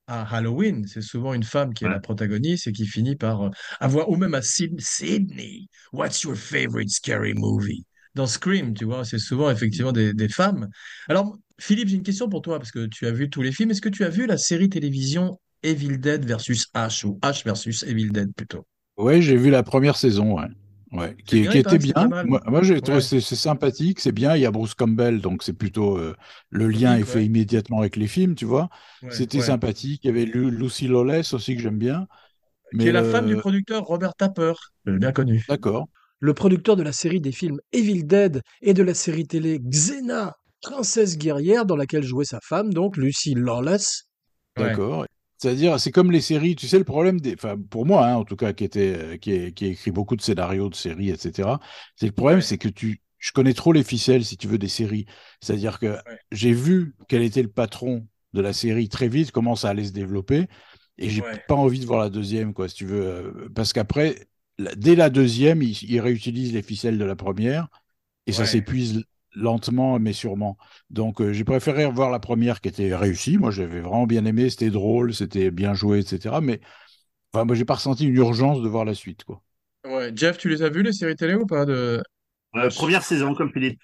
à 0.07 0.24
Halloween. 0.36 0.86
C'est 0.88 1.01
souvent 1.01 1.33
une 1.33 1.43
femme 1.43 1.74
qui 1.74 1.86
est 1.86 1.88
Ouais. 1.88 1.93
la 1.93 2.00
protagoniste 2.00 2.67
et 2.67 2.72
qui 2.74 2.88
finit 2.88 3.15
par 3.15 3.43
euh, 3.43 3.50
avoir, 3.79 4.10
ou 4.10 4.15
même 4.17 4.33
à 4.33 4.41
Syd- 4.41 4.79
Sydney, 4.81 5.67
What's 5.93 6.24
your 6.24 6.36
favorite 6.36 6.89
scary 6.89 7.33
movie? 7.36 7.86
Dans 8.15 8.27
Scream, 8.27 8.74
tu 8.75 8.86
vois, 8.86 9.05
c'est 9.05 9.17
souvent 9.20 9.50
effectivement 9.50 9.91
des, 9.91 10.13
des 10.13 10.29
femmes. 10.29 10.70
Alors, 11.08 11.38
Philippe, 11.60 11.88
j'ai 11.89 11.96
une 11.96 12.03
question 12.03 12.29
pour 12.29 12.41
toi 12.41 12.60
parce 12.60 12.72
que 12.72 12.86
tu 12.88 13.08
as 13.08 13.12
vu 13.12 13.29
tous 13.29 13.41
les 13.41 13.51
films. 13.51 13.72
Est-ce 13.72 13.82
que 13.82 13.89
tu 13.89 14.03
as 14.03 14.10
vu 14.10 14.27
la 14.27 14.38
série 14.38 14.70
télévision 14.70 15.39
Evil 15.63 15.98
Dead 16.00 16.25
versus 16.25 16.67
H 16.75 17.05
ou 17.05 17.20
H 17.24 17.43
versus 17.43 17.84
Evil 17.84 18.12
Dead 18.12 18.34
plutôt? 18.36 18.65
Ouais, 18.98 19.22
j'ai 19.22 19.38
vu 19.38 19.50
la 19.50 19.63
première 19.63 19.98
saison, 19.98 20.39
ouais. 20.39 20.48
Qui, 21.25 21.41
bien, 21.41 21.51
qui 21.51 21.58
était 21.58 21.79
bien. 21.79 22.13
Moi, 22.22 22.41
moi, 22.46 22.62
j'ai 22.62 22.79
trouvé 22.82 23.00
Ouais. 23.00 23.01
c'est 23.01 23.20
sympathique, 23.22 24.00
c'est 24.00 24.12
bien. 24.12 24.36
Il 24.36 24.41
y 24.41 24.46
a 24.46 24.51
Bruce 24.51 24.75
Campbell, 24.75 25.22
donc 25.22 25.41
c'est 25.43 25.53
plutôt 25.53 25.98
euh, 25.98 26.15
le 26.51 26.67
lien 26.70 26.96
est 26.98 27.03
fait 27.05 27.24
ouais. 27.24 27.25
immédiatement 27.25 27.79
avec 27.79 27.96
les 27.96 28.08
films, 28.08 28.36
tu 28.36 28.46
vois. 28.46 28.70
C'était 29.10 29.41
sympathique. 29.41 30.01
Il 30.03 30.08
y 30.08 30.10
avait 30.12 30.25
Lu- 30.25 30.51
Lucy 30.51 30.88
Lawless 30.88 31.34
aussi 31.34 31.55
que 31.55 31.62
j'aime 31.62 31.79
bien. 31.79 32.08
Qui 32.77 32.89
est 32.89 32.91
la 32.91 33.03
femme 33.03 33.25
du 33.25 33.36
le- 33.36 33.38
producteur 33.38 33.84
Robert 33.84 34.13
Tapper, 34.15 34.53
euh, 34.88 34.98
bien 35.00 35.12
connu. 35.12 35.43
D'accord. 35.48 35.88
Le 36.23 36.33
producteur 36.33 36.77
de 36.77 36.83
la 36.83 36.93
série 36.93 37.19
des 37.19 37.33
films 37.33 37.59
Evil 37.73 38.05
Dead 38.05 38.41
et 38.61 38.73
de 38.73 38.81
la 38.81 38.93
série 38.93 39.27
télé 39.27 39.59
Xena, 39.59 40.37
princesse 40.61 41.17
guerrière, 41.17 41.65
dans 41.65 41.75
laquelle 41.75 42.03
jouait 42.03 42.23
sa 42.23 42.39
femme, 42.41 42.73
donc 42.73 42.95
Lucy 42.95 43.33
Lawless. 43.33 44.03
Ouais. 44.57 44.69
D'accord. 44.69 45.05
C'est-à-dire, 45.37 45.77
c'est 45.81 45.91
comme 45.91 46.11
les 46.13 46.21
séries, 46.21 46.55
tu 46.55 46.69
sais, 46.69 46.77
le 46.77 46.85
problème 46.85 47.19
des, 47.19 47.33
enfin, 47.33 47.57
pour 47.69 47.85
moi, 47.85 48.07
hein, 48.07 48.15
en 48.15 48.23
tout 48.23 48.37
cas, 48.37 48.53
qui 48.53 48.63
était, 48.63 48.95
euh, 48.97 49.17
qui, 49.17 49.33
est- 49.33 49.51
qui 49.51 49.65
a 49.65 49.67
écrit 49.67 49.91
beaucoup 49.91 50.15
de 50.15 50.21
scénarios 50.21 50.69
de 50.69 50.75
séries, 50.75 51.09
etc. 51.09 51.59
C'est 51.97 52.05
le 52.05 52.13
problème, 52.13 52.37
Ouais. 52.37 52.41
c'est 52.41 52.57
que 52.57 52.69
tu, 52.69 53.01
je 53.17 53.33
connais 53.33 53.53
trop 53.53 53.73
les 53.73 53.83
ficelles, 53.83 54.23
si 54.23 54.37
tu 54.37 54.47
veux, 54.47 54.57
des 54.57 54.69
séries. 54.69 55.05
C'est-à-dire 55.41 55.77
que 55.77 55.97
j'ai 56.31 56.53
vu 56.53 56.95
quel 57.09 57.21
était 57.23 57.41
le 57.41 57.49
patron 57.51 58.07
de 58.31 58.39
la 58.39 58.53
série 58.53 58.87
très 58.87 59.09
vite, 59.09 59.31
comment 59.31 59.55
ça 59.57 59.67
allait 59.71 59.83
se 59.83 59.91
développer, 59.91 60.47
et 60.97 61.09
j'ai 61.09 61.21
Ouais. 61.21 61.43
pas 61.49 61.55
envie 61.55 61.81
de 61.81 61.85
voir 61.85 61.99
la 61.99 62.09
deuxième, 62.09 62.53
quoi, 62.53 62.69
si 62.69 62.75
tu 62.75 62.85
veux, 62.85 63.01
euh, 63.05 63.49
parce 63.53 63.73
qu'après, 63.73 64.25
dès 64.60 64.95
la 64.95 65.10
deuxième, 65.10 65.62
ils, 65.62 65.77
ils 65.83 66.00
réutilisent 66.01 66.53
les 66.53 66.62
ficelles 66.63 66.98
de 66.98 67.05
la 67.05 67.15
première, 67.15 67.67
et 68.27 68.33
ça 68.33 68.45
s'épuise 68.45 69.03
lentement 69.36 70.00
mais 70.00 70.13
sûrement. 70.13 70.57
Donc 70.91 71.22
euh, 71.22 71.33
j'ai 71.33 71.43
préféré 71.45 71.86
revoir 71.86 72.12
la 72.12 72.19
première 72.19 72.62
qui 72.62 72.69
était 72.69 72.95
réussie. 72.95 73.38
Moi 73.38 73.51
j'avais 73.51 73.81
vraiment 73.81 74.07
bien 74.07 74.25
aimé, 74.25 74.50
c'était 74.50 74.72
drôle, 74.72 75.13
c'était 75.13 75.51
bien 75.51 75.74
joué, 75.74 76.00
etc. 76.01 76.41
Mais 76.41 76.62
enfin, 77.33 77.45
moi 77.45 77.55
j'ai 77.55 77.65
pas 77.65 77.75
ressenti 77.75 78.07
une 78.07 78.15
urgence 78.15 78.62
de 78.62 78.69
voir 78.69 78.86
la 78.86 78.95
suite, 78.95 79.24
quoi. 79.25 79.43
Ouais. 79.86 80.12
Jeff, 80.15 80.38
tu 80.38 80.50
les 80.50 80.62
as 80.63 80.69
vus 80.69 80.83
les 80.83 80.93
séries 80.93 81.15
télé 81.15 81.36
ou 81.36 81.45
pas 81.45 81.65
de... 81.65 82.01
Euh, 82.55 82.69
première 82.72 83.03
saison, 83.03 83.33
comme 83.36 83.51
Philippe. 83.51 83.81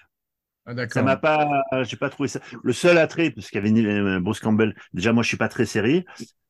Ah, 0.66 0.74
Ça 0.88 1.02
d'accord. 1.02 1.04
m'a 1.04 1.16
pas, 1.16 1.64
j'ai 1.84 1.96
pas 1.96 2.10
trouvé 2.10 2.28
ça. 2.28 2.40
Le 2.62 2.72
seul 2.72 2.98
attrait, 2.98 3.30
parce 3.30 3.48
qu'il 3.50 3.64
y 3.64 3.68
avait 3.68 3.86
euh, 3.86 4.20
Bruce 4.20 4.40
Campbell. 4.40 4.74
Déjà, 4.94 5.12
moi, 5.12 5.22
je 5.22 5.28
suis 5.28 5.36
pas 5.38 5.48
très 5.48 5.66
série, 5.66 6.04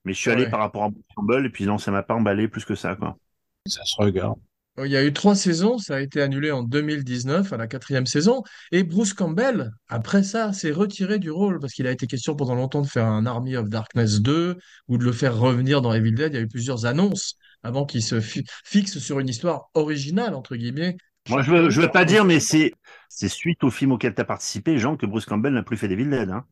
mais 0.05 0.15
je 0.15 0.21
suis 0.21 0.31
allé 0.31 0.47
Ouais. 0.47 0.49
par 0.49 0.61
rapport 0.61 0.85
à 0.85 0.91
Bruce 0.91 1.05
Campbell, 1.17 1.47
et 1.47 1.51
puis 1.51 1.67
non, 1.67 1.79
ça 1.79 1.91
m'a 1.93 2.03
pas 2.03 2.15
emballé 2.15 2.49
plus 2.49 2.65
que 2.65 2.75
ça, 2.77 2.97
quoi. 2.97 3.19
Ça 3.67 3.85
se 3.85 3.95
regarde. 3.97 4.39
Oh, 4.79 4.85
Il 4.85 4.91
y 4.93 4.97
a 4.97 5.05
eu 5.05 5.13
trois 5.13 5.35
saisons, 5.35 5.79
ça 5.79 5.97
a 5.97 6.01
été 6.01 6.23
annulé 6.23 6.51
en 6.51 6.63
2019 6.63 7.53
à 7.53 7.57
la 7.57 7.67
quatrième 7.67 8.07
saison. 8.07 8.43
Et 8.73 8.83
Bruce 8.83 9.13
Campbell, 9.15 9.71
après 9.89 10.23
ça, 10.23 10.53
s'est 10.53 10.71
retiré 10.71 11.19
du 11.19 11.31
rôle 11.31 11.59
parce 11.61 11.73
qu'il 11.75 11.87
a 11.87 11.91
été 11.91 12.07
question 12.07 12.35
pendant 12.37 12.55
longtemps 12.55 12.81
de 12.81 12.87
faire 12.87 13.07
un 13.07 13.27
Army 13.27 13.57
of 13.57 13.69
Darkness 13.69 14.21
2 14.21 14.57
ou 14.89 14.99
de 14.99 15.05
le 15.05 15.13
faire 15.13 15.37
revenir 15.37 15.83
dans 15.83 15.93
Evil 15.93 16.13
Dead. 16.13 16.33
Il 16.33 16.37
y 16.37 16.39
a 16.39 16.43
eu 16.43 16.49
plusieurs 16.49 16.87
annonces 16.87 17.35
avant 17.63 17.85
qu'il 17.85 18.03
se 18.03 18.21
fi- 18.21 18.45
fixe 18.65 18.99
sur 18.99 19.21
une 19.21 19.29
histoire 19.29 19.69
originale, 19.75 20.35
entre 20.35 20.57
guillemets. 20.57 20.97
Moi, 21.29 21.43
je 21.43 21.51
veux, 21.51 21.71
je 21.71 21.81
veux 21.83 21.91
pas 21.91 22.05
dire, 22.05 22.25
mais 22.25 22.41
c'est, 22.41 22.73
suite 23.11 23.63
au 23.63 23.71
film 23.71 23.93
auquel 23.93 24.15
tu 24.15 24.21
as 24.21 24.25
participé, 24.25 24.79
Jean, 24.79 24.97
que 24.97 25.05
Bruce 25.07 25.27
Campbell 25.27 25.53
n'a 25.53 25.63
plus 25.63 25.77
fait 25.77 25.89
des 25.89 25.97
Dead, 25.97 26.31
hein. 26.31 26.47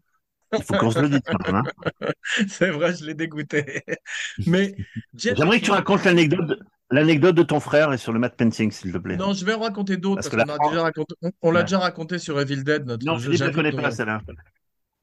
Il 0.52 0.62
faut 0.62 0.74
qu'on 0.74 0.90
se 0.90 1.00
le 1.00 1.08
dise 1.08 1.20
quand 1.26 1.38
même, 1.46 1.56
hein. 1.56 2.12
C'est 2.48 2.70
vrai, 2.70 2.94
je 2.94 3.04
l'ai 3.04 3.14
dégoûté. 3.14 3.82
Mais 4.46 4.74
J'aimerais 5.14 5.60
que 5.60 5.64
tu 5.66 5.70
racontes 5.70 6.04
l'anecdote, 6.04 6.58
l'anecdote 6.90 7.34
de 7.34 7.42
ton 7.42 7.60
frère 7.60 7.92
et 7.92 7.98
sur 7.98 8.12
le 8.12 8.18
Matt 8.18 8.36
painting, 8.36 8.70
s'il 8.70 8.92
te 8.92 8.98
plaît. 8.98 9.16
Non, 9.16 9.32
je 9.34 9.44
vais 9.44 9.54
en 9.54 9.60
raconter 9.60 9.96
d'autres 9.96 10.16
Parce 10.22 10.28
parce, 10.28 10.42
que 10.42 10.42
qu'on 10.42 10.46
la 10.48 10.54
a 10.54 10.56
France- 10.56 10.70
déjà 10.70 10.82
raconté, 10.82 11.14
on, 11.22 11.30
on 11.42 11.50
l'a 11.50 11.58
Ouais. 11.60 11.64
déjà 11.64 11.78
raconté 11.78 12.18
sur 12.18 12.40
Evil 12.40 12.64
Dead, 12.64 12.86
notre 12.86 13.04
Non, 13.04 13.18
jeu. 13.18 13.32
Philippe 13.32 13.56
ne 13.56 13.70
nos- 13.70 13.82
pas 13.82 13.90
celle-là. 13.90 14.20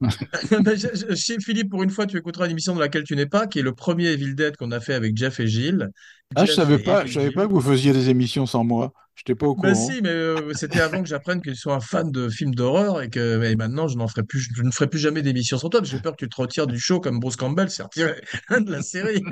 Je- 0.02 1.06
je- 1.08 1.14
chez 1.14 1.38
Philippe, 1.40 1.70
pour 1.70 1.82
une 1.82 1.88
fois, 1.88 2.06
tu 2.06 2.18
écouteras 2.18 2.44
une 2.44 2.50
émission 2.50 2.74
dans 2.74 2.80
laquelle 2.80 3.04
tu 3.04 3.16
n'es 3.16 3.24
pas, 3.24 3.46
qui 3.46 3.60
est 3.60 3.62
le 3.62 3.74
premier 3.74 4.08
Evil 4.08 4.34
Dead 4.34 4.54
qu'on 4.58 4.70
a 4.70 4.78
fait 4.80 4.92
avec 4.92 5.16
Jeff 5.16 5.40
et 5.40 5.46
Gilles. 5.46 5.88
Ah, 6.34 6.42
je 6.42 6.48
Jeff 6.48 6.56
savais 6.56 6.74
et 6.74 6.78
pas, 6.82 7.06
je 7.06 7.14
savais 7.14 7.30
pas 7.30 7.46
que 7.46 7.52
vous 7.52 7.62
faisiez 7.62 7.94
des 7.94 8.10
émissions 8.10 8.44
sans 8.44 8.62
moi. 8.62 8.92
J'étais 9.14 9.34
pas 9.34 9.46
au 9.46 9.54
Ben 9.56 9.72
courant. 9.72 9.86
si, 9.90 10.02
mais 10.02 10.10
euh, 10.10 10.52
c'était 10.52 10.80
avant 10.82 11.00
que 11.02 11.08
j'apprenne 11.08 11.40
que 11.40 11.48
tu 11.48 11.56
sois 11.56 11.74
un 11.76 11.80
fan 11.80 12.10
de 12.12 12.28
films 12.28 12.54
d'horreur 12.54 13.00
et 13.00 13.08
que 13.08 13.42
et 13.44 13.56
maintenant 13.56 13.88
je 13.88 13.96
n'en 13.96 14.06
ferai 14.08 14.22
plus, 14.22 14.46
je 14.54 14.62
ne 14.62 14.70
ferai 14.70 14.86
plus 14.88 14.98
jamais 14.98 15.22
d'émission 15.22 15.56
sur 15.56 15.70
toi 15.70 15.80
parce 15.80 15.90
que 15.90 15.96
j'ai 15.96 16.02
peur 16.02 16.12
que 16.14 16.22
tu 16.22 16.28
te 16.28 16.36
retires 16.36 16.66
du 16.66 16.78
show 16.78 17.00
comme 17.00 17.18
Bruce 17.18 17.36
Campbell 17.36 17.70
s'est 17.70 17.82
retiré 17.84 18.12
de 18.50 18.70
la 18.70 18.82
série. 18.82 19.22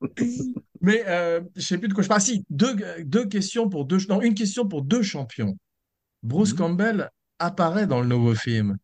Mais 0.80 1.04
euh, 1.06 1.40
je 1.56 1.60
sais 1.62 1.78
plus 1.78 1.88
de 1.88 1.94
quoi 1.94 2.02
je 2.02 2.08
parle. 2.08 2.20
Si, 2.20 2.44
deux, 2.50 2.74
deux 3.04 3.26
questions 3.26 3.68
pour 3.68 3.84
deux, 3.84 3.98
non, 4.08 4.22
une 4.22 4.34
question 4.34 4.66
pour 4.66 4.82
deux 4.82 5.02
champions. 5.02 5.56
Bruce 6.22 6.52
Mhm. 6.52 6.58
Campbell 6.58 7.10
apparaît 7.38 7.86
dans 7.86 8.00
le 8.00 8.06
nouveau 8.06 8.34
film. 8.34 8.76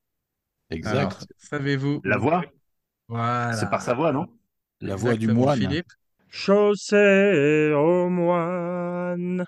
Exact. 0.71 1.27
Savez-vous 1.39 2.01
La 2.05 2.19
voix, 2.19 2.43
Voilà. 3.09 3.53
c'est 3.55 3.71
par 3.71 3.83
sa 3.83 3.95
voix, 3.95 4.13
non? 4.13 4.27
La 4.81 4.97
voix 4.97 5.15
du 5.17 5.29
moine. 5.29 5.59
Philippe. 5.59 5.87
Chaussée 6.29 7.73
au 7.75 8.09
moine. 8.11 9.45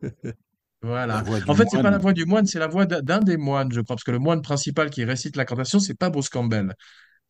Voilà. 0.82 1.22
En 1.46 1.54
fait, 1.54 1.66
c'est 1.70 1.76
pas 1.76 1.82
moine. 1.82 1.92
la 1.92 1.98
voix 1.98 2.12
du 2.14 2.24
moine, 2.24 2.46
c'est 2.46 2.58
la 2.58 2.66
voix 2.66 2.86
d'un 2.86 3.02
d'un 3.02 3.18
des 3.20 3.36
moines, 3.36 3.70
je 3.70 3.82
crois, 3.82 3.96
parce 3.96 4.04
que 4.04 4.12
le 4.12 4.18
moine 4.18 4.40
principal 4.40 4.88
qui 4.88 5.04
récite 5.04 5.36
l'incantation, 5.36 5.78
c'est 5.78 5.92
pas 5.94 6.08
Bruce 6.08 6.30
Campbell. 6.30 6.74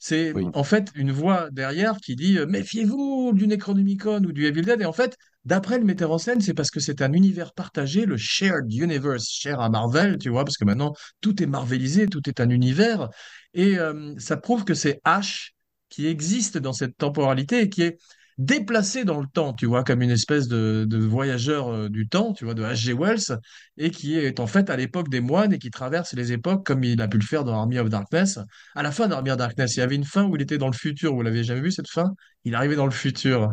C'est 0.03 0.33
Oui. 0.33 0.47
en 0.55 0.65
fait 0.65 0.91
une 0.95 1.13
voix 1.13 1.51
derrière 1.51 1.99
qui 1.99 2.17
dit 2.17 2.39
euh, 2.39 2.47
Méfiez-vous 2.47 3.33
du 3.35 3.47
Necronomicon 3.47 4.25
ou 4.25 4.33
du 4.33 4.47
Evil 4.47 4.63
Dead. 4.63 4.81
Et 4.81 4.87
en 4.87 4.95
fait, 4.95 5.17
d'après 5.45 5.79
le 5.79 5.85
metteur 5.85 6.11
en 6.11 6.17
scène, 6.19 6.41
c'est 6.41 6.55
parce 6.55 6.71
que 6.71 6.81
c'est 6.81 7.03
un 7.03 7.13
univers 7.13 7.53
partagé, 7.53 8.07
le 8.07 8.17
shared 8.17 8.73
universe, 8.73 9.29
cher 9.31 9.61
à 9.61 9.69
Marvel, 9.69 10.17
tu 10.19 10.31
vois, 10.31 10.45
parce 10.45 10.57
que 10.57 10.65
maintenant 10.65 10.95
tout 11.21 11.43
est 11.43 11.47
marvelisé, 11.47 12.07
tout 12.07 12.27
est 12.31 12.41
un 12.41 12.49
univers. 12.49 13.11
Et 13.53 13.79
euh, 13.79 14.15
ça 14.19 14.39
prouve 14.39 14.65
que 14.65 14.75
c'est 14.75 15.01
Ash 15.05 15.53
qui 15.91 16.07
existe 16.07 16.57
dans 16.57 16.73
cette 16.73 16.97
temporalité 16.97 17.61
et 17.61 17.69
qui 17.69 17.83
est 17.83 17.99
déplacé 18.41 19.05
dans 19.05 19.21
le 19.21 19.27
temps, 19.27 19.53
tu 19.53 19.67
vois, 19.67 19.85
comme 19.85 20.03
une 20.03 20.11
espèce 20.11 20.49
de, 20.49 20.87
de 20.89 20.99
voyageur 20.99 21.69
euh, 21.69 21.89
du 21.89 22.09
temps, 22.09 22.33
tu 22.33 22.45
vois, 22.45 22.55
de 22.55 22.63
H.G. 22.63 22.95
Wells, 22.95 23.39
et 23.77 23.91
qui 23.91 24.17
est 24.19 24.41
en 24.41 24.47
fait 24.47 24.71
à 24.71 24.77
l'époque 24.77 25.09
des 25.09 25.21
moines 25.21 25.53
et 25.53 25.59
qui 25.59 25.71
traverse 25.71 26.15
les 26.15 26.33
époques 26.33 26.65
comme 26.67 26.83
il 26.85 27.01
a 27.03 27.09
pu 27.09 27.19
le 27.19 27.25
faire 27.25 27.45
dans 27.45 27.55
Army 27.59 27.79
of 27.79 27.89
Darkness. 27.91 28.39
À 28.75 28.83
la 28.83 28.93
fin 28.93 29.09
d'Army 29.09 29.31
of 29.31 29.37
Darkness, 29.37 29.77
il 29.77 29.81
y 29.81 29.83
avait 29.83 29.97
une 29.97 30.05
fin 30.05 30.25
où 30.25 30.37
il 30.37 30.43
était 30.43 30.59
dans 30.59 30.69
le 30.69 30.73
futur. 30.77 31.15
Vous 31.15 31.23
l'avez 31.23 31.45
jamais 31.45 31.61
vu 31.61 31.71
cette 31.71 31.89
fin? 31.89 32.15
Il 32.45 32.55
arrivait 32.55 32.77
dans 32.77 32.87
le 32.87 32.93
futur. 32.93 33.53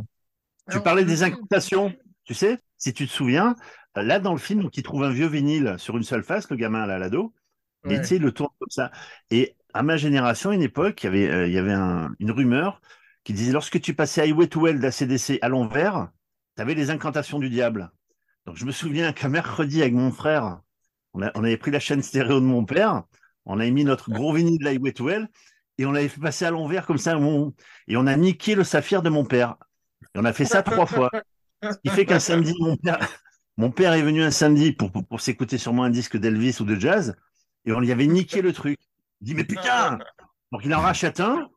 Tu 0.69 0.82
parlais 0.82 1.06
des 1.06 1.23
incantations, 1.23 1.93
tu 2.26 2.34
sais, 2.34 2.60
si 2.78 2.93
tu 2.93 3.08
te 3.08 3.12
souviens, 3.12 3.56
là 3.95 4.19
dans 4.19 4.34
le 4.34 4.39
film, 4.39 4.62
donc, 4.62 4.76
il 4.78 4.84
trouve 4.84 5.04
un 5.04 5.12
vieux 5.12 5.28
vinyle 5.28 5.76
sur 5.78 5.95
une 5.97 6.04
seule 6.04 6.23
face, 6.23 6.50
le 6.50 6.58
gamin 6.58 6.86
là, 6.86 6.97
l'ado, 7.00 7.34
et 7.89 8.02
tu 8.02 8.08
sais, 8.08 8.15
il 8.17 8.21
le 8.21 8.32
tourne 8.34 8.50
comme 8.60 8.69
ça. 8.69 8.91
Et 9.32 9.56
à 9.73 9.84
ma 9.84 9.97
génération, 9.97 10.50
à 10.52 10.56
une 10.56 10.62
époque, 10.62 11.04
il 11.04 11.06
y 11.08 11.10
avait, 11.10 11.30
euh, 11.30 11.47
il 11.47 11.54
y 11.54 11.58
avait 11.58 11.73
un- 11.73 12.10
une 12.19 12.32
rumeur 12.32 12.82
qui 13.28 13.34
disait 13.34 13.52
lorsque 13.52 13.82
tu 13.82 13.94
passais 13.94 14.22
Highway 14.22 14.48
to 14.48 14.68
Hell 14.68 14.80
d'ACDC 14.80 15.40
à 15.42 15.50
l'envers, 15.50 16.08
tu 16.56 16.62
avais 16.62 16.76
les 16.76 16.92
incantations 16.92 17.40
du 17.40 17.50
diable. 17.50 17.92
Donc 18.46 18.56
je 18.56 18.63
me 18.63 18.72
souviens 18.72 19.12
qu'un 19.12 19.28
mercredi 19.28 19.82
avec 19.82 19.94
mon 19.94 20.13
frère, 20.13 20.62
on, 21.13 21.22
avait 21.22 21.58
pris 21.58 21.70
la 21.70 21.82
chaîne 21.82 22.02
stéréo 22.02 22.40
de 22.40 22.46
mon 22.46 22.63
père, 22.63 23.04
on 23.46 23.60
avait 23.60 23.72
mis 23.72 23.84
notre 23.84 24.12
gros 24.12 24.32
vinyle 24.32 24.63
de 24.63 24.70
Highway 24.70 24.94
to 24.94 25.10
Hell, 25.10 25.28
et 25.78 25.86
on 25.86 25.92
l'avait 25.92 26.08
fait 26.08 26.22
passer 26.22 26.46
à 26.46 26.52
l'envers 26.52 26.86
comme 26.86 26.98
ça, 26.98 27.20
et 27.90 27.98
on 27.98 28.08
a 28.08 28.16
niqué 28.16 28.56
le 28.56 28.63
saphir 28.63 29.02
de 29.02 29.10
mon 29.10 29.26
père. 29.26 29.58
Et 30.16 30.20
on 30.20 30.24
a 30.24 30.32
fait 30.32 30.46
ça 30.46 30.63
trois 30.63 30.86
fois. 30.86 31.12
Ce 31.62 31.76
qui 31.84 31.90
fait 31.90 32.06
qu'un 32.06 32.20
samedi, 32.20 32.54
mon 32.62 32.78
père, 32.78 32.98
mon 33.58 33.72
père 33.72 33.92
est 33.92 34.04
venu 34.04 34.24
un 34.24 34.32
samedi 34.32 34.72
pour, 34.72 34.90
pour, 34.90 35.06
pour 35.06 35.20
s'écouter 35.20 35.58
sûrement 35.58 35.84
un 35.84 35.90
disque 35.90 36.16
d'Elvis 36.16 36.62
ou 36.62 36.63
de 36.63 36.80
jazz, 36.80 37.18
et 37.66 37.74
on 37.74 37.82
lui 37.82 37.92
avait 37.92 38.08
niqué 38.08 38.42
le 38.42 38.54
truc. 38.54 38.80
Il 39.20 39.26
dit, 39.26 39.36
mais 39.36 39.44
putain! 39.44 40.00
Donc 40.54 40.62
il 40.63 40.74
en 40.74 40.80
rachète 40.80 41.20
un, 41.20 41.50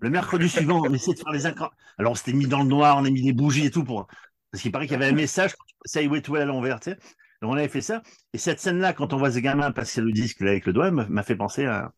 Le 0.00 0.10
mercredi 0.10 0.48
suivant, 0.48 0.82
on 0.84 0.92
essayait 0.92 1.14
de 1.14 1.20
faire 1.20 1.32
les 1.32 1.46
incans. 1.46 1.70
Alors, 1.98 2.12
on 2.12 2.14
s'était 2.14 2.32
mis 2.32 2.46
dans 2.46 2.60
le 2.60 2.68
noir, 2.68 2.96
on 2.98 3.04
a 3.04 3.10
mis 3.10 3.22
des 3.22 3.32
bougies 3.32 3.66
et 3.66 3.70
tout 3.70 3.84
pour. 3.84 4.06
Parce 4.50 4.62
qu'il 4.62 4.72
paraît 4.72 4.86
qu'il 4.86 4.92
y 4.92 4.96
avait 4.96 5.12
un 5.12 5.14
message 5.14 5.54
quand 5.54 5.64
tu 5.66 5.74
passais 5.82 6.00
Highway 6.00 6.20
to 6.20 6.34
à 6.36 6.44
l'envers. 6.44 6.80
Donc, 6.80 6.96
on 7.42 7.56
avait 7.56 7.68
fait 7.68 7.80
ça. 7.80 8.02
Et 8.32 8.38
cette 8.38 8.60
scène-là, 8.60 8.92
quand 8.92 9.12
on 9.12 9.16
voit 9.16 9.32
ce 9.32 9.38
gamin 9.38 9.70
passer 9.72 10.00
le 10.00 10.12
disque 10.12 10.42
avec 10.42 10.66
le 10.66 10.72
doigt, 10.72 10.90
m'a 10.90 11.22
fait 11.22 11.36
penser 11.36 11.66
à. 11.66 11.92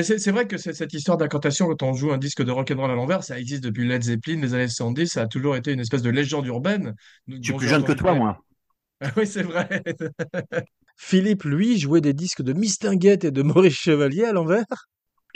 Mais 0.00 0.04
c'est 0.04 0.18
c'est 0.18 0.30
vrai 0.32 0.46
que 0.46 0.56
c'est- 0.56 0.72
cette 0.72 0.94
histoire 0.94 1.18
d'incantation, 1.18 1.66
quand 1.68 1.82
on 1.82 1.92
joue 1.94 2.10
un 2.10 2.16
disque 2.18 2.42
de 2.42 2.50
rock'n'roll 2.50 2.90
à 2.90 2.94
l'envers, 2.94 3.22
ça 3.22 3.38
existe 3.38 3.62
depuis 3.62 3.86
Led 3.86 4.02
Zeppelin, 4.02 4.40
les 4.40 4.54
années 4.54 4.66
70, 4.68 5.08
ça 5.08 5.22
a 5.22 5.26
toujours 5.26 5.56
été 5.56 5.72
une 5.72 5.80
espèce 5.80 6.00
de 6.02 6.08
légende 6.10 6.46
urbaine. 6.46 6.94
Je 7.28 7.48
suis 7.50 7.52
dont 7.52 7.58
plus 7.58 7.66
j'ai 7.66 7.68
jeune 7.68 7.84
que 7.84 7.92
entendu 7.92 7.92
toi, 7.92 8.14
parler. 8.14 8.14
moi. 8.14 8.42
Ah 9.02 9.12
oui, 9.16 9.26
c'est 9.26 9.42
vrai. 9.44 9.82
Philippe, 10.96 11.44
lui, 11.44 11.78
jouait 11.80 12.00
des 12.00 12.12
disques 12.14 12.42
de 12.42 12.52
Mistinguett 12.52 13.24
et 13.24 13.32
de 13.32 13.42
Maurice 13.42 13.74
Chevalier 13.76 14.24
à 14.24 14.32
l'envers. 14.32 14.66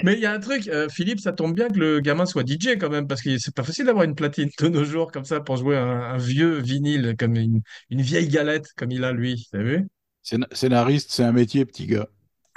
Mais 0.03 0.15
il 0.15 0.21
y 0.21 0.27
a 0.27 0.33
un 0.33 0.41
truc, 0.41 0.67
euh, 0.69 0.89
Philippe, 0.89 1.21
ça 1.21 1.33
tombe 1.33 1.55
bien 1.55 1.69
que 1.69 1.79
le 1.79 2.01
gamin 2.01 2.27
soit 2.27 2.43
DJ 2.45 2.77
quand 2.79 2.91
même, 2.91 3.07
parce 3.07 3.23
que 3.23 3.39
c'est 3.39 3.55
pas 3.55 3.63
facile 3.63 3.87
d'avoir 3.87 4.05
une 4.05 4.15
platine 4.17 4.51
de 4.59 4.69
nos 4.69 4.85
jours 4.85 5.13
comme 5.13 5.25
ça 5.25 5.41
pour 5.41 5.57
jouer 5.57 5.77
un, 5.77 5.87
un 5.89 6.17
vieux 6.19 6.59
vinyle, 6.61 7.15
comme 7.19 7.37
une, 7.37 7.63
une 7.91 8.03
vieille 8.03 8.29
galette, 8.29 8.67
comme 8.77 8.91
il 8.91 9.05
a 9.05 9.13
lui. 9.13 9.47
T'as 9.53 9.63
vu? 9.63 9.87
Scén- 10.25 10.49
Scénariste, 10.53 11.13
c'est 11.13 11.23
un 11.23 11.31
métier, 11.31 11.65
petit 11.65 11.87
gars. 11.87 12.09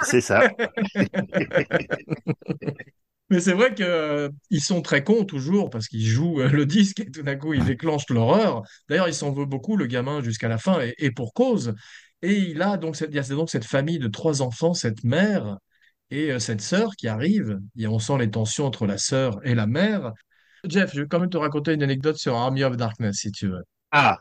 C'est 0.04 0.22
ça. 0.22 0.50
Mais 3.30 3.42
c'est 3.42 3.54
vrai 3.54 3.74
que 3.76 3.84
euh, 3.84 4.30
sont 4.60 4.82
très 4.82 5.04
cons 5.04 5.26
toujours 5.26 5.70
parce 5.70 5.88
qu'ils 5.88 6.06
jouent 6.06 6.40
euh, 6.40 6.50
le 6.50 6.66
disque 6.66 7.02
et 7.02 7.12
tout 7.12 7.24
d'un 7.24 7.36
coup 7.36 7.54
ils 7.54 7.66
déclenchent 7.66 8.10
l'horreur. 8.10 8.64
D'ailleurs, 8.88 9.10
il 9.10 9.14
s'en 9.14 9.34
veut 9.34 9.46
beaucoup 9.46 9.76
le 9.76 9.86
gamin 9.86 10.22
jusqu'à 10.22 10.48
la 10.48 10.58
fin 10.58 10.80
et, 10.82 10.94
et 10.98 11.12
pour 11.12 11.34
cause. 11.34 11.74
Et 12.22 12.36
il 12.36 12.62
a 12.62 12.78
donc 12.78 12.96
cette, 12.96 13.10
il 13.12 13.16
y 13.16 13.20
a 13.20 13.24
donc 13.24 13.50
cette 13.50 13.66
famille 13.66 14.00
de 14.00 14.08
trois 14.08 14.42
enfants, 14.42 14.74
cette 14.74 15.04
mère 15.04 15.58
et 16.10 16.32
euh, 16.32 16.40
cette 16.40 16.62
sœur 16.62 16.96
qui 16.96 17.08
arrivent. 17.10 17.60
Et 17.78 17.88
on 17.88 18.00
sent 18.00 18.18
les 18.20 18.32
tensions 18.32 18.66
entre 18.66 18.88
la 18.88 18.98
sœur 18.98 19.40
et 19.44 19.56
la 19.56 19.68
mère. 19.68 20.14
Jeff, 20.66 20.94
je 20.94 21.02
vais 21.02 21.08
quand 21.08 21.20
même 21.20 21.30
te 21.30 21.38
raconter 21.38 21.74
une 21.74 21.84
anecdote 21.84 22.18
sur 22.18 22.36
Army 22.36 22.64
of 22.64 22.78
Darkness 22.78 23.18
si 23.18 23.32
tu 23.32 23.48
veux. 23.48 23.64
Ah, 23.92 24.20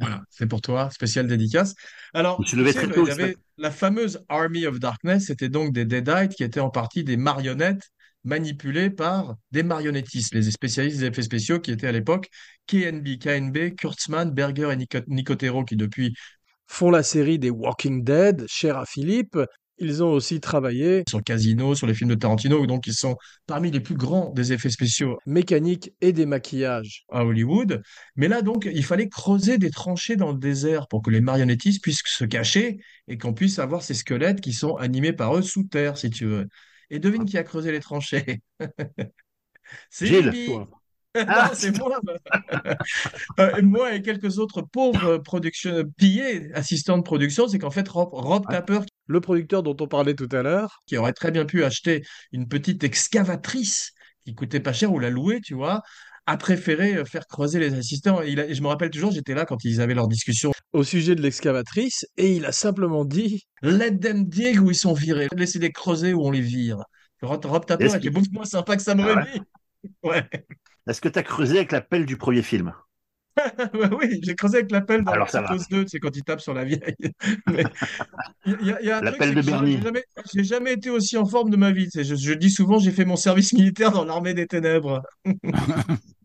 Voilà, 0.00 0.22
c'est 0.30 0.46
pour 0.46 0.60
toi, 0.60 0.90
spécial 0.90 1.26
dédicace. 1.26 1.74
Alors, 2.14 2.42
je 2.46 2.64
sais, 2.64 2.86
il 2.96 3.04
y 3.04 3.10
avait 3.10 3.36
la 3.58 3.70
fameuse 3.70 4.24
Army 4.28 4.66
of 4.66 4.78
Darkness, 4.78 5.26
c'était 5.26 5.48
donc 5.48 5.72
des 5.72 5.84
Deadites 5.84 6.34
qui 6.34 6.44
étaient 6.44 6.60
en 6.60 6.70
partie 6.70 7.04
des 7.04 7.16
marionnettes 7.16 7.90
manipulées 8.24 8.90
par 8.90 9.36
des 9.52 9.62
marionnettistes, 9.62 10.34
les 10.34 10.42
spécialistes 10.50 10.98
des 10.98 11.06
effets 11.06 11.22
spéciaux 11.22 11.60
qui 11.60 11.70
étaient 11.70 11.86
à 11.86 11.92
l'époque 11.92 12.28
KNB, 12.66 13.18
KNB, 13.18 13.74
Kurtzman, 13.76 14.32
Berger 14.32 14.70
et 14.72 14.76
Nico- 14.76 14.98
Nicotero, 15.06 15.64
qui 15.64 15.76
depuis 15.76 16.14
Font 16.66 16.90
la 16.90 17.04
série 17.04 17.38
des 17.38 17.50
Walking 17.50 18.02
Dead, 18.02 18.44
chère 18.48 18.76
à 18.76 18.86
Philippe. 18.86 19.38
Ils 19.78 20.02
ont 20.02 20.10
aussi 20.10 20.40
travaillé 20.40 21.04
sur 21.08 21.22
Casino, 21.22 21.74
sur 21.74 21.86
les 21.86 21.94
films 21.94 22.10
de 22.10 22.14
Tarantino, 22.14 22.66
donc 22.66 22.86
ils 22.86 22.94
sont 22.94 23.16
parmi 23.46 23.70
les 23.70 23.80
plus 23.80 23.94
grands 23.94 24.32
des 24.32 24.52
effets 24.52 24.70
spéciaux 24.70 25.18
mécanique 25.26 25.92
et 26.00 26.12
des 26.12 26.24
maquillages. 26.24 27.04
à 27.10 27.24
Hollywood. 27.24 27.82
Mais 28.16 28.28
là, 28.28 28.40
donc, 28.40 28.68
il 28.72 28.84
fallait 28.84 29.08
creuser 29.08 29.58
des 29.58 29.70
tranchées 29.70 30.16
dans 30.16 30.32
le 30.32 30.38
désert 30.38 30.88
pour 30.88 31.02
que 31.02 31.10
les 31.10 31.20
marionnettistes 31.20 31.82
puissent 31.82 32.02
se 32.06 32.24
cacher 32.24 32.78
et 33.06 33.18
qu'on 33.18 33.34
puisse 33.34 33.58
avoir 33.58 33.82
ces 33.82 33.94
squelettes 33.94 34.40
qui 34.40 34.52
sont 34.54 34.76
animés 34.76 35.12
par 35.12 35.36
eux 35.36 35.42
sous 35.42 35.64
terre, 35.64 35.98
si 35.98 36.08
tu 36.10 36.24
veux. 36.24 36.48
Et 36.88 36.98
devine 36.98 37.24
qui 37.24 37.36
a 37.36 37.42
creusé 37.42 37.70
les 37.70 37.80
tranchées? 37.80 38.40
C'est 39.90 40.06
Gilles. 40.06 40.32
Toi. 40.46 40.68
Ah, 41.18 41.50
c'est 41.54 41.78
moi. 41.78 41.98
Euh, 43.40 43.62
moi 43.62 43.94
et 43.94 44.02
quelques 44.02 44.38
autres 44.38 44.60
pauvres 44.60 45.16
production, 45.18 45.84
pillés 45.96 46.52
assistants 46.52 46.98
de 46.98 47.02
production, 47.02 47.48
c'est 47.48 47.58
qu'en 47.58 47.70
fait, 47.70 47.88
Rob, 47.88 48.10
Rob. 48.12 48.44
Tapper, 48.50 48.80
Le 49.06 49.20
producteur 49.20 49.62
dont 49.62 49.76
on 49.80 49.86
parlait 49.88 50.14
tout 50.14 50.28
à 50.32 50.42
l'heure, 50.42 50.80
qui 50.86 50.96
aurait 50.96 51.12
très 51.12 51.30
bien 51.30 51.44
pu 51.44 51.64
acheter 51.64 52.02
une 52.32 52.48
petite 52.48 52.82
excavatrice 52.84 53.92
qui 54.24 54.34
coûtait 54.34 54.60
pas 54.60 54.72
cher 54.72 54.92
ou 54.92 54.98
la 54.98 55.10
louer, 55.10 55.40
tu 55.40 55.54
vois, 55.54 55.82
a 56.26 56.36
préféré 56.36 56.96
euh, 56.96 57.04
faire 57.04 57.26
creuser 57.28 57.60
les 57.60 57.74
assistants. 57.74 58.20
Et, 58.22 58.30
il 58.30 58.40
a- 58.40 58.46
et 58.48 58.54
je 58.54 58.62
me 58.62 58.66
rappelle 58.66 58.90
toujours, 58.90 59.12
j'étais 59.12 59.34
là 59.34 59.44
quand 59.44 59.64
ils 59.64 59.80
avaient 59.80 59.94
leur 59.94 60.08
discussion. 60.08 60.50
au 60.72 60.82
sujet 60.82 61.14
de 61.14 61.22
l'excavatrice, 61.22 62.04
et 62.16 62.34
il 62.34 62.44
a 62.44 62.52
simplement 62.52 63.04
dit 63.04 63.46
Let 63.62 63.98
them 64.00 64.24
dig 64.28 64.60
où 64.60 64.70
ils 64.70 64.74
sont 64.76 64.92
virés. 64.92 65.28
Laissez-les 65.36 65.70
creuser 65.70 66.12
où 66.12 66.26
on 66.26 66.30
les 66.32 66.40
vire. 66.40 66.78
Rob, 67.22 67.44
Rob 67.44 67.64
Tapper 67.64 67.84
Est-ce 67.86 67.96
était 67.96 68.10
beaucoup 68.10 68.26
moins 68.32 68.44
sympa 68.44 68.76
que 68.76 68.82
Sam 68.82 69.00
Ah 69.00 69.06
ouais 69.06 69.14
Raimi. 69.14 69.40
Ouais. 70.02 70.28
Est-ce 70.88 71.00
que 71.00 71.08
tu 71.08 71.18
as 71.18 71.22
creusé 71.22 71.58
avec 71.58 71.72
la 71.72 71.80
pelle 71.80 72.06
du 72.06 72.16
premier 72.16 72.42
film? 72.42 72.72
Ouais, 73.74 73.88
oui, 74.00 74.20
j'ai 74.22 74.34
creusé 74.34 74.58
avec 74.58 74.70
l'appel 74.70 75.04
dans 75.04 75.12
Alors, 75.12 75.28
va. 75.30 75.42
Psychose 75.42 75.68
2, 75.68 75.84
c'est 75.88 75.98
quand 75.98 76.16
il 76.16 76.22
tape 76.22 76.40
sur 76.40 76.54
la 76.54 76.64
vieille. 76.64 76.80
L'appel 78.44 79.34
de 79.34 79.42
Bernie. 79.42 79.78
j'ai 80.32 80.44
jamais, 80.44 80.72
été 80.72 80.90
aussi 80.90 81.16
en 81.16 81.26
forme 81.26 81.50
de 81.50 81.56
ma 81.56 81.70
vie. 81.70 81.88
Je, 81.94 82.14
je 82.14 82.32
dis 82.32 82.50
souvent, 82.50 82.78
j'ai 82.78 82.92
fait 82.92 83.04
mon 83.04 83.16
service 83.16 83.52
militaire 83.52 83.92
dans 83.92 84.04
l'armée 84.04 84.34
des 84.34 84.46
ténèbres. 84.46 85.02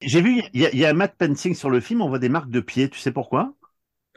J'ai 0.00 0.20
vu, 0.20 0.42
il 0.52 0.60
y, 0.60 0.76
y 0.76 0.84
a 0.84 0.90
un 0.90 0.92
matte 0.94 1.16
painting 1.16 1.54
sur 1.54 1.70
le 1.70 1.80
film, 1.80 2.02
on 2.02 2.08
voit 2.08 2.18
des 2.18 2.28
marques 2.28 2.50
de 2.50 2.60
pieds. 2.60 2.90
Tu 2.90 2.98
sais 2.98 3.12
pourquoi? 3.12 3.54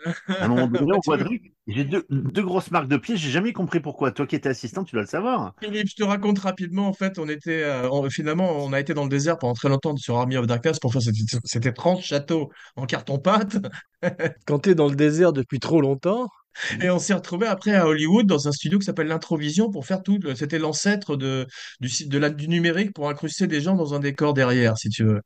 À 0.05 0.45
un 0.45 0.47
moment 0.47 0.67
donné, 0.67 0.91
on 0.95 0.99
voit 1.05 1.17
Drake. 1.17 1.53
J'ai 1.67 1.83
deux, 1.83 2.05
deux 2.09 2.43
grosses 2.43 2.71
marques 2.71 2.87
de 2.87 2.97
pieds, 2.97 3.17
j'ai 3.17 3.29
jamais 3.29 3.51
compris 3.53 3.79
pourquoi. 3.79 4.11
Toi 4.11 4.25
qui 4.25 4.35
étais 4.35 4.49
assistant, 4.49 4.83
tu 4.83 4.93
dois 4.95 5.01
le 5.01 5.07
savoir. 5.07 5.53
Philippe, 5.61 5.89
je 5.89 5.95
te 5.95 6.03
raconte 6.03 6.39
rapidement. 6.39 6.87
En 6.87 6.93
fait, 6.93 7.19
on 7.19 7.27
était, 7.27 7.63
euh, 7.63 7.89
on- 7.89 8.09
finalement, 8.09 8.63
on 8.63 8.71
a 8.73 8.79
été 8.79 8.93
dans 8.93 9.03
le 9.03 9.09
désert 9.09 9.37
pendant 9.37 9.53
très 9.53 9.69
longtemps 9.69 9.95
sur 9.97 10.17
Army 10.17 10.37
of 10.37 10.47
Darkness 10.47 10.79
pour 10.79 10.93
faire 10.93 11.01
cet, 11.01 11.65
étrange 11.65 12.03
château 12.03 12.51
en 12.75 12.85
carton-pâte. 12.85 13.57
Quand 14.45 14.59
t'es 14.59 14.75
dans 14.75 14.87
le 14.87 14.95
désert 14.95 15.33
depuis 15.33 15.59
trop 15.59 15.81
longtemps, 15.81 16.27
Et 16.81 16.89
on 16.89 16.99
s'est 16.99 17.13
retrouvé 17.13 17.47
après 17.47 17.75
à 17.75 17.87
Hollywood 17.87 18.25
dans 18.25 18.47
un 18.47 18.51
studio 18.51 18.79
qui 18.79 18.85
s'appelle 18.85 19.07
l'Introvision 19.07 19.69
pour 19.71 19.85
faire 19.85 20.01
tout. 20.03 20.17
le- 20.21 20.35
C'était 20.35 20.59
l'ancêtre 20.59 21.15
de, 21.15 21.45
du, 21.79 21.89
site- 21.89 22.09
de 22.09 22.17
la, 22.17 22.29
du 22.29 22.47
numérique 22.47 22.93
pour 22.93 23.09
incruster 23.09 23.47
des 23.47 23.61
gens 23.61 23.75
dans 23.75 23.93
un 23.93 23.99
décor 23.99 24.33
derrière, 24.33 24.77
si 24.77 24.89
tu 24.89 25.03
veux. 25.03 25.21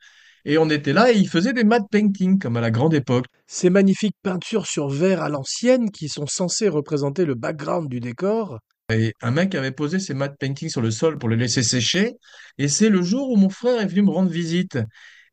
Et 0.46 0.58
on 0.58 0.70
était 0.70 0.94
là 0.94 1.12
et 1.12 1.18
ils 1.18 1.30
faisaient 1.30 1.54
des 1.54 1.64
matte 1.64 1.90
painting 1.92 2.40
comme 2.40 2.58
à 2.58 2.62
la 2.62 2.72
grande 2.72 2.94
époque. 2.94 3.26
ces 3.48 3.70
magnifiques 3.70 4.16
peintures 4.24 4.66
sur 4.66 4.90
verre 4.90 5.22
à 5.22 5.30
l'ancienne 5.30 5.92
qui 5.92 6.10
sont 6.10 6.28
censées 6.28 6.70
représenter 6.70 7.26
le 7.26 7.36
background 7.36 7.90
du 7.90 8.00
décor, 8.00 8.60
Et 8.90 9.14
un 9.22 9.32
mec 9.32 9.56
avait 9.56 9.72
posé 9.72 10.00
ses 10.00 10.14
matte 10.14 10.38
paintings 10.40 10.70
sur 10.70 10.82
le 10.82 10.92
sol 10.92 11.18
pour 11.18 11.30
les 11.30 11.38
laisser 11.38 11.64
sécher. 11.64 12.14
Et 12.58 12.68
c'est 12.68 12.90
le 12.90 13.02
jour 13.02 13.30
où 13.30 13.38
mon 13.38 13.50
frère 13.50 13.82
est 13.82 13.88
venu 13.88 14.04
me 14.04 14.12
rendre 14.12 14.32
visite. 14.32 14.80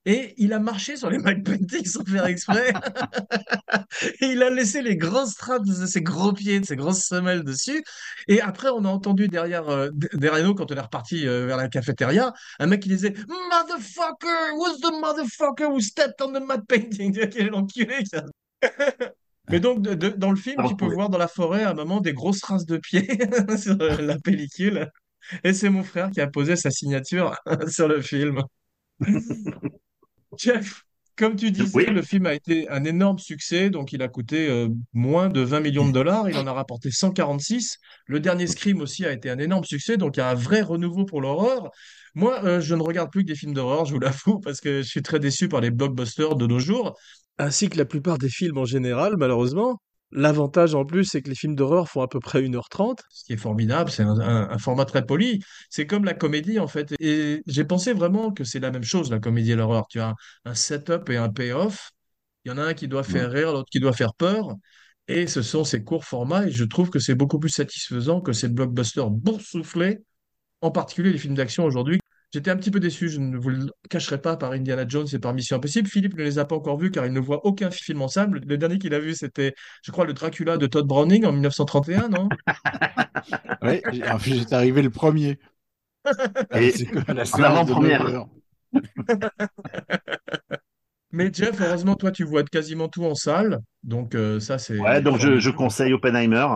Et 0.06 0.32
il 0.38 0.52
a 0.54 0.58
marché 0.58 0.96
sur 0.96 1.10
les 1.10 1.18
matte 1.18 1.44
paintings 1.44 1.84
sans 1.84 2.04
faire 2.04 2.24
exprès. 2.26 2.72
Et 4.20 4.26
il 4.26 4.42
a 4.42 4.50
laissé 4.50 4.80
les 4.82 4.96
grosses 4.96 5.34
traces 5.34 5.62
de 5.62 5.86
ses 5.86 6.00
gros 6.02 6.32
pieds, 6.32 6.60
de 6.60 6.66
ses 6.66 6.76
grosses 6.76 7.04
semelles 7.04 7.42
dessus. 7.44 7.82
Et 8.26 8.40
après, 8.40 8.68
on 8.70 8.84
a 8.84 8.88
entendu 8.88 9.28
derrière, 9.28 9.68
euh, 9.68 9.90
derrière 10.14 10.46
nous, 10.46 10.54
quand 10.54 10.70
on 10.72 10.74
est 10.74 10.80
reparti 10.80 11.26
euh, 11.26 11.46
vers 11.46 11.56
la 11.56 11.68
cafétéria, 11.68 12.32
un 12.58 12.66
mec 12.66 12.80
qui 12.82 12.88
disait 12.88 13.14
Motherfucker, 13.28 14.54
who's 14.56 14.80
the 14.80 14.92
motherfucker 15.00 15.66
who 15.66 15.80
stepped 15.80 16.20
on 16.22 16.32
the 16.32 16.42
matte 16.46 16.66
painting? 16.66 17.12
Tu 17.12 17.18
vois, 17.20 17.28
Quel 17.28 17.54
enculé. 17.54 17.96
Mais 19.50 19.60
donc, 19.60 19.82
de- 19.82 19.94
de- 19.94 20.08
dans 20.10 20.30
le 20.30 20.36
film, 20.36 20.62
tu 20.68 20.76
peux 20.76 20.86
Oui. 20.86 20.94
voir 20.94 21.08
dans 21.08 21.18
la 21.18 21.28
forêt 21.28 21.64
à 21.64 21.70
un 21.70 21.74
moment 21.74 22.00
des 22.00 22.12
grosses 22.12 22.40
traces 22.40 22.66
de 22.66 22.76
pieds 22.76 23.06
sur 23.58 23.76
euh, 23.80 24.00
la 24.00 24.18
pellicule. 24.18 24.90
Et 25.44 25.52
c'est 25.52 25.70
mon 25.70 25.82
frère 25.82 26.10
qui 26.10 26.20
a 26.20 26.26
posé 26.26 26.56
sa 26.56 26.70
signature 26.70 27.34
sur 27.68 27.88
le 27.88 28.00
film. 28.02 28.42
Jeff, 30.36 30.82
Comme 31.16 31.34
tu 31.36 31.50
disais, 31.50 31.76
Oui. 31.76 31.86
le 31.86 32.02
film 32.02 32.26
a 32.26 32.34
été 32.34 32.68
un 32.68 32.84
énorme 32.84 33.18
succès, 33.18 33.70
donc 33.70 33.92
il 33.92 34.02
a 34.02 34.08
coûté 34.08 34.48
euh, 34.48 34.68
moins 34.92 35.28
de 35.28 35.40
20 35.40 35.60
millions 35.60 35.86
de 35.88 35.92
dollars, 35.92 36.28
il 36.30 36.36
en 36.36 36.46
a 36.46 36.52
rapporté 36.52 36.90
146. 36.92 37.78
Le 38.06 38.20
dernier 38.20 38.46
Scream 38.46 38.80
aussi 38.80 39.04
a 39.04 39.12
été 39.12 39.28
un 39.30 39.38
énorme 39.38 39.64
succès, 39.64 39.96
donc 39.96 40.16
il 40.16 40.20
y 40.20 40.22
a 40.22 40.30
un 40.30 40.34
vrai 40.34 40.60
renouveau 40.60 41.04
pour 41.04 41.20
l'horreur. 41.20 41.70
Moi, 42.14 42.40
euh, 42.44 42.60
je 42.60 42.74
ne 42.74 42.82
regarde 42.82 43.10
plus 43.10 43.22
que 43.22 43.28
des 43.28 43.34
films 43.34 43.54
d'horreur, 43.54 43.84
je 43.84 43.94
vous 43.94 44.00
l'avoue, 44.00 44.38
parce 44.40 44.60
que 44.60 44.82
je 44.82 44.88
suis 44.88 45.02
très 45.02 45.18
déçu 45.18 45.48
par 45.48 45.60
les 45.60 45.70
blockbusters 45.70 46.36
de 46.36 46.46
nos 46.46 46.60
jours. 46.60 46.96
Ainsi 47.38 47.68
que 47.68 47.78
la 47.78 47.84
plupart 47.84 48.18
des 48.18 48.28
films 48.30 48.58
en 48.58 48.64
général, 48.64 49.14
malheureusement. 49.16 49.80
L'avantage 50.10 50.74
en 50.74 50.84
plus, 50.86 51.04
c'est 51.04 51.20
que 51.22 51.28
les 51.28 51.34
films 51.34 51.54
d'horreur 51.54 51.88
font 51.88 52.00
à 52.02 52.08
peu 52.08 52.18
près 52.20 52.40
1h30. 52.42 53.02
Ce 53.10 53.24
qui 53.24 53.34
est 53.34 53.36
formidable, 53.36 53.90
c'est 53.90 54.02
un, 54.02 54.18
un- 54.20 54.50
un 54.50 54.58
format 54.58 54.86
très 54.86 55.04
poli. 55.04 55.40
C'est 55.70 55.86
comme 55.86 56.04
la 56.04 56.14
comédie, 56.14 56.58
en 56.58 56.66
fait. 56.68 56.94
Et 57.00 57.42
j'ai 57.46 57.64
pensé 57.64 57.92
vraiment 57.92 58.32
que 58.32 58.44
c'est 58.44 58.60
la 58.60 58.70
même 58.70 58.84
chose, 58.84 59.10
la 59.10 59.18
comédie 59.20 59.52
et 59.52 59.56
l'horreur. 59.56 59.86
Tu 59.88 60.00
as 60.00 60.08
un, 60.10 60.14
un 60.46 60.54
setup 60.54 61.10
et 61.10 61.16
un 61.18 61.28
payoff. 61.30 61.90
Il 62.44 62.50
y 62.50 62.52
en 62.54 62.58
a 62.58 62.62
un 62.64 62.74
qui 62.74 62.88
doit 62.88 63.04
faire 63.04 63.30
rire, 63.30 63.52
l'autre 63.52 63.68
qui 63.70 63.80
doit 63.80 63.92
faire 63.92 64.14
peur. 64.14 64.54
Et 65.08 65.26
ce 65.26 65.42
sont 65.42 65.64
ces 65.64 65.84
courts 65.84 66.04
formats. 66.04 66.46
Et 66.46 66.50
je 66.52 66.64
trouve 66.64 66.90
que 66.90 66.98
c'est 66.98 67.14
beaucoup 67.14 67.38
plus 67.38 67.50
satisfaisant 67.50 68.20
que 68.20 68.32
ces 68.32 68.48
blockbusters 68.48 69.10
boursouflés, 69.10 70.00
en 70.62 70.70
particulier 70.72 71.12
les 71.12 71.18
films 71.18 71.34
d'action 71.36 71.64
aujourd'hui. 71.64 72.00
J'étais 72.32 72.50
un 72.50 72.56
petit 72.56 72.70
peu 72.70 72.78
déçu, 72.78 73.08
je 73.08 73.20
ne 73.20 73.38
vous 73.38 73.48
le 73.48 73.66
cacherai 73.88 74.20
pas, 74.20 74.36
par 74.36 74.52
Indiana 74.52 74.84
Jones 74.86 75.06
et 75.12 75.18
par 75.18 75.32
Mission 75.32 75.56
Impossible. 75.56 75.88
Philippe 75.88 76.14
ne 76.14 76.22
les 76.22 76.38
a 76.38 76.44
pas 76.44 76.56
encore 76.56 76.78
vus 76.78 76.90
car 76.90 77.06
il 77.06 77.12
ne 77.12 77.20
voit 77.20 77.46
aucun 77.46 77.70
film 77.70 78.02
en 78.02 78.08
salle. 78.08 78.30
Le 78.30 78.58
dernier 78.58 78.78
qu'il 78.78 78.92
a 78.92 78.98
vu, 78.98 79.14
c'était, 79.14 79.54
je 79.82 79.92
crois, 79.92 80.04
le 80.04 80.12
Dracula 80.12 80.58
de 80.58 80.66
Todd 80.66 80.86
Browning 80.86 81.24
en 81.24 81.32
1931, 81.32 82.08
non? 82.08 82.28
Fait, 83.62 83.82
j'étais 84.34 84.54
arrivé 84.54 84.82
le 84.82 84.90
premier. 84.90 85.38
Et 86.54 86.70
C'est 86.72 86.86
quoi 86.86 87.14
la 87.14 87.22
en 87.22 87.24
séance 87.24 87.40
de 87.40 87.44
avant-première. 87.44 88.04
9 88.04 88.14
heures? 88.14 88.28
Mais 91.10 91.30
Jeff, 91.32 91.58
heureusement, 91.60 91.94
toi, 91.94 92.10
tu 92.10 92.24
vois 92.24 92.44
quasiment 92.44 92.88
tout 92.88 93.04
en 93.04 93.14
salle. 93.14 93.60
Donc, 93.82 94.14
euh, 94.14 94.40
ça, 94.40 94.58
c'est. 94.58 94.78
Ouais, 94.78 95.00
donc 95.00 95.18
je, 95.18 95.38
je 95.38 95.50
conseille 95.50 95.94
Oppenheimer. 95.94 96.46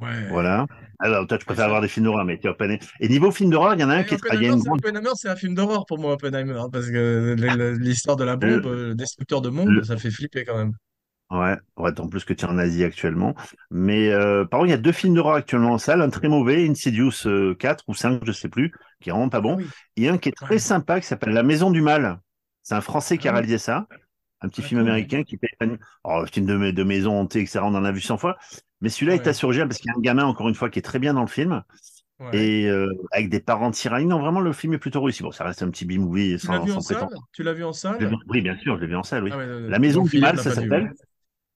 Ouais. 0.00 0.28
Voilà. 0.28 0.66
Alors, 1.04 1.26
toi, 1.26 1.36
tu 1.36 1.44
préfères 1.44 1.66
avoir 1.66 1.82
des 1.82 1.88
films 1.88 2.06
d'horreur, 2.06 2.24
mais 2.24 2.38
tu 2.38 2.48
Oppenheimer. 2.48 2.80
Et 2.98 3.08
niveau 3.08 3.30
film 3.30 3.50
d'horreur, 3.50 3.74
il 3.74 3.80
y 3.80 3.84
en 3.84 3.90
a 3.90 3.96
un 3.96 4.00
Et 4.00 4.06
qui 4.06 4.14
Oppenheimer, 4.14 4.46
une 4.46 4.58
c'est- 4.60 4.68
grande. 4.68 4.78
Oppenheimer, 4.78 5.10
c'est 5.16 5.28
un 5.28 5.36
film 5.36 5.54
d'horreur 5.54 5.84
pour 5.86 5.98
moi, 5.98 6.14
Oppenheimer, 6.14 6.54
hein, 6.58 6.68
parce 6.72 6.86
que 6.86 7.36
l'histoire 7.78 8.16
de 8.16 8.24
la 8.24 8.36
bombe, 8.36 8.64
Le- 8.64 8.66
euh, 8.66 8.88
le 8.88 8.94
destructeur 8.94 9.42
de 9.42 9.50
monde, 9.50 9.68
le- 9.68 9.84
ça 9.84 9.96
fait 9.98 10.10
flipper 10.10 10.44
quand 10.46 10.56
même. 10.56 10.72
Ouais, 11.30 11.56
ouais, 11.78 12.00
en 12.00 12.08
plus 12.08 12.24
que 12.24 12.32
tu 12.32 12.44
es 12.44 12.48
en 12.48 12.58
Asie 12.58 12.84
actuellement. 12.84 13.34
Mais 13.70 14.10
euh, 14.12 14.44
par 14.44 14.60
contre, 14.60 14.68
il 14.68 14.70
y 14.70 14.74
a 14.74 14.78
deux 14.78 14.92
films 14.92 15.14
d'horreur 15.14 15.34
actuellement 15.34 15.72
en 15.72 15.78
salle, 15.78 16.00
un 16.00 16.10
très 16.10 16.28
mauvais, 16.28 16.68
Insidious 16.68 17.26
euh, 17.26 17.54
4 17.54 17.84
ou 17.88 17.94
5, 17.94 18.22
je 18.24 18.32
sais 18.32 18.48
plus, 18.48 18.72
qui 19.00 19.08
est 19.08 19.12
vraiment 19.12 19.28
pas 19.30 19.40
bon, 19.40 19.54
Ah 19.54 19.62
oui. 19.62 19.66
et 19.96 20.08
un 20.08 20.18
qui 20.18 20.28
est 20.28 20.32
très 20.32 20.54
Ouais. 20.54 20.58
sympa, 20.58 21.00
qui 21.00 21.06
s'appelle 21.06 21.32
La 21.34 21.42
Maison 21.42 21.70
du 21.70 21.80
Mal. 21.82 22.20
C'est 22.62 22.74
un 22.74 22.80
Français 22.80 23.18
qui 23.18 23.26
a 23.28 23.32
Ah 23.32 23.34
réalisé 23.34 23.58
ça, 23.58 23.86
un 24.42 24.48
petit 24.48 24.62
Ah, 24.64 24.68
film 24.68 24.80
américain 24.80 25.22
qui 25.24 25.38
fait 25.38 25.48
oh, 26.04 26.24
film 26.32 26.46
de, 26.46 26.70
de 26.70 26.82
maison 26.84 27.18
hantée, 27.18 27.40
etc. 27.40 27.60
On 27.64 27.74
en 27.74 27.84
a 27.84 27.92
vu 27.92 28.00
100 28.00 28.16
fois. 28.18 28.36
Mais 28.84 28.90
celui-là 28.90 29.14
est 29.14 29.44
original 29.44 29.66
parce 29.66 29.80
qu'il 29.80 29.88
y 29.90 29.92
a 29.92 29.98
un 29.98 30.00
gamin, 30.00 30.24
encore 30.24 30.48
une 30.48 30.54
fois, 30.54 30.70
qui 30.70 30.78
est 30.78 30.82
très 30.82 31.00
bien 31.00 31.14
dans 31.14 31.22
le 31.22 31.26
film, 31.26 31.62
et 32.32 32.68
euh, 32.68 32.86
avec 33.10 33.28
des 33.28 33.40
parents 33.40 33.70
tyranniques. 33.70 34.08
Non, 34.08 34.20
vraiment, 34.20 34.40
le 34.40 34.52
film 34.52 34.74
est 34.74 34.78
plutôt 34.78 35.02
réussi. 35.02 35.22
Bon, 35.22 35.32
ça 35.32 35.44
reste 35.44 35.62
un 35.62 35.70
petit 35.70 35.84
B-movie 35.84 36.38
Tu 36.38 36.46
l'as 36.46 36.58
sans, 36.58 36.64
vu 36.64 36.70
sans 36.70 36.76
en 36.76 36.80
salle? 36.80 36.96
prétention. 36.98 37.22
Tu 37.32 37.42
l'as 37.42 37.52
vu 37.52 37.64
en 37.64 37.72
salle? 37.72 38.10
Oui, 38.28 38.40
bien 38.40 38.56
sûr, 38.58 38.76
je 38.76 38.82
l'ai 38.82 38.86
vu 38.86 38.96
en 38.96 39.02
salle, 39.02 39.24
oui. 39.24 39.30
Ah 39.32 39.44
La 39.44 39.78
Maison 39.78 40.04
du 40.04 40.20
Mal, 40.20 40.38
ça 40.38 40.54
s'appelle. 40.54 40.92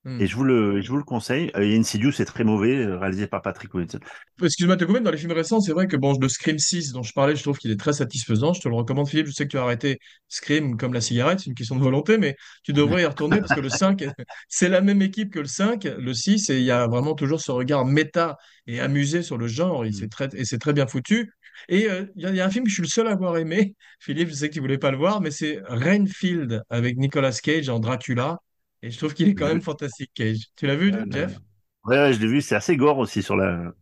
Hmm. 0.08 0.20
Et 0.20 0.26
je 0.26 0.34
vous 0.36 0.44
le, 0.44 0.80
je 0.80 0.88
vous 0.88 0.96
le 0.96 1.04
conseille. 1.04 1.50
Euh, 1.56 1.62
Et 1.62 1.76
Insidious, 1.76 2.12
c'est 2.12 2.24
très 2.24 2.44
mauvais, 2.44 2.76
euh, 2.76 2.98
réalisé 2.98 3.26
par 3.26 3.42
Patrick 3.42 3.74
Wilson. 3.74 3.98
Excuse-moi 4.42 4.76
de 4.76 4.80
te 4.80 4.84
couper, 4.86 5.00
dans 5.00 5.10
les 5.10 5.18
films 5.18 5.32
récents, 5.32 5.60
c'est 5.60 5.72
vrai 5.72 5.88
que 5.88 5.96
bon, 5.96 6.16
le 6.18 6.28
Scream 6.28 6.58
6 6.58 6.92
dont 6.92 7.02
je 7.02 7.12
parlais, 7.12 7.34
je 7.34 7.42
trouve 7.42 7.58
qu'il 7.58 7.70
est 7.72 7.76
très 7.78 7.92
satisfaisant. 7.92 8.52
Je 8.52 8.60
te 8.60 8.68
le 8.68 8.74
recommande, 8.76 9.08
Philippe. 9.08 9.26
Je 9.26 9.32
sais 9.32 9.44
que 9.44 9.50
tu 9.50 9.58
as 9.58 9.62
arrêté 9.62 9.98
Scream 10.28 10.76
comme 10.76 10.94
la 10.94 11.00
cigarette, 11.00 11.40
c'est 11.40 11.46
une 11.46 11.54
question 11.54 11.76
de 11.76 11.82
volonté, 11.82 12.18
mais 12.18 12.36
tu 12.62 12.72
devrais 12.72 13.02
y 13.02 13.06
retourner 13.06 13.40
parce 13.40 13.52
que 13.52 13.60
le 13.60 13.68
5, 13.68 14.04
c'est 14.48 14.68
la 14.68 14.80
même 14.80 15.02
équipe 15.02 15.32
que 15.32 15.40
le 15.40 15.46
5, 15.46 15.84
le 15.84 16.14
6, 16.14 16.48
et 16.50 16.58
il 16.58 16.64
y 16.64 16.70
a 16.70 16.86
vraiment 16.86 17.14
toujours 17.14 17.40
ce 17.40 17.50
regard 17.50 17.84
méta 17.84 18.36
et 18.66 18.80
amusé 18.80 19.22
sur 19.22 19.36
le 19.38 19.48
genre, 19.48 19.84
et 19.84 19.92
c'est 19.92 20.08
très, 20.08 20.28
et 20.34 20.44
c'est 20.44 20.58
très 20.58 20.72
bien 20.72 20.86
foutu. 20.86 21.32
Et 21.68 21.90
euh, 21.90 22.04
il 22.16 22.22
y, 22.22 22.26
a- 22.26 22.30
il 22.30 22.36
y 22.36 22.40
a 22.40 22.46
un 22.46 22.50
film 22.50 22.64
que 22.64 22.70
je 22.70 22.74
suis 22.74 22.82
le 22.82 22.88
seul 22.88 23.08
à 23.08 23.12
avoir 23.12 23.36
aimé, 23.38 23.74
Philippe, 24.00 24.28
je 24.28 24.34
sais 24.34 24.48
que 24.48 24.54
tu 24.54 24.60
voulais 24.60 24.78
pas 24.78 24.90
le 24.92 24.96
voir, 24.98 25.20
mais 25.20 25.30
c'est 25.32 25.60
Renfield 25.66 26.62
avec 26.70 26.96
Nicolas 26.96 27.32
Cage 27.32 27.68
en 27.68 27.80
Dracula, 27.80 28.38
et 28.82 28.90
je 28.90 28.98
trouve 28.98 29.14
qu'il 29.14 29.28
est 29.28 29.34
quand 29.34 29.48
même 29.48 29.60
fantastique, 29.60 30.10
Cage. 30.14 30.46
Tu 30.56 30.66
l'as 30.66 30.76
vu. 30.76 30.92
Jeff? 31.10 31.38
Ouais, 31.84 31.98
ouais, 31.98 32.12
je 32.12 32.20
l'ai 32.20 32.26
vu, 32.26 32.40
c'est 32.42 32.54
assez 32.56 32.76
gore 32.76 32.98
aussi 32.98 33.22
sur 33.22 33.36
la. 33.36 33.72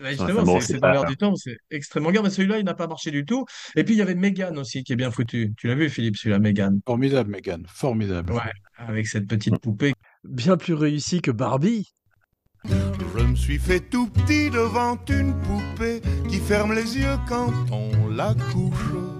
Bah, 0.00 0.10
justement, 0.10 0.42
enfin, 0.42 0.42
bon, 0.44 0.60
c'est 0.60 0.78
dans 0.78 0.90
l'air 0.92 1.02
pas- 1.02 1.08
du 1.08 1.16
temps, 1.16 1.34
c'est 1.34 1.56
extrêmement 1.70 2.12
grave. 2.12 2.24
Mais 2.24 2.30
celui-là, 2.30 2.58
il 2.58 2.64
n'a 2.64 2.74
pas 2.74 2.86
marché 2.86 3.10
du 3.10 3.24
tout. 3.24 3.46
Et 3.74 3.82
puis, 3.82 3.94
il 3.94 3.98
y 3.98 4.02
avait 4.02 4.14
Megan 4.14 4.56
aussi, 4.58 4.84
qui 4.84 4.92
est 4.92 4.96
bien 4.96 5.10
foutu. 5.10 5.54
Tu 5.56 5.66
l'as 5.66 5.74
vu, 5.74 5.90
Philippe, 5.90 6.16
celui-là, 6.16 6.38
Megan? 6.38 6.80
Formidable, 6.86 7.30
Megan, 7.30 7.64
formidable. 7.66 8.32
Ouais, 8.32 8.52
avec 8.76 9.08
cette 9.08 9.26
petite 9.26 9.58
poupée. 9.58 9.94
Bien 10.24 10.56
plus 10.56 10.74
réussi 10.74 11.20
que 11.20 11.32
Barbie. 11.32 11.92
Je 12.64 13.24
me 13.24 13.34
suis 13.34 13.58
fait 13.58 13.80
tout 13.80 14.08
petit 14.08 14.50
devant 14.50 14.96
une 15.08 15.34
poupée 15.40 16.00
qui 16.28 16.38
ferme 16.38 16.74
les 16.74 16.96
yeux 16.96 17.16
quand 17.28 17.52
on 17.72 18.08
la 18.08 18.34
couche. 18.52 19.17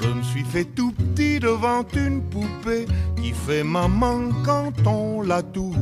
Je 0.00 0.08
me 0.08 0.22
suis 0.22 0.44
fait 0.44 0.64
tout 0.64 0.92
petit 0.92 1.40
devant 1.40 1.84
une 1.94 2.22
poupée 2.22 2.86
qui 3.16 3.32
fait 3.32 3.64
maman 3.64 4.30
quand 4.44 4.72
on 4.86 5.22
la 5.22 5.42
touche. 5.42 5.76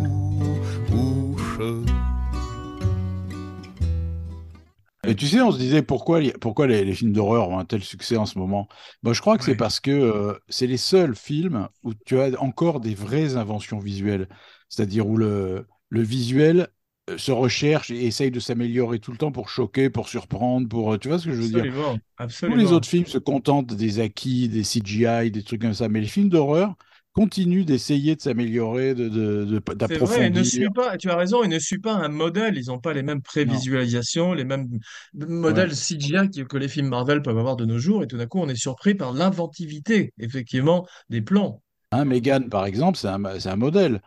Et 5.08 5.14
tu 5.14 5.28
sais, 5.28 5.40
on 5.40 5.52
se 5.52 5.58
disait 5.58 5.82
pourquoi, 5.82 6.20
les- 6.20 6.32
pourquoi 6.32 6.66
les, 6.66 6.84
les 6.84 6.92
films 6.92 7.12
d'horreur 7.12 7.48
ont 7.48 7.58
un 7.58 7.64
tel 7.64 7.82
succès 7.82 8.16
en 8.16 8.26
ce 8.26 8.38
moment? 8.38 8.66
Moi, 9.04 9.12
je 9.12 9.20
crois 9.20 9.38
que 9.38 9.44
c'est 9.44 9.54
parce 9.54 9.78
que 9.78 9.90
euh, 9.92 10.34
c'est 10.48 10.66
les 10.66 10.78
seuls 10.78 11.14
films 11.14 11.68
où 11.84 11.94
tu 11.94 12.18
as 12.18 12.30
encore 12.42 12.80
des 12.80 12.94
vraies 12.94 13.36
inventions 13.36 13.78
visuelles. 13.78 14.28
C'est-à-dire 14.68 15.06
où 15.06 15.16
le, 15.16 15.68
le 15.90 16.02
visuel 16.02 16.68
se 17.16 17.32
recherche 17.32 17.90
et 17.90 18.06
essaye 18.06 18.30
de 18.30 18.40
s'améliorer 18.40 18.98
tout 18.98 19.12
le 19.12 19.18
temps 19.18 19.32
pour 19.32 19.48
choquer, 19.48 19.90
pour 19.90 20.08
surprendre, 20.08 20.68
pour... 20.68 20.92
euh, 20.94 20.98
Tu 20.98 21.08
vois 21.08 21.18
ce 21.18 21.26
que 21.26 21.32
je 21.34 21.42
veux 21.42 21.48
dire? 21.48 21.66
Absolument, 21.68 21.98
Tous 22.46 22.54
les 22.56 22.72
autres 22.72 22.88
films 22.88 23.06
se 23.06 23.18
contentent 23.18 23.74
des 23.74 24.00
acquis, 24.00 24.48
des 24.48 24.64
CGI, 24.64 25.30
des 25.30 25.42
trucs 25.44 25.62
comme 25.62 25.74
ça. 25.74 25.88
Mais 25.88 26.00
les 26.00 26.06
films 26.08 26.28
d'horreur 26.30 26.74
continuent 27.14 27.64
d'essayer 27.64 28.16
de 28.16 28.20
s'améliorer, 28.22 28.94
de, 28.94 29.08
de, 29.08 29.44
de- 29.44 29.62
C'est 29.88 29.98
vrai, 29.98 30.26
il 30.26 30.32
ne 30.32 30.42
suit 30.42 30.68
d'approfondir. 30.68 30.70
pas, 30.70 30.96
tu 30.96 31.10
as 31.10 31.16
raison, 31.16 31.42
il 31.44 31.48
ne 31.50 31.58
suit 31.58 31.78
pas 31.78 31.92
un 31.94 32.08
modèle. 32.08 32.56
Ils 32.56 32.66
n'ont 32.68 32.80
pas 32.80 32.92
les 32.92 33.02
mêmes 33.02 33.22
prévisualisations, 33.22 34.32
les 34.32 34.44
mêmes 34.44 34.66
modèles 35.14 35.74
CGI 35.76 36.44
que, 36.46 36.56
les 36.56 36.68
films 36.68 36.88
Marvel 36.88 37.22
peuvent 37.22 37.38
avoir 37.38 37.56
de 37.56 37.64
nos 37.66 37.78
jours. 37.78 38.02
Et 38.02 38.06
tout 38.06 38.16
d'un 38.16 38.26
coup, 38.26 38.40
on 38.40 38.48
est 38.48 38.56
surpris 38.56 38.94
par 38.94 39.12
l'inventivité, 39.12 40.12
effectivement, 40.18 40.86
des 41.08 41.22
plans. 41.22 41.62
Hein, 41.92 42.04
Megan, 42.04 42.48
par 42.48 42.66
exemple, 42.66 42.98
c'est 42.98 43.08
un, 43.08 43.40
c'est 43.40 43.48
un 43.48 43.56
modèle. 43.56 44.02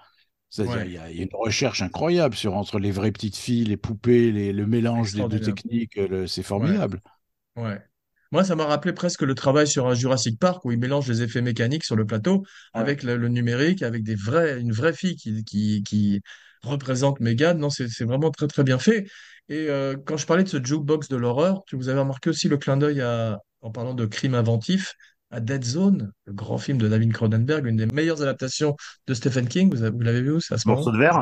Ouais. 0.58 0.86
il 0.88 0.94
y, 0.94 0.98
a 0.98 1.10
il 1.12 1.18
y 1.18 1.20
a 1.22 1.24
une 1.24 1.30
recherche 1.34 1.82
incroyable 1.82 2.36
sur 2.36 2.56
entre 2.56 2.80
les 2.80 2.92
vraies 2.92 3.12
petites 3.12 3.38
filles, 3.38 3.66
les 3.66 3.78
poupées, 3.78 4.32
les- 4.32 4.52
le 4.54 4.66
mélange 4.66 5.14
des 5.14 5.24
deux 5.26 5.40
techniques. 5.40 5.96
le- 5.96 6.28
c'est 6.28 6.44
formidable. 6.44 7.02
Ouais. 7.56 7.82
Moi, 8.32 8.44
ça 8.44 8.56
m'a 8.56 8.66
rappelé 8.66 8.94
presque 8.94 9.22
le 9.24 9.34
travail 9.34 9.68
sur 9.68 9.88
un 9.88 9.96
Jurassic 9.96 10.40
Park 10.40 10.64
où 10.64 10.72
ils 10.72 10.80
mélangent 10.80 11.08
les 11.08 11.24
effets 11.24 11.42
mécaniques 11.42 11.84
sur 11.84 11.96
le 11.96 12.06
plateau 12.06 12.44
avec 12.74 13.02
le, 13.04 13.18
le 13.18 13.28
numérique, 13.28 13.82
avec 13.82 14.04
des 14.04 14.16
vrais, 14.16 14.60
une 14.62 14.72
vraie 14.72 14.94
fille 14.94 15.16
qui, 15.16 15.44
qui, 15.44 15.84
qui 15.84 16.22
représente 16.62 17.20
Megan. 17.22 17.58
Non, 17.58 17.70
c'est 17.72 17.88
vraiment 18.04 18.30
très, 18.32 18.48
très 18.48 18.64
bien 18.64 18.78
fait. 18.78 19.08
Et 19.50 19.68
euh, 19.70 19.96
quand 20.06 20.16
je 20.18 20.28
parlais 20.28 20.44
de 20.44 20.50
ce 20.50 20.64
jukebox 20.64 21.08
de 21.10 21.16
l'horreur, 21.18 21.64
tu 21.66 21.76
vous 21.76 21.90
avez 21.90 22.00
remarqué 22.00 22.30
aussi 22.30 22.48
le 22.50 22.58
clin 22.58 22.78
d'œil 22.78 23.04
en 23.62 23.72
parlant 23.72 23.94
de 23.96 24.06
crime 24.06 24.36
inventif, 24.36 24.94
à 25.32 25.40
Dead 25.40 25.64
Zone, 25.64 26.12
le 26.26 26.34
grand 26.34 26.58
film 26.58 26.78
de 26.78 26.88
David 26.88 27.14
Cronenberg, 27.14 27.66
une 27.66 27.78
des 27.78 27.86
meilleures 27.88 28.22
adaptations 28.22 28.76
de 29.08 29.14
Stephen 29.14 29.48
King. 29.48 29.70
Vous 29.72 29.84
avez- 29.84 29.96
vous 29.96 30.02
l'avez 30.02 30.22
vu 30.22 30.38
à 30.52 30.58
ce 30.58 30.68
Morceau 30.68 30.92
moment? 30.92 30.94
de 30.94 30.98
verre? 30.98 31.20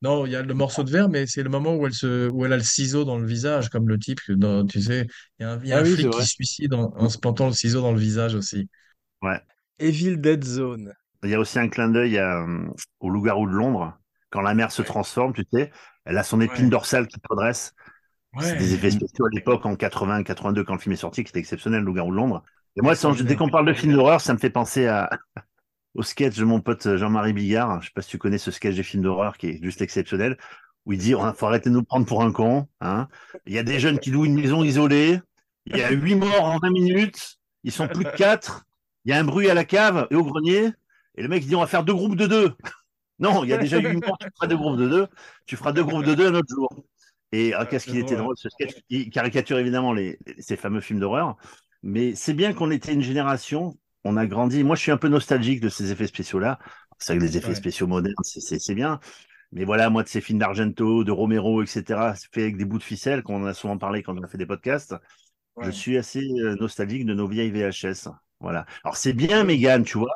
Non, 0.00 0.26
il 0.26 0.32
y 0.32 0.36
a 0.36 0.42
le 0.42 0.54
morceau 0.54 0.84
de 0.84 0.90
verre, 0.90 1.08
mais 1.08 1.26
c'est 1.26 1.42
le 1.42 1.50
moment 1.50 1.74
où 1.74 1.84
elle 1.86 1.92
se, 1.94 2.28
où 2.30 2.44
elle 2.44 2.52
a 2.52 2.56
le 2.56 2.62
ciseau 2.62 3.04
dans 3.04 3.18
le 3.18 3.26
visage, 3.26 3.68
comme 3.68 3.88
le 3.88 3.98
type, 3.98 4.20
que 4.20 4.32
dans, 4.32 4.64
tu 4.64 4.80
sais, 4.80 5.06
il 5.38 5.42
y 5.42 5.44
a 5.44 5.52
un, 5.54 5.64
y 5.64 5.72
a 5.72 5.76
Ah 5.76 5.80
un 5.80 5.84
oui, 5.84 5.96
flic 5.96 6.10
qui 6.10 6.22
se 6.22 6.28
suicide 6.34 6.72
en, 6.74 6.92
en 6.96 7.08
se 7.08 7.18
plantant 7.18 7.46
le 7.48 7.52
ciseau 7.52 7.80
dans 7.82 7.92
le 7.92 7.98
visage 7.98 8.34
aussi. 8.36 8.68
Ouais. 9.22 9.40
Evil 9.80 10.18
Dead 10.20 10.44
Zone. 10.44 10.94
Il 11.24 11.30
y 11.30 11.34
a 11.34 11.40
aussi 11.40 11.58
un 11.58 11.68
clin 11.68 11.88
d'œil 11.88 12.18
à, 12.18 12.42
euh, 12.42 12.66
au 13.00 13.10
loup-garou 13.10 13.46
de 13.48 13.52
Londres. 13.52 13.98
Quand 14.30 14.40
la 14.42 14.54
mer 14.54 14.70
se 14.72 14.82
Ouais. 14.82 14.82
transforme, 14.82 15.32
tu 15.32 15.44
sais, 15.52 15.70
elle 16.04 16.18
a 16.18 16.22
son 16.22 16.40
épine 16.40 16.68
Ouais. 16.68 16.70
dorsale 16.70 17.06
qui 17.08 17.16
redresse. 17.28 17.74
C'est 18.38 18.56
des 18.56 18.74
effets 18.74 18.90
spéciaux 18.90 19.26
à 19.26 19.30
l'époque, 19.32 19.66
en 19.66 19.76
80, 19.76 20.22
82, 20.24 20.64
quand 20.64 20.74
le 20.74 20.80
film 20.80 20.94
est 20.94 20.96
sorti, 20.96 21.24
qui 21.24 21.30
était 21.30 21.40
exceptionnel, 21.40 21.80
le 21.80 21.86
loup-garou 21.86 22.10
de 22.12 22.16
Londres. 22.16 22.44
Et 22.78 22.82
moi, 22.82 22.94
sans- 22.94 23.12
dès 23.12 23.36
qu'on 23.36 23.48
parle 23.48 23.66
de 23.66 23.72
film 23.72 23.92
d'horreur, 23.94 24.20
ça 24.20 24.32
me 24.32 24.38
fait 24.38 24.50
penser 24.50 24.86
à, 24.86 25.10
au 25.94 26.02
sketch 26.02 26.36
de 26.36 26.44
mon 26.44 26.60
pote 26.60 26.96
Jean-Marie 26.96 27.32
Bigard. 27.32 27.80
Je 27.82 27.86
sais 27.86 27.92
pas 27.94 28.02
si 28.02 28.10
tu 28.10 28.18
connais 28.18 28.38
ce 28.38 28.50
sketch 28.50 28.76
des 28.76 28.82
films 28.82 29.02
d'horreur 29.02 29.36
qui 29.36 29.48
est 29.48 29.62
juste 29.62 29.82
exceptionnel, 29.82 30.36
où 30.86 30.92
il 30.92 30.98
dit, 30.98 31.10
il 31.10 31.32
faut 31.34 31.46
arrêter 31.46 31.70
de 31.70 31.74
nous 31.74 31.82
prendre 31.82 32.06
pour 32.06 32.22
un 32.22 32.30
con, 32.30 32.68
hein. 32.80 33.08
Il 33.46 33.52
y 33.52 33.58
a 33.58 33.62
des 33.62 33.80
jeunes 33.80 33.98
qui 33.98 34.10
louent 34.10 34.26
une 34.26 34.34
maison 34.34 34.62
isolée. 34.62 35.20
Il 35.66 35.76
y 35.76 35.82
a 35.82 35.90
huit 35.90 36.14
morts 36.14 36.44
en 36.44 36.58
20 36.58 36.70
minutes. 36.70 37.38
Ils 37.64 37.72
sont 37.72 37.88
plus 37.88 38.04
que 38.04 38.16
quatre. 38.16 38.64
Il 39.04 39.10
y 39.10 39.12
a 39.12 39.18
un 39.18 39.24
bruit 39.24 39.50
à 39.50 39.54
la 39.54 39.64
cave 39.64 40.06
et 40.10 40.14
au 40.14 40.24
grenier. 40.24 40.70
Et 41.16 41.22
le 41.22 41.28
mec 41.28 41.44
dit, 41.44 41.56
on 41.56 41.60
va 41.60 41.66
faire 41.66 41.84
deux 41.84 41.94
groupes 41.94 42.16
de 42.16 42.26
deux. 42.26 42.54
Non, 43.20 43.42
il 43.42 43.50
y 43.50 43.52
a 43.52 43.58
déjà 43.58 43.78
huit 43.80 43.96
morts, 43.96 44.16
tu 44.20 44.28
feras 44.32 44.46
deux 44.46 44.56
groupes 44.56 44.78
de 44.78 44.88
deux. 44.88 45.08
Tu 45.44 45.56
feras 45.56 45.72
deux 45.72 45.82
groupes 45.82 46.04
de 46.04 46.14
deux 46.14 46.28
un 46.28 46.34
autre 46.34 46.46
jour. 46.48 46.68
Et 47.32 47.52
ah, 47.52 47.66
qu'est-ce 47.66 47.86
qu'il 47.86 47.98
était 47.98 48.14
drôle. 48.14 48.36
ce 48.38 48.48
sketch. 48.48 48.76
Il 48.90 49.10
caricature 49.10 49.58
évidemment 49.58 49.92
les, 49.92 50.20
ces 50.38 50.56
fameux 50.56 50.80
films 50.80 51.00
d'horreur. 51.00 51.36
Mais 51.82 52.14
c'est 52.14 52.34
bien 52.34 52.52
qu'on 52.54 52.70
était 52.70 52.92
une 52.94 53.02
génération. 53.02 53.78
on 54.04 54.16
a 54.16 54.26
grandi. 54.26 54.64
Moi, 54.64 54.76
je 54.76 54.82
suis 54.82 54.92
un 54.92 54.96
peu 54.96 55.08
nostalgique 55.08 55.60
de 55.60 55.68
ces 55.68 55.92
effets 55.92 56.06
spéciaux-là. 56.06 56.58
C'est 56.98 57.12
vrai 57.14 57.18
que 57.20 57.24
les 57.24 57.36
effets 57.36 57.54
Ouais. 57.54 57.56
spéciaux 57.56 57.86
modernes, 57.86 58.14
c'est- 58.22 58.74
bien. 58.74 59.00
Mais 59.52 59.64
voilà, 59.64 59.90
moi, 59.90 60.02
de 60.04 60.08
ces 60.08 60.20
films 60.20 60.38
d'Argento, 60.40 61.04
de 61.04 61.12
Romero, 61.12 61.62
etc., 61.62 62.14
c'est 62.16 62.28
fait 62.34 62.42
avec 62.42 62.56
des 62.58 62.64
bouts 62.66 62.78
de 62.78 62.84
ficelle, 62.84 63.22
qu'on 63.24 63.42
en 63.42 63.46
a 63.46 63.54
souvent 63.54 63.78
parlé 63.78 64.02
quand 64.04 64.16
on 64.18 64.22
a 64.24 64.28
fait 64.28 64.38
des 64.38 64.46
podcasts. 64.46 64.94
Je 65.60 65.70
suis 65.70 65.96
assez 65.98 66.20
euh, 66.40 66.56
nostalgique 66.56 67.06
de 67.06 67.14
nos 67.14 67.28
vieilles 67.28 67.50
VHS. 67.50 68.08
Voilà. 68.40 68.66
Alors, 68.84 68.96
c'est 68.96 69.12
bien 69.14 69.44
Mégane, 69.44 69.84
tu 69.84 69.98
vois, 69.98 70.14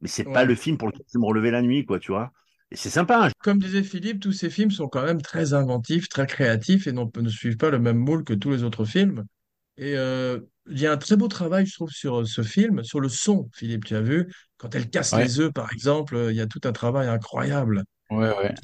mais 0.00 0.08
c'est 0.08 0.24
pas 0.26 0.44
Ouais. 0.44 0.46
le 0.46 0.54
film 0.54 0.78
pour 0.78 0.88
lequel 0.88 1.04
je 1.12 1.18
me 1.18 1.26
relever 1.26 1.50
la 1.50 1.62
nuit, 1.62 1.84
quoi, 1.86 1.98
tu 2.00 2.12
vois. 2.12 2.32
Et 2.70 2.76
c'est 2.76 2.90
sympa. 2.90 3.26
hein. 3.28 3.30
Comme 3.38 3.58
disait 3.58 3.82
Philippe, 3.82 4.20
tous 4.20 4.32
ces 4.32 4.48
films 4.50 4.70
sont 4.70 4.88
quand 4.88 5.04
même 5.04 5.20
très 5.20 5.52
inventifs, 5.52 6.08
très 6.08 6.26
créatifs 6.26 6.86
et 6.86 6.92
non- 6.92 7.10
ne 7.16 7.28
suivent 7.28 7.56
pas 7.58 7.70
le 7.70 7.78
même 7.78 7.98
moule 7.98 8.24
que 8.24 8.32
tous 8.34 8.50
les 8.50 8.62
autres 8.64 8.84
films. 8.84 9.24
Et 9.76 9.96
euh, 9.96 10.40
il 10.70 10.80
y 10.80 10.86
a 10.86 10.92
un 10.92 10.96
très 10.96 11.16
beau 11.16 11.28
travail, 11.28 11.66
je 11.66 11.74
trouve, 11.74 11.90
sur 11.90 12.20
euh, 12.20 12.24
ce 12.24 12.42
film, 12.42 12.82
sur 12.84 13.00
le 13.00 13.08
son, 13.08 13.48
Philippe, 13.54 13.84
tu 13.84 13.96
as 13.96 14.00
vu, 14.02 14.32
quand 14.56 14.74
elle 14.74 14.90
casse 14.90 15.14
Ouais. 15.14 15.28
les 15.28 15.40
œufs, 15.40 15.52
par 15.52 15.72
exemple, 15.72 16.16
euh, 16.16 16.32
il 16.32 16.36
y 16.36 16.40
a 16.40 16.46
tout 16.46 16.60
un 16.64 16.72
travail 16.72 17.08
incroyable. 17.08 17.84
Ouais, 18.10 18.54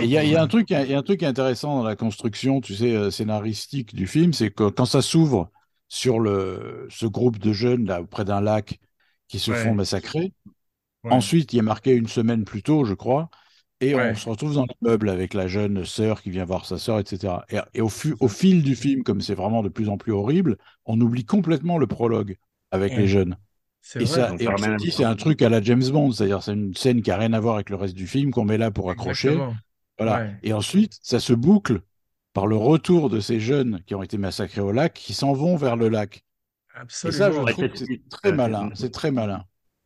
il 0.00 0.06
y, 0.10 0.18
a- 0.36 0.42
un 0.42 0.46
truc, 0.48 0.70
il 0.70 0.86
y 0.90 0.94
a 0.94 0.98
un 0.98 1.02
truc 1.02 1.22
intéressant 1.22 1.78
dans 1.78 1.84
la 1.84 1.96
construction, 1.96 2.60
tu 2.60 2.74
sais, 2.74 2.94
euh, 2.94 3.10
scénaristique 3.10 3.94
du 3.94 4.06
film, 4.06 4.32
c'est 4.32 4.50
que 4.50 4.68
quand 4.68 4.84
ça 4.86 5.02
s'ouvre 5.02 5.50
sur 5.88 6.18
le, 6.20 6.86
ce 6.90 7.06
groupe 7.06 7.38
de 7.38 7.52
jeunes 7.52 7.86
là 7.86 8.02
près 8.04 8.24
d'un 8.24 8.40
lac 8.40 8.80
qui 9.28 9.38
se 9.38 9.52
Ouais. 9.52 9.54
font 9.54 9.74
massacrer, 9.74 10.32
ensuite 11.10 11.52
il 11.54 11.56
y 11.58 11.60
a 11.60 11.62
marqué 11.62 11.92
une 11.94 12.08
semaine 12.08 12.44
plus 12.44 12.62
tôt, 12.62 12.84
je 12.84 12.94
crois, 12.94 13.30
et 13.80 13.94
Ouais. 13.94 14.10
on 14.12 14.14
se 14.14 14.28
retrouve 14.28 14.54
dans 14.54 14.66
l'immeuble 14.66 15.08
avec 15.10 15.34
la 15.34 15.46
jeune 15.46 15.84
sœur 15.84 16.22
qui 16.22 16.30
vient 16.30 16.44
voir 16.44 16.64
sa 16.66 16.78
sœur, 16.78 16.98
etc. 17.00 17.34
Et, 17.50 17.58
et 17.74 17.80
au, 17.80 17.88
fu- 17.88 18.14
au 18.20 18.28
fil 18.28 18.62
du 18.62 18.76
film, 18.76 19.02
comme 19.02 19.20
c'est 19.20 19.34
vraiment 19.34 19.62
de 19.62 19.68
plus 19.68 19.88
en 19.88 19.96
plus 19.98 20.12
horrible, 20.12 20.56
on 20.86 21.00
oublie 21.00 21.24
complètement 21.24 21.78
le 21.78 21.86
prologue 21.86 22.36
avec 22.70 22.92
Ouais. 22.92 22.98
les 23.00 23.06
jeunes. 23.08 23.36
C'est 23.82 24.00
Et, 24.02 24.04
vrai. 24.06 24.14
ça, 24.14 24.34
et 24.38 24.48
on 24.48 24.56
se 24.56 24.76
dit, 24.76 24.90
c'est 24.90 25.04
un 25.04 25.14
truc 25.16 25.42
à 25.42 25.48
la 25.50 25.60
James 25.62 25.82
Bond, 25.92 26.10
c'est-à-dire 26.12 26.42
c'est 26.42 26.54
une 26.54 26.74
scène 26.74 27.02
qui 27.02 27.10
a 27.10 27.18
rien 27.18 27.32
à 27.34 27.40
voir 27.40 27.56
avec 27.56 27.68
le 27.68 27.76
reste 27.76 27.94
du 27.94 28.06
film 28.06 28.30
qu'on 28.30 28.44
met 28.44 28.56
là 28.58 28.70
pour 28.70 28.90
accrocher. 28.90 29.28
Exactement. 29.28 29.54
Voilà. 29.98 30.18
Ouais. 30.24 30.36
Et 30.42 30.52
ensuite, 30.54 30.98
ça 31.02 31.20
se 31.20 31.32
boucle 31.34 31.82
par 32.32 32.46
le 32.46 32.56
retour 32.56 33.10
de 33.10 33.20
ces 33.20 33.38
jeunes 33.40 33.80
qui 33.86 33.94
ont 33.94 34.02
été 34.02 34.16
massacrés 34.18 34.60
au 34.62 34.72
lac, 34.72 34.94
qui 34.94 35.12
s'en 35.14 35.34
vont 35.34 35.56
vers 35.56 35.76
le 35.76 35.88
lac. 35.88 36.24
Et 36.74 36.78
Absolument. 36.80 37.18
ça, 37.18 37.30
je 37.30 37.38
Ouais, 37.40 37.52
trouve 37.52 37.68
que 37.68 37.76
c'est- 37.78 38.08
très 38.10 38.32
malin. 38.32 38.70
C'est 38.74 38.90
très 38.90 39.10
malin. 39.10 39.44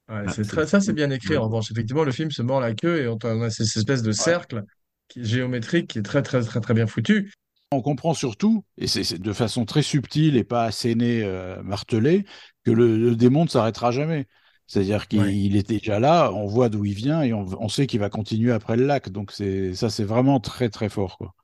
Ouais, 0.09 0.25
Ah, 0.25 0.35
c'est 0.35 0.45
c'est- 0.45 0.47
très, 0.47 0.67
ça, 0.67 0.81
c'est 0.81 0.93
bien 0.95 1.11
écrit. 1.11 1.37
En 1.37 1.45
revanche, 1.45 1.71
effectivement, 1.71 2.05
le 2.05 2.13
film 2.13 2.31
se 2.31 2.43
mord 2.43 2.61
la 2.61 2.75
queue 2.75 3.03
et 3.03 3.09
on 3.09 3.17
a 3.19 3.27
on 3.35 3.43
a 3.43 3.51
cette 3.51 3.67
espèce 3.77 4.03
de 4.03 4.13
cercle 4.13 4.65
qui, 5.09 5.25
géométrique 5.25 5.89
qui 5.91 5.99
est 5.99 6.03
très, 6.03 6.23
très, 6.23 6.41
très, 6.43 6.61
très 6.61 6.75
bien 6.75 6.87
foutu. 6.87 7.31
On 7.71 7.83
comprend 7.83 8.15
surtout, 8.15 8.65
et 8.79 8.87
c'est 8.87 9.05
c'est 9.05 9.19
de 9.19 9.33
façon 9.35 9.67
très 9.67 9.83
subtile 9.83 10.37
et 10.37 10.45
pas 10.45 10.65
assénée, 10.65 11.23
euh, 11.23 11.63
martelée, 11.63 12.25
que 12.65 12.71
le, 12.71 12.97
le 12.97 13.15
démon 13.15 13.45
ne 13.45 13.49
s'arrêtera 13.51 13.91
jamais. 13.91 14.27
C'est-à-dire 14.67 15.07
qu'il 15.09 15.21
Ouais. 15.21 15.35
il 15.35 15.55
est 15.57 15.69
déjà 15.69 16.01
là, 16.01 16.31
on 16.33 16.47
voit 16.47 16.69
d'où 16.71 16.85
il 16.87 16.95
vient 16.95 17.23
et 17.23 17.33
on, 17.35 17.45
on 17.63 17.69
sait 17.69 17.87
qu'il 17.87 18.01
va 18.01 18.09
continuer 18.11 18.53
après 18.53 18.77
le 18.77 18.87
lac. 18.87 19.11
Donc 19.11 19.33
c'est 19.33 19.75
ça, 19.75 19.91
c'est 19.91 20.05
vraiment 20.05 20.41
très 20.41 20.71
très 20.71 20.89
fort, 20.89 21.19
quoi. 21.19 21.35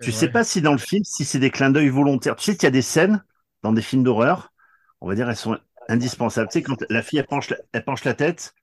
Tu 0.00 0.10
C'est 0.10 0.12
sais 0.12 0.28
vrai. 0.28 0.30
pas 0.30 0.44
si 0.44 0.60
dans 0.62 0.72
le 0.72 0.78
film, 0.78 1.04
si 1.04 1.24
c'est 1.24 1.38
des 1.38 1.50
clins 1.50 1.70
d'œil 1.70 1.88
volontaires. 1.88 2.36
Tu 2.36 2.44
sais 2.44 2.54
qu'il 2.56 2.64
y 2.64 2.66
a 2.66 2.70
des 2.70 2.82
scènes 2.82 3.24
dans 3.62 3.72
des 3.72 3.82
films 3.82 4.02
d'horreur, 4.02 4.52
on 5.00 5.08
va 5.08 5.14
dire, 5.14 5.28
elles 5.28 5.36
sont 5.36 5.58
indispensables. 5.88 6.48
Tu 6.50 6.58
sais, 6.58 6.62
quand 6.62 6.76
la 6.90 7.02
fille, 7.02 7.18
elle 7.18 7.26
penche 7.26 7.50
la, 7.50 7.56
elle 7.72 7.84
penche 7.84 8.04
la 8.04 8.14
tête, 8.14 8.54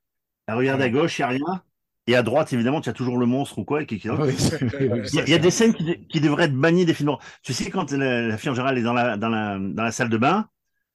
elle 0.46 0.54
regarde 0.54 0.80
à 0.82 0.88
gauche, 0.90 1.18
il 1.18 1.22
n'y 1.22 1.24
a 1.24 1.28
rien. 1.28 1.62
Et 2.06 2.16
à 2.16 2.22
droite, 2.22 2.52
évidemment, 2.52 2.82
tu 2.82 2.90
as 2.90 2.92
toujours 2.92 3.16
le 3.16 3.24
monstre 3.24 3.58
ou 3.58 3.64
quoi. 3.64 3.80
et 3.82 3.86
qui- 3.86 4.10
Oui, 4.10 4.34
Il 4.80 5.14
y, 5.14 5.20
a- 5.20 5.24
il 5.24 5.30
y 5.30 5.34
a 5.34 5.38
des 5.38 5.50
scènes 5.50 5.72
qui, 5.72 6.06
qui 6.06 6.20
devraient 6.20 6.44
être 6.44 6.54
bannies 6.54 6.84
des 6.84 6.92
films. 6.92 7.16
Tu 7.42 7.54
sais, 7.54 7.70
quand 7.70 7.90
la, 7.92 8.20
la 8.28 8.36
fille 8.36 8.50
en 8.50 8.54
général 8.54 8.76
est 8.76 8.82
dans 8.82 8.92
la, 8.92 9.16
dans 9.16 9.30
la, 9.30 9.58
dans 9.58 9.82
la 9.82 9.90
salle 9.92 10.10
de 10.10 10.18
bain, 10.18 10.46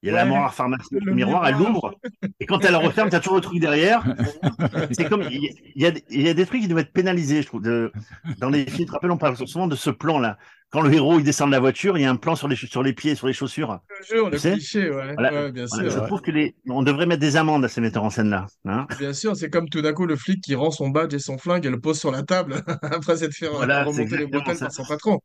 il 0.02 0.08
y 0.08 0.10
a 0.12 0.16
la 0.16 0.26
miroir 0.26 0.54
pharmacie, 0.54 0.88
le, 0.94 1.00
Le 1.02 1.14
miroir, 1.14 1.46
elle 1.48 1.56
l'ouvre. 1.56 1.94
Et 2.40 2.46
quand 2.46 2.64
elle 2.64 2.72
le 2.72 2.78
referme, 2.78 3.10
tu 3.10 3.16
as 3.16 3.20
toujours 3.20 3.36
le 3.36 3.42
truc 3.42 3.60
derrière. 3.60 4.04
C'est 4.92 5.10
comme, 5.10 5.24
il 5.30 5.52
y, 5.76 5.86
a- 5.86 5.92
il 6.10 6.28
y 6.28 6.34
des 6.34 6.46
trucs 6.46 6.62
qui 6.62 6.68
doivent 6.68 6.84
être 6.84 6.94
pénalisés, 6.94 7.42
je 7.42 7.48
trouve. 7.48 7.62
De, 7.62 7.92
dans 8.40 8.50
les 8.50 8.66
films, 8.66 8.78
tu 8.78 8.86
te 8.86 8.92
rappelles, 8.92 9.12
on 9.12 9.18
parle 9.18 9.36
souvent 9.36 9.68
de 9.68 9.76
ce 9.76 9.90
plan-là. 9.90 10.38
Quand 10.72 10.82
le 10.82 10.94
héros 10.94 11.18
il 11.18 11.24
descend 11.26 11.50
de 11.50 11.52
la 11.52 11.60
voiture, 11.60 11.98
il 11.98 12.02
y 12.02 12.06
a 12.06 12.12
un 12.12 12.16
plan 12.16 12.36
sur 12.36 12.48
les, 12.48 12.56
sur 12.56 12.84
les 12.84 12.94
pieds, 12.94 13.16
sur 13.16 13.26
les 13.26 13.34
chaussures. 13.34 13.80
Jure, 14.08 14.30
le 14.30 14.38
cliché, 14.38 14.92
ouais. 14.92 15.14
Voilà. 15.16 15.32
Ouais, 15.34 15.52
bien 15.52 15.66
Voilà, 15.68 15.90
sûr. 15.90 16.02
je 16.02 16.06
trouve 16.06 16.22
que 16.22 16.30
les, 16.32 16.56
on 16.70 16.84
devrait 16.84 17.08
mettre 17.08 17.22
des 17.22 17.36
amendes 17.38 17.66
à 17.66 17.68
ces 17.68 17.82
metteurs 17.82 18.04
en 18.04 18.12
scène-là. 18.12 18.46
Hein 18.66 18.86
Bien 19.00 19.12
sûr, 19.14 19.36
c'est 19.36 19.50
comme 19.50 19.68
tout 19.68 19.82
d'un 19.82 19.94
coup 19.94 20.06
le 20.06 20.16
flic 20.16 20.42
qui 20.44 20.54
rend 20.54 20.70
son 20.70 20.90
badge 20.90 21.14
et 21.16 21.20
son 21.20 21.40
flingue 21.40 21.66
et 21.66 21.70
le 21.72 21.80
pose 21.80 22.00
sur 22.00 22.12
la 22.12 22.22
table 22.22 22.62
après 22.84 23.18
s'être 23.18 23.34
fait 23.34 23.48
Voilà, 23.50 23.84
remonter 23.84 24.16
les 24.18 24.28
bretelles 24.28 24.60
par 24.60 24.72
son 24.72 24.86
patron. 24.86 25.20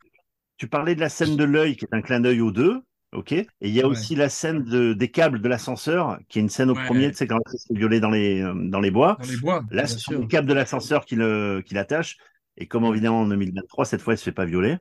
tu 0.57 0.67
parlais 0.67 0.95
de 0.95 1.01
la 1.01 1.11
scène 1.11 1.37
de 1.37 1.45
l'œil, 1.45 1.77
qui 1.77 1.85
est 1.85 1.95
un 1.95 2.01
clin 2.01 2.21
d'œil 2.21 2.41
aux 2.41 2.51
deux. 2.53 2.81
OK 3.14 3.33
Et 3.33 3.46
il 3.62 3.70
y 3.70 3.81
a 3.81 3.85
Ouais. 3.85 3.90
aussi 3.90 4.14
la 4.16 4.29
scène 4.29 4.64
de, 4.64 4.92
des 4.92 5.11
câbles 5.11 5.40
de 5.40 5.48
l'ascenseur, 5.48 6.18
qui 6.29 6.38
est 6.38 6.42
une 6.42 6.48
scène 6.48 6.70
au 6.70 6.74
Ouais. 6.74 6.85
premier, 6.87 7.11
tu 7.11 7.16
sais, 7.16 7.27
quand 7.27 7.38
elle 7.46 7.59
se 7.59 7.66
fait 7.68 7.74
violer 7.79 8.00
dans 8.00 8.11
les, 8.11 8.40
dans 8.42 8.81
les 8.81 8.90
bois. 8.90 9.16
Dans 9.20 9.27
les 9.29 9.37
bois, 9.37 9.64
Là, 9.70 9.87
ce 9.87 9.98
sont 9.98 10.18
les 10.20 10.27
câbles 10.27 10.48
de 10.48 10.55
l'ascenseur 10.55 11.05
qui 11.05 11.16
l'attachent. 11.16 12.18
Et 12.57 12.66
comme 12.68 12.85
évidemment 12.85 13.22
en 13.22 13.27
2023, 13.29 13.85
cette 13.85 14.00
fois, 14.03 14.12
elle 14.14 14.18
se 14.18 14.24
fait 14.24 14.33
pas 14.33 14.44
violer. 14.44 14.77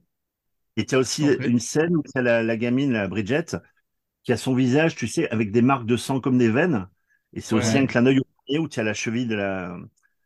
Et 0.77 0.85
tu 0.85 0.95
as 0.95 0.99
aussi 0.99 1.25
une 1.25 1.59
scène 1.59 1.95
où 1.95 2.01
tu 2.03 2.11
as 2.15 2.21
la, 2.21 2.43
la 2.43 2.57
gamine, 2.57 2.91
la 2.93 3.07
Bridget, 3.07 3.45
qui 4.23 4.31
a 4.33 4.37
son 4.37 4.55
visage, 4.55 4.95
tu 4.95 5.07
sais, 5.07 5.29
avec 5.29 5.51
des 5.51 5.61
marques 5.61 5.85
de 5.85 5.97
sang 5.97 6.19
comme 6.19 6.37
des 6.37 6.49
veines. 6.49 6.87
Et 7.33 7.41
c'est 7.41 7.55
aussi 7.55 7.77
un 7.77 7.85
clin 7.87 8.03
d'œil 8.03 8.19
au 8.19 8.23
premier 8.45 8.59
où 8.59 8.67
tu 8.67 8.79
as 8.79 8.83
la 8.83 8.93
cheville 8.93 9.27
de 9.27 9.35
la, 9.35 9.77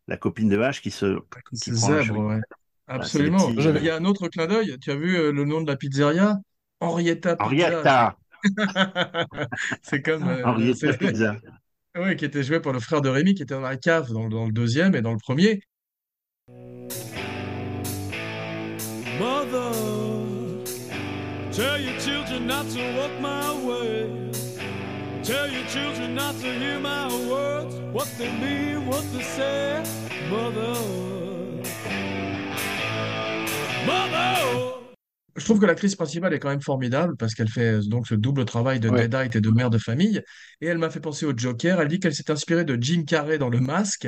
la 0.08 0.18
copine 0.18 0.50
de 0.50 0.56
vache 0.58 0.82
qui 0.82 0.92
se. 0.92 1.18
qui 1.50 1.58
C'est 1.58 1.72
prend 1.74 1.90
la 1.90 2.04
zèbre, 2.04 2.32
c'est 2.32 2.38
des 2.38 2.44
Absolument. 2.88 3.38
petits- 3.54 3.70
Il 3.80 3.84
y 3.84 3.90
a 3.90 3.96
un 3.98 4.06
autre 4.06 4.28
clin 4.30 4.48
d'œil. 4.48 4.78
Tu 4.80 4.92
as 4.92 4.96
vu 4.96 5.18
euh, 5.18 5.32
le 5.32 5.44
nom 5.46 5.62
de 5.62 5.68
la 5.68 5.76
pizzeria? 5.76 6.38
Henrietta 6.80 7.36
Pizza. 7.36 7.46
Henrietta, 7.46 8.18
C'est 9.82 10.02
comme. 10.02 10.28
euh, 10.28 10.44
Henrietta 10.46 10.94
Pizza. 10.94 11.36
Ouais, 11.98 12.16
qui 12.16 12.26
était 12.26 12.44
joué 12.44 12.60
par 12.60 12.74
le 12.74 12.80
frère 12.80 13.02
de 13.02 13.10
Rémi, 13.10 13.34
qui 13.34 13.42
était 13.44 13.56
dans 13.56 13.62
la 13.62 13.76
cave 13.78 14.12
dans, 14.12 14.24
le- 14.26 14.30
dans 14.30 14.46
le 14.46 14.52
deuxième 14.52 14.94
et 14.96 15.02
dans 15.02 15.14
le 15.14 15.18
premier. 15.18 15.62
Mother, 19.20 19.72
tell 21.52 21.82
your 21.82 22.00
children 22.00 22.46
not 22.46 22.66
to 22.70 22.80
walk 22.96 23.12
my 23.20 23.52
way. 23.66 24.08
Tell 25.24 25.52
your 25.52 25.66
children 25.68 26.14
not 26.14 26.34
to 26.40 26.46
hear 26.48 26.80
my 26.80 27.08
words, 27.28 27.76
what 27.92 28.08
they 28.20 28.30
mean, 28.40 28.86
what 28.88 29.04
they 29.12 29.24
say. 29.24 29.82
Mother, 30.30 30.76
mother. 33.88 34.77
Je 35.38 35.46
trouve 35.46 35.60
que 35.60 35.66
l'actrice 35.66 35.96
principale 35.96 36.34
est 36.34 36.40
quand 36.40 36.50
même 36.50 36.62
formidable 36.62 37.16
parce 37.18 37.36
qu'elle 37.36 37.48
fait 37.50 37.76
euh, 37.76 37.82
donc 37.82 38.08
ce 38.08 38.16
double 38.16 38.44
travail 38.46 38.80
de 38.80 38.90
Ouais. 38.90 39.08
Deadite 39.08 39.36
et 39.36 39.42
de 39.42 39.50
mère 39.52 39.70
de 39.70 39.78
famille. 39.78 40.22
Et 40.62 40.68
elle 40.68 40.80
m'a 40.80 40.90
fait 40.90 41.00
penser 41.00 41.26
au 41.26 41.34
Joker. 41.38 41.80
Elle 41.80 41.88
dit 41.88 42.00
qu'elle 42.00 42.16
s'est 42.16 42.32
inspirée 42.32 42.66
de 42.66 42.78
Jim 42.82 43.04
Carrey 43.06 43.38
dans 43.38 43.50
Le 43.50 43.60
Masque. 43.60 44.08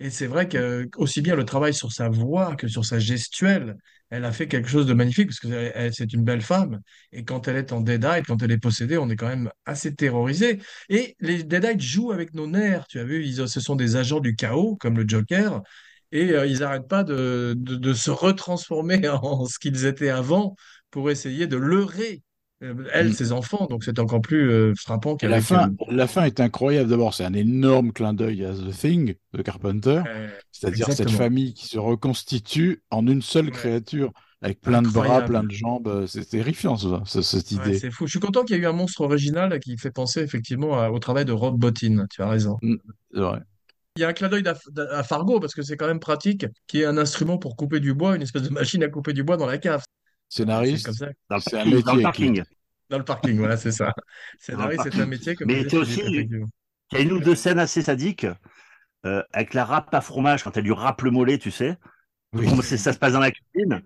Et 0.00 0.10
c'est 0.10 0.26
vrai 0.26 0.46
que 0.48 0.88
aussi 0.96 1.22
bien 1.22 1.34
le 1.34 1.44
travail 1.44 1.74
sur 1.74 1.90
sa 1.92 2.08
voix 2.08 2.54
que 2.54 2.68
sur 2.68 2.84
sa 2.84 2.98
gestuelle, 3.00 3.76
elle 4.10 4.24
a 4.24 4.30
fait 4.32 4.46
quelque 4.46 4.68
chose 4.68 4.86
de 4.86 4.92
magnifique 4.94 5.28
parce 5.28 5.40
que 5.40 5.48
elle- 5.48 5.72
elle- 5.74 5.94
c'est 5.94 6.12
une 6.12 6.22
belle 6.22 6.40
femme. 6.42 6.80
Et 7.12 7.24
quand 7.24 7.48
elle 7.48 7.56
est 7.56 7.72
en 7.72 7.80
Deadite, 7.80 8.26
quand 8.26 8.42
elle 8.42 8.52
est 8.52 8.58
possédée, 8.58 8.96
on 8.98 9.08
est 9.10 9.16
quand 9.16 9.26
même 9.28 9.50
assez 9.66 9.94
terrorisé. 9.94 10.60
Et 10.88 11.16
les 11.20 11.42
Deadites 11.42 11.80
jouent 11.80 12.12
avec 12.12 12.34
nos 12.34 12.46
nerfs. 12.46 12.86
Tu 12.88 12.98
as 13.00 13.04
vu, 13.04 13.24
ils, 13.24 13.48
ce 13.48 13.60
sont 13.60 13.74
des 13.74 13.96
agents 13.96 14.20
du 14.20 14.36
chaos 14.36 14.76
comme 14.76 14.96
le 14.96 15.04
Joker. 15.08 15.62
Et 16.12 16.30
euh, 16.32 16.46
ils 16.46 16.60
n'arrêtent 16.60 16.88
pas 16.88 17.04
de, 17.04 17.54
de, 17.56 17.74
de 17.76 17.92
se 17.92 18.10
retransformer 18.10 19.08
en 19.08 19.44
ce 19.46 19.58
qu'ils 19.58 19.84
étaient 19.86 20.08
avant 20.10 20.56
pour 20.90 21.10
essayer 21.10 21.46
de 21.46 21.56
leurrer, 21.56 22.22
euh, 22.62 22.74
elle, 22.92 23.10
Mm. 23.10 23.12
ses 23.12 23.32
enfants. 23.32 23.66
Donc 23.68 23.84
c'est 23.84 23.98
encore 23.98 24.20
plus 24.22 24.50
euh, 24.50 24.72
frappant 24.78 25.16
Et 25.18 25.28
la 25.28 25.40
fin, 25.40 25.68
euh, 25.68 25.72
la 25.90 26.06
fin 26.06 26.24
est 26.24 26.40
incroyable. 26.40 26.88
D'abord, 26.90 27.14
c'est 27.14 27.24
un 27.24 27.34
énorme 27.34 27.92
clin 27.92 28.14
d'œil 28.14 28.44
à 28.44 28.52
The 28.54 28.70
Thing 28.70 29.14
de 29.34 29.42
Carpenter, 29.42 30.02
euh, 30.06 30.28
c'est-à-dire 30.50 30.90
cette 30.92 31.10
famille 31.10 31.54
qui 31.54 31.66
se 31.66 31.78
reconstitue 31.78 32.82
en 32.90 33.06
une 33.06 33.22
seule 33.22 33.46
Ouais. 33.46 33.50
créature, 33.52 34.12
avec 34.40 34.60
plein 34.60 34.82
de 34.82 34.88
bras, 34.88 35.22
plein 35.22 35.42
de 35.44 35.50
jambes. 35.50 36.06
C'est 36.06 36.24
terrifiant, 36.28 36.76
ça, 36.76 37.02
ce- 37.04 37.22
cette 37.22 37.50
Ouais, 37.52 37.68
idée. 37.68 37.78
c'est 37.78 37.90
fou. 37.90 38.06
Je 38.06 38.10
suis 38.12 38.20
content 38.20 38.44
qu'il 38.44 38.56
y 38.56 38.58
ait 38.58 38.62
eu 38.62 38.66
un 38.66 38.72
monstre 38.72 39.02
original 39.02 39.58
qui 39.60 39.76
fait 39.76 39.90
penser 39.90 40.20
effectivement 40.20 40.80
à- 40.80 40.90
au 40.90 40.98
travail 41.00 41.24
de 41.26 41.32
Rob 41.32 41.58
Bottin. 41.58 42.06
Tu 42.10 42.22
as 42.22 42.28
raison. 42.28 42.56
C'est 43.12 43.20
vrai. 43.20 43.40
Il 43.98 44.02
y 44.02 44.04
a 44.04 44.08
un 44.08 44.12
clin 44.12 44.28
d'œil 44.28 44.44
à 44.46 45.02
Fargo 45.02 45.40
parce 45.40 45.54
que 45.54 45.62
c'est 45.62 45.76
quand 45.76 45.88
même 45.88 45.98
pratique 46.00 46.46
qu'il 46.68 46.80
y 46.80 46.82
ait 46.84 46.86
un 46.86 46.98
instrument 46.98 47.36
pour 47.38 47.56
couper 47.56 47.80
du 47.80 47.94
bois, 47.94 48.14
une 48.14 48.22
espèce 48.22 48.42
de 48.42 48.50
machine 48.50 48.82
à 48.84 48.88
couper 48.88 49.12
du 49.12 49.24
bois 49.24 49.36
dans 49.36 49.46
la 49.46 49.58
cave. 49.58 49.82
C'est 50.60 50.78
comme 50.78 50.78
Scénariste, 50.78 50.92
ça. 50.92 51.06
Dans 51.28 51.36
le 51.36 51.42
c'est 51.42 51.58
un 51.58 51.66
parking. 51.66 51.82
Dans 51.82 51.94
le 51.94 52.00
métier. 52.02 52.02
parking. 52.02 52.44
Dans 52.90 52.98
le 52.98 53.04
parking, 53.04 53.38
voilà, 53.38 53.56
c'est 53.56 53.72
ça. 53.72 53.92
Scénariste, 54.38 54.90
c'est 54.92 55.00
un 55.00 55.06
métier 55.06 55.34
comme 55.34 55.48
Mais 55.48 55.74
aussi-. 55.74 56.02
Il 56.92 56.96
y 56.96 56.96
a 56.96 57.00
une 57.00 57.12
ou 57.12 57.20
deux 57.20 57.34
scènes 57.34 57.58
assez 57.58 57.82
sadiques 57.82 58.26
euh, 59.06 59.22
avec 59.32 59.54
la 59.54 59.64
râpe 59.64 59.94
à 59.94 60.00
fromage 60.00 60.44
quand 60.44 60.56
elle 60.56 60.64
lui 60.64 60.72
râpe 60.72 61.02
le 61.02 61.10
mollet, 61.10 61.38
tu 61.38 61.50
sais. 61.50 61.78
Oui. 62.32 62.48
Ça 62.78 62.92
se 62.92 62.98
passe 62.98 63.12
dans 63.14 63.20
la 63.20 63.30
cuisine. 63.32 63.82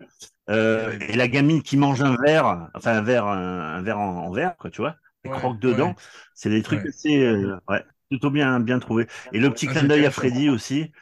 Euh, 0.51 0.99
et 1.01 1.17
la 1.17 1.29
gamine 1.29 1.63
qui 1.63 1.77
mange 1.77 2.03
un 2.03 2.17
verre, 2.17 2.71
enfin 2.75 2.99
un 2.99 3.03
verre, 3.03 3.27
un, 3.27 3.77
un 3.77 3.83
verre 3.83 3.99
en, 4.01 4.27
en 4.27 4.33
verre, 4.33 4.57
quoi, 4.59 4.71
tu 4.71 4.81
vois, 4.83 4.97
et 5.25 5.29
Ouais, 5.29 5.37
croque 5.39 5.61
dedans. 5.61 5.89
ouais. 5.89 5.97
C'est 6.35 6.51
des 6.51 6.63
trucs 6.63 6.81
Ouais. 6.81 6.89
assez, 6.89 7.25
euh, 7.25 7.57
ouais, 7.69 7.85
plutôt 8.13 8.31
bien, 8.31 8.61
bien 8.61 8.79
trouvé. 8.79 9.07
Et 9.33 9.39
le 9.39 9.51
petit 9.51 9.67
Ah, 9.69 9.73
clin 9.73 9.85
d'œil 9.85 10.07
à. 10.07 10.11
Freddy 10.11 10.49
aussi. 10.49 10.93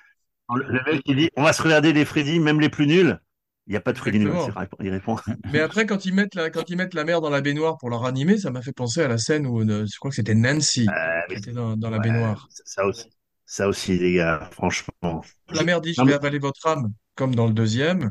Le 0.54 0.80
mec 0.92 1.02
qui 1.04 1.14
dit, 1.14 1.30
on 1.36 1.42
va 1.42 1.52
se 1.52 1.62
regarder 1.62 1.92
les 1.92 2.04
Freddy, 2.04 2.40
même 2.40 2.60
les 2.60 2.68
plus 2.68 2.86
nuls. 2.86 3.18
Il 3.66 3.72
n'y 3.72 3.76
a 3.76 3.80
pas 3.80 3.92
de 3.92 3.98
Freddy 3.98 4.18
nul. 4.18 4.32
Il 4.80 4.90
répond. 4.90 5.16
Mais 5.52 5.60
après, 5.60 5.86
quand 5.86 6.04
ils 6.04 6.14
mettent 6.14 6.34
la, 6.34 6.50
quand 6.50 6.68
ils 6.68 6.76
mettent 6.76 6.94
la 6.94 7.04
mère 7.04 7.20
dans 7.20 7.30
la 7.30 7.40
baignoire 7.40 7.78
pour 7.78 7.88
la 7.90 7.98
ranimer, 7.98 8.36
ça 8.38 8.50
m'a 8.50 8.62
fait 8.62 8.72
penser 8.72 9.02
à 9.02 9.08
la 9.08 9.18
scène 9.18 9.46
où, 9.46 9.60
euh, 9.60 9.86
je 9.86 9.98
crois 9.98 10.10
que 10.10 10.16
c'était 10.16 10.34
Nancy. 10.34 10.88
Euh, 10.88 11.20
qui 11.28 11.34
était 11.36 11.52
dans, 11.52 11.76
dans 11.76 11.90
la 11.90 11.98
ouais, 11.98 12.04
baignoire. 12.04 12.48
ça 12.64 12.84
aussi, 12.84 13.06
ça 13.46 13.68
aussi, 13.68 13.96
les 13.98 14.14
gars, 14.14 14.48
franchement. 14.52 15.22
La 15.52 15.62
mère 15.62 15.80
dit, 15.80 15.94
je 15.94 16.02
vais 16.02 16.14
avaler 16.14 16.38
votre 16.38 16.66
âme, 16.66 16.92
comme 17.14 17.34
dans 17.34 17.46
le 17.46 17.52
deuxième. 17.52 18.10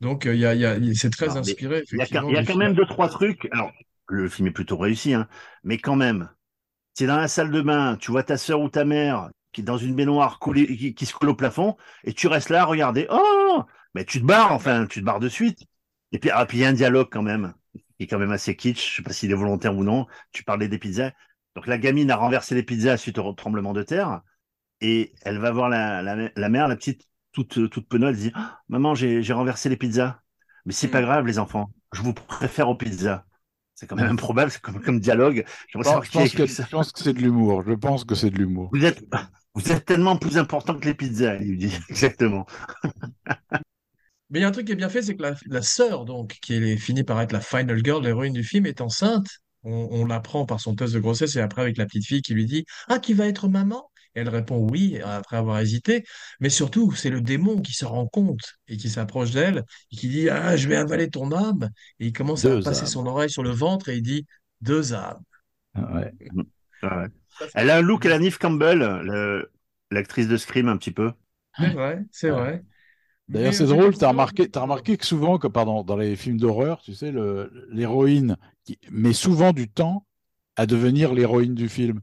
Donc, 0.00 0.26
euh, 0.26 0.34
il 0.34 0.40
y 0.40 0.46
a, 0.46 0.54
il 0.54 0.60
y 0.60 0.66
a- 0.66 0.76
il- 0.76 0.96
c'est 0.96 1.10
très 1.10 1.36
inspiré, 1.36 1.84
Il 1.92 1.98
y 1.98 2.02
a, 2.02 2.06
quand- 2.06 2.28
il 2.28 2.34
y 2.34 2.36
a 2.36 2.40
du 2.40 2.46
quand 2.46 2.52
film. 2.52 2.64
même 2.64 2.74
deux, 2.74 2.86
trois 2.86 3.08
trucs. 3.08 3.48
Alors, 3.52 3.72
le 4.08 4.28
film 4.28 4.48
est 4.48 4.52
plutôt 4.52 4.76
réussi, 4.76 5.14
hein, 5.14 5.28
mais 5.64 5.78
quand 5.78 5.96
même, 5.96 6.28
c'est 6.96 7.06
dans 7.06 7.16
la 7.18 7.28
salle 7.28 7.50
de 7.52 7.60
bain, 7.62 7.96
tu 7.96 8.10
vois 8.10 8.22
ta 8.24 8.38
sœur 8.38 8.60
ou 8.60 8.68
ta 8.70 8.84
mère 8.84 9.30
qui 9.52 9.62
est 9.62 9.64
dans 9.64 9.78
une 9.78 9.94
baignoire 9.94 10.38
collée- 10.38 10.76
qui, 10.76 10.94
qui 10.94 11.06
se 11.06 11.14
colle 11.14 11.30
au 11.30 11.34
plafond, 11.36 11.76
et 12.04 12.12
tu 12.14 12.26
restes 12.28 12.50
là 12.50 12.62
à 12.62 12.64
regarder. 12.66 13.06
Oh, 13.10 13.64
mais 13.94 14.04
tu 14.04 14.20
te 14.20 14.26
barres, 14.26 14.52
enfin, 14.52 14.86
tu 14.86 15.00
te 15.00 15.04
barres 15.06 15.20
de 15.20 15.28
suite. 15.30 15.60
Et 16.12 16.18
puis, 16.18 16.30
ah, 16.30 16.46
puis 16.46 16.58
il 16.58 16.62
y 16.62 16.64
a 16.66 16.68
un 16.70 16.74
dialogue 16.74 17.08
quand 17.10 17.22
même, 17.22 17.54
qui 17.74 18.04
est 18.04 18.06
quand 18.08 18.18
même 18.18 18.32
assez 18.32 18.56
kitsch. 18.56 18.90
Je 18.92 18.96
sais 18.96 19.02
pas 19.02 19.12
s'il 19.14 19.30
est 19.30 19.34
volontaire 19.34 19.76
ou 19.76 19.84
non. 19.84 20.06
Tu 20.32 20.44
parlais 20.44 20.68
des 20.68 20.78
pizzas. 20.78 21.12
Donc, 21.54 21.66
la 21.68 21.78
gamine 21.78 22.10
a 22.10 22.16
renversé 22.16 22.54
les 22.54 22.62
pizzas 22.64 22.98
suite 22.98 23.18
au 23.18 23.32
tremblement 23.34 23.74
de 23.74 23.82
terre, 23.82 24.22
et 24.80 25.14
elle 25.24 25.38
va 25.38 25.52
voir 25.52 25.68
la, 25.70 26.02
la, 26.02 26.30
la 26.34 26.50
mère, 26.50 26.68
la 26.68 26.76
petite, 26.76 27.08
toute, 27.32 27.70
toute 27.70 27.88
penaud, 27.88 28.08
elle 28.08 28.16
dit, 28.16 28.32
Ah, 28.36 28.60
maman, 28.70 28.94
j'ai 28.96 29.32
renversé 29.34 29.68
les 29.70 29.76
pizzas. 29.78 30.22
Mais 30.66 30.74
c'est 30.74 30.88
Mm. 30.88 30.92
pas 30.92 31.02
grave, 31.02 31.26
les 31.26 31.38
enfants. 31.40 31.72
Je 31.94 32.02
vous 32.02 32.14
préfère 32.14 32.70
aux 32.70 32.76
pizzas. 32.76 33.25
C'est 33.76 33.86
quand 33.86 33.96
même 33.96 34.10
improbable, 34.10 34.50
c'est 34.50 34.60
comme, 34.60 34.80
comme 34.80 35.00
dialogue. 35.00 35.44
Je 35.68 35.78
pense, 35.78 36.06
je 36.06 36.10
que, 36.10 36.24
écrit 36.24 36.48
ça. 36.48 36.64
je 36.64 36.70
pense 36.70 36.92
que 36.92 37.00
c'est 37.00 37.12
de 37.12 37.20
l'humour. 37.20 37.62
Je 37.66 37.74
pense 37.74 38.04
que 38.04 38.14
c'est 38.14 38.30
de 38.30 38.38
l'humour. 38.38 38.70
Vous 38.72 38.84
êtes, 38.84 39.04
vous 39.54 39.70
êtes 39.70 39.84
tellement 39.84 40.16
plus 40.16 40.38
important 40.38 40.78
que 40.78 40.86
les 40.86 40.94
pizzas, 40.94 41.36
il 41.36 41.48
lui 41.48 41.58
dit. 41.58 41.78
Exactement. 41.90 42.46
Mais 44.30 44.38
il 44.40 44.42
y 44.42 44.44
a 44.44 44.48
un 44.48 44.50
truc 44.50 44.66
qui 44.66 44.72
est 44.72 44.76
bien 44.76 44.88
fait, 44.88 45.02
c'est 45.02 45.14
que 45.14 45.22
la, 45.22 45.34
la 45.46 45.62
sœur, 45.62 46.06
donc, 46.06 46.38
qui 46.40 46.54
est 46.54 46.76
finie 46.78 47.04
par 47.04 47.20
être 47.20 47.32
la 47.32 47.40
final 47.40 47.80
girl, 47.84 48.02
l'héroïne 48.02 48.32
du 48.32 48.42
film, 48.42 48.66
est 48.66 48.80
enceinte. 48.80 49.26
On, 49.62 49.88
on 49.90 50.06
l'apprend 50.06 50.46
par 50.46 50.60
son 50.60 50.74
test 50.74 50.94
de 50.94 51.00
grossesse 51.00 51.36
et 51.36 51.40
après 51.40 51.62
avec 51.62 51.76
la 51.76 51.86
petite 51.86 52.06
fille 52.06 52.22
qui 52.22 52.34
lui 52.34 52.46
dit 52.46 52.64
Ah, 52.88 52.98
qui 52.98 53.14
va 53.14 53.26
être 53.26 53.48
maman? 53.48 53.90
Elle 54.16 54.28
répond 54.28 54.58
oui, 54.70 55.00
après 55.02 55.36
avoir 55.36 55.60
hésité. 55.60 56.04
Mais 56.40 56.50
surtout, 56.50 56.92
c'est 56.94 57.10
le 57.10 57.20
démon 57.20 57.60
qui 57.60 57.72
se 57.72 57.84
rend 57.84 58.06
compte 58.08 58.54
et 58.68 58.76
qui 58.76 58.88
s'approche 58.90 59.30
d'elle 59.32 59.64
et 59.92 59.96
qui 59.96 60.08
dit 60.08 60.28
Ah, 60.30 60.56
je 60.56 60.68
vais 60.68 60.76
avaler 60.76 61.08
ton 61.10 61.32
âme. 61.32 61.70
Et 62.00 62.06
il 62.06 62.12
commence 62.12 62.46
à 62.46 62.50
passer 62.62 62.84
âmes. 62.84 62.86
son 62.86 63.06
oreille 63.06 63.30
sur 63.30 63.42
le 63.42 63.50
ventre 63.50 63.88
et 63.90 63.96
il 63.96 64.02
dit 64.02 64.26
Deux 64.60 64.94
âmes. 64.94 65.22
Ouais. 65.76 66.12
Ouais. 66.82 67.08
Ça, 67.38 67.48
c'est- 67.48 67.50
Elle 67.54 67.70
a 67.70 67.78
un 67.78 67.82
look 67.82 68.06
à 68.06 68.08
la 68.08 68.18
Neve 68.18 68.38
Campbell, 68.38 68.80
l'actrice 69.90 70.28
de 70.28 70.36
Scream, 70.36 70.68
un 70.68 70.76
petit 70.76 70.90
peu. 70.90 71.12
C'est 71.58 71.70
vrai, 71.70 72.04
c'est 72.10 72.30
Ouais. 72.30 72.36
vrai. 72.40 72.64
D'ailleurs, 73.28 73.54
c'est 73.54 73.64
drôle, 73.66 73.94
t'as 73.94 74.00
ça, 74.00 74.08
remarqué, 74.10 74.48
t'as 74.50 74.60
remarqué 74.62 74.96
que 74.96 75.04
souvent, 75.06 75.38
que, 75.38 75.48
pardon, 75.48 75.82
dans 75.82 75.96
les 75.96 76.16
films 76.16 76.38
d'horreur, 76.38 76.80
tu 76.82 76.94
sais, 76.94 77.10
le- 77.10 77.50
l'héroïne 77.70 78.36
met 78.90 79.12
souvent 79.12 79.52
du 79.52 79.68
temps 79.68 80.06
à 80.56 80.66
devenir 80.66 81.12
l'héroïne 81.14 81.54
du 81.54 81.68
film. 81.68 82.00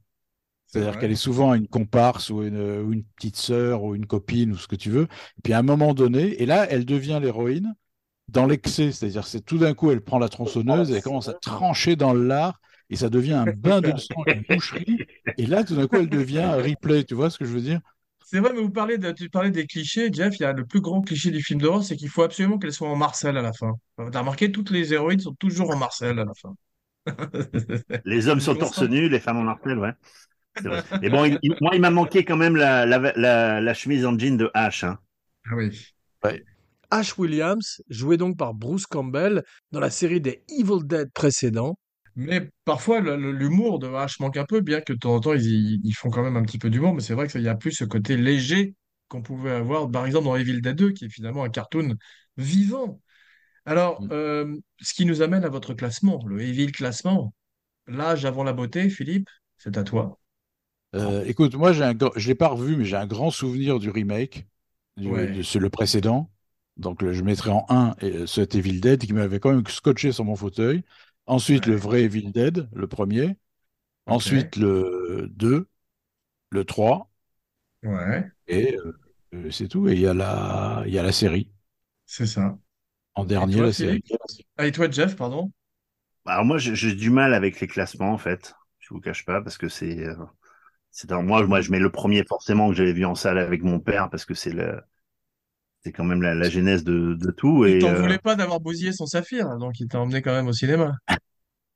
C'est 0.74 0.80
C'est-à-dire 0.80 1.00
qu'elle 1.00 1.12
est 1.12 1.16
souvent 1.16 1.54
une 1.54 1.68
comparse 1.68 2.32
ou 2.32 2.42
une, 2.42 2.60
ou 2.60 2.94
une 2.94 3.04
petite 3.04 3.36
sœur 3.36 3.84
ou 3.84 3.94
une 3.94 4.08
copine 4.08 4.54
ou 4.54 4.58
ce 4.58 4.68
que 4.68 4.76
tu 4.76 4.90
veux. 4.90 5.04
Et 5.04 5.42
puis 5.44 5.54
à 5.54 5.60
un 5.60 5.64
moment 5.64 5.94
donné, 5.94 6.42
et 6.42 6.48
là, 6.48 6.66
elle 6.68 6.84
devient 6.84 7.20
l'héroïne 7.22 7.76
dans 8.28 8.48
l'excès. 8.48 8.92
C'est-à-dire 8.92 9.28
c'est 9.28 9.42
tout 9.42 9.60
d'un 9.60 9.76
coup, 9.76 9.92
elle 9.92 10.02
prend 10.02 10.18
la 10.18 10.30
tronçonneuse 10.30 10.90
et 10.90 10.96
elle 10.96 11.04
commence 11.04 11.30
à 11.30 11.34
trancher 11.34 11.96
dans 11.96 12.12
le 12.14 12.26
lard 12.26 12.60
et 12.90 12.96
ça 12.96 13.10
devient 13.10 13.34
un 13.34 13.46
bain 13.46 13.82
de 13.82 13.96
sang, 13.98 14.24
une 14.26 14.44
boucherie. 14.50 15.06
Et 15.38 15.46
là, 15.46 15.64
tout 15.64 15.76
d'un 15.76 15.86
coup, 15.86 15.98
elle 15.98 16.10
devient 16.10 16.50
Ripley. 16.58 17.04
Tu 17.04 17.14
vois 17.14 17.30
ce 17.30 17.38
que 17.38 17.46
je 17.46 17.52
veux 17.52 17.62
dire? 17.62 17.80
C'est 18.26 18.40
vrai, 18.40 18.52
mais 18.52 18.62
vous 18.62 18.72
parlez 18.72 18.98
de, 18.98 19.12
tu 19.12 19.30
parlais 19.30 19.52
des 19.52 19.68
clichés, 19.68 20.12
Jeff. 20.12 20.40
Il 20.40 20.42
y 20.42 20.46
a 20.46 20.54
le 20.54 20.66
plus 20.66 20.82
grand 20.82 21.02
cliché 21.02 21.30
du 21.30 21.44
film 21.44 21.62
d'horreur, 21.62 21.84
c'est 21.84 21.96
qu'il 21.96 22.10
faut 22.10 22.24
absolument 22.24 22.58
qu'elle 22.58 22.74
soit 22.74 22.90
en 22.90 22.96
Marcel 22.96 23.38
à 23.38 23.44
la 23.44 23.54
fin. 23.54 23.74
T'as 24.12 24.20
remarqué, 24.20 24.52
toutes 24.52 24.72
les 24.72 24.92
héroïnes 24.92 25.20
sont 25.20 25.36
toujours 25.36 25.70
en 25.70 25.78
Marcel 25.78 26.18
à 26.18 26.26
la 26.26 26.34
fin. 26.34 26.56
Les 28.06 28.28
hommes 28.28 28.40
sont 28.40 28.56
torse 28.56 28.82
nu, 28.82 29.08
les 29.08 29.20
femmes 29.20 29.38
en 29.38 29.44
martel, 29.44 29.78
ouais. 29.78 29.92
Vrai. 30.62 30.84
Mais 31.02 31.10
bon, 31.10 31.26
il- 31.26 31.40
il- 31.42 31.56
moi, 31.62 31.72
il 31.74 31.82
m'a 31.82 31.90
manqué 31.90 32.24
quand 32.24 32.38
même 32.38 32.56
la, 32.56 32.86
la, 32.86 33.00
la, 33.16 33.62
la 33.62 33.74
chemise 33.74 34.06
en 34.06 34.18
jean 34.18 34.38
de 34.38 34.52
H. 34.56 34.86
Hein. 34.86 35.00
Ah 35.50 35.56
oui. 35.56 35.72
Ash 36.92 37.18
Williams, 37.18 37.82
joué 37.90 38.18
donc 38.18 38.38
par 38.38 38.54
Bruce 38.54 38.86
Campbell 38.86 39.44
dans 39.72 39.80
la 39.80 39.90
série 39.90 40.22
des 40.22 40.44
Evil 40.50 40.86
Dead 40.86 41.12
précédents. 41.12 41.78
Mais 42.16 42.50
parfois, 42.66 43.00
l'humour 43.00 43.80
de 43.80 43.88
H 43.88 44.18
manque 44.20 44.38
un 44.38 44.46
peu, 44.46 44.62
bien 44.62 44.80
que 44.82 44.94
de 44.94 45.00
temps 45.00 45.16
en 45.16 45.20
temps, 45.20 45.34
ils, 45.34 45.82
ils 45.84 45.94
font 45.94 46.12
quand 46.12 46.22
même 46.24 46.38
un 46.38 46.44
petit 46.44 46.60
peu 46.60 46.70
d'humour, 46.70 46.94
mais 46.94 47.02
c'est 47.02 47.16
vrai 47.16 47.28
qu'il 47.28 47.42
n'y 47.42 47.48
a 47.48 47.56
plus 47.56 47.72
ce 47.72 47.84
côté 47.86 48.16
léger 48.16 48.76
qu'on 49.08 49.24
pouvait 49.24 49.52
avoir, 49.52 49.90
par 49.90 50.06
exemple, 50.06 50.26
dans 50.26 50.36
Evil 50.36 50.62
Dead 50.62 50.76
2, 50.76 50.92
qui 50.92 51.06
est 51.06 51.10
finalement 51.10 51.44
un 51.44 51.50
cartoon 51.50 51.96
vivant. 52.38 53.02
Alors, 53.66 54.02
Mm. 54.04 54.08
euh, 54.12 54.58
ce 54.82 54.94
qui 54.94 55.06
nous 55.06 55.22
amène 55.24 55.44
à 55.44 55.50
votre 55.50 55.74
classement, 55.74 56.24
le 56.28 56.42
Evil 56.42 56.72
classement. 56.72 57.34
L'âge 57.88 58.26
avant 58.26 58.44
la 58.44 58.54
beauté, 58.54 58.90
Philippe, 58.90 59.30
c'est 59.58 59.78
à 59.78 59.84
toi. 59.84 60.20
Euh, 60.96 61.24
écoute, 61.26 61.56
moi, 61.56 61.74
j'ai 61.74 61.84
un, 61.84 61.96
je 62.16 62.28
l'ai 62.28 62.36
pas 62.36 62.50
revu, 62.50 62.76
mais 62.76 62.86
j'ai 62.86 62.96
un 62.96 63.08
grand 63.08 63.32
souvenir 63.32 63.80
du 63.80 63.90
remake, 63.90 64.48
du, 64.98 65.28
Ouais. 65.28 65.30
de 65.30 65.42
ce- 65.42 65.58
le 65.58 65.70
précédent. 65.70 66.32
Donc, 66.78 67.02
le- 67.02 67.14
je 67.14 67.24
mettrais 67.24 67.50
en 67.52 67.66
1 67.70 67.96
et, 68.02 68.28
cet 68.28 68.56
Evil 68.56 68.80
Dead 68.80 69.04
qui 69.06 69.14
m'avait 69.14 69.40
quand 69.40 69.52
même 69.54 69.66
scotché 69.68 70.12
sur 70.12 70.26
mon 70.26 70.36
fauteuil. 70.36 70.84
Ensuite, 71.26 71.66
le 71.66 71.76
vrai 71.76 72.04
Evil 72.04 72.32
Dead, 72.32 72.70
le 72.74 72.88
premier. 72.88 73.38
Ensuite, 74.08 74.58
le 74.58 75.28
2, 75.32 75.68
le 76.52 76.66
3. 76.66 77.12
Ouais, 77.84 78.32
Et 78.48 78.76
euh, 78.78 78.98
euh, 79.34 79.52
c'est 79.52 79.68
tout. 79.68 79.88
Et 79.90 79.94
il 79.94 80.00
y 80.02 80.08
a 80.08 80.14
la, 80.14 80.84
il 80.88 80.94
y 80.94 81.00
a 81.00 81.04
la 81.04 81.12
série. 81.12 81.52
c'est 82.06 82.26
ça. 82.28 82.58
En 83.16 83.26
dernier, 83.26 83.60
toi, 83.60 83.64
la 83.64 83.74
série. 83.74 84.04
Ah, 84.58 84.68
et 84.68 84.72
toi, 84.72 84.90
Jeff, 84.92 85.16
pardon? 85.16 85.52
Alors 86.26 86.46
moi, 86.46 86.58
j'ai 86.58 86.76
j'ai 86.76 86.96
du 86.96 87.10
mal 87.10 87.34
avec 87.34 87.60
les 87.62 87.68
classements, 87.68 88.12
en 88.14 88.18
fait. 88.18 88.54
Je 88.80 88.94
vous 88.94 89.00
cache 89.02 89.26
pas, 89.26 89.42
parce 89.42 89.58
que 89.58 89.70
c'est... 89.70 90.00
euh, 90.06 90.16
c'est 90.94 91.12
moi, 91.12 91.46
moi, 91.48 91.60
je 91.62 91.72
mets 91.72 91.80
le 91.80 91.92
premier 91.92 92.24
forcément 92.24 92.70
que 92.70 92.76
j'avais 92.76 92.94
vu 92.94 93.06
en 93.06 93.16
salle 93.16 93.38
avec 93.40 93.64
mon 93.64 93.80
père, 93.82 94.10
parce 94.10 94.26
que 94.26 94.34
c'est 94.36 94.54
le... 94.54 94.82
C'est 95.84 95.92
quand 95.92 96.06
même 96.06 96.22
la, 96.22 96.34
la 96.34 96.50
genèse 96.50 96.84
de, 96.84 97.14
de 97.14 97.32
tout. 97.32 97.66
Il 97.66 97.78
Et 97.78 97.80
t'en 97.80 97.94
euh, 97.94 98.02
voulait 98.02 98.18
pas 98.20 98.36
d'avoir 98.36 98.60
bousillé 98.60 98.92
son 98.94 99.06
saphir, 99.06 99.48
hein, 99.48 99.58
donc 99.60 99.80
il 99.80 99.88
t'a 99.88 100.00
emmené 100.00 100.22
quand 100.22 100.32
même 100.32 100.48
au 100.48 100.54
cinéma. 100.54 100.94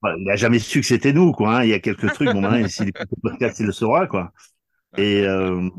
voilà, 0.02 0.18
il 0.20 0.30
a 0.30 0.36
jamais 0.36 0.60
su 0.60 0.82
que 0.82 0.86
c'était 0.88 1.14
nous, 1.14 1.32
quoi. 1.32 1.58
hein. 1.60 1.64
Il 1.64 1.70
y 1.70 1.74
a 1.74 1.80
quelques 1.80 2.12
trucs. 2.14 2.32
Bon, 2.32 2.42
maintenant, 2.42 2.68
s'il 2.68 2.90
écoute 2.90 3.08
le 3.24 3.30
podcast, 3.30 3.60
il 3.60 3.66
le 3.66 3.72
saura, 3.72 4.08
quoi. 4.08 4.32
Et 4.98 5.24
euh, 5.26 5.70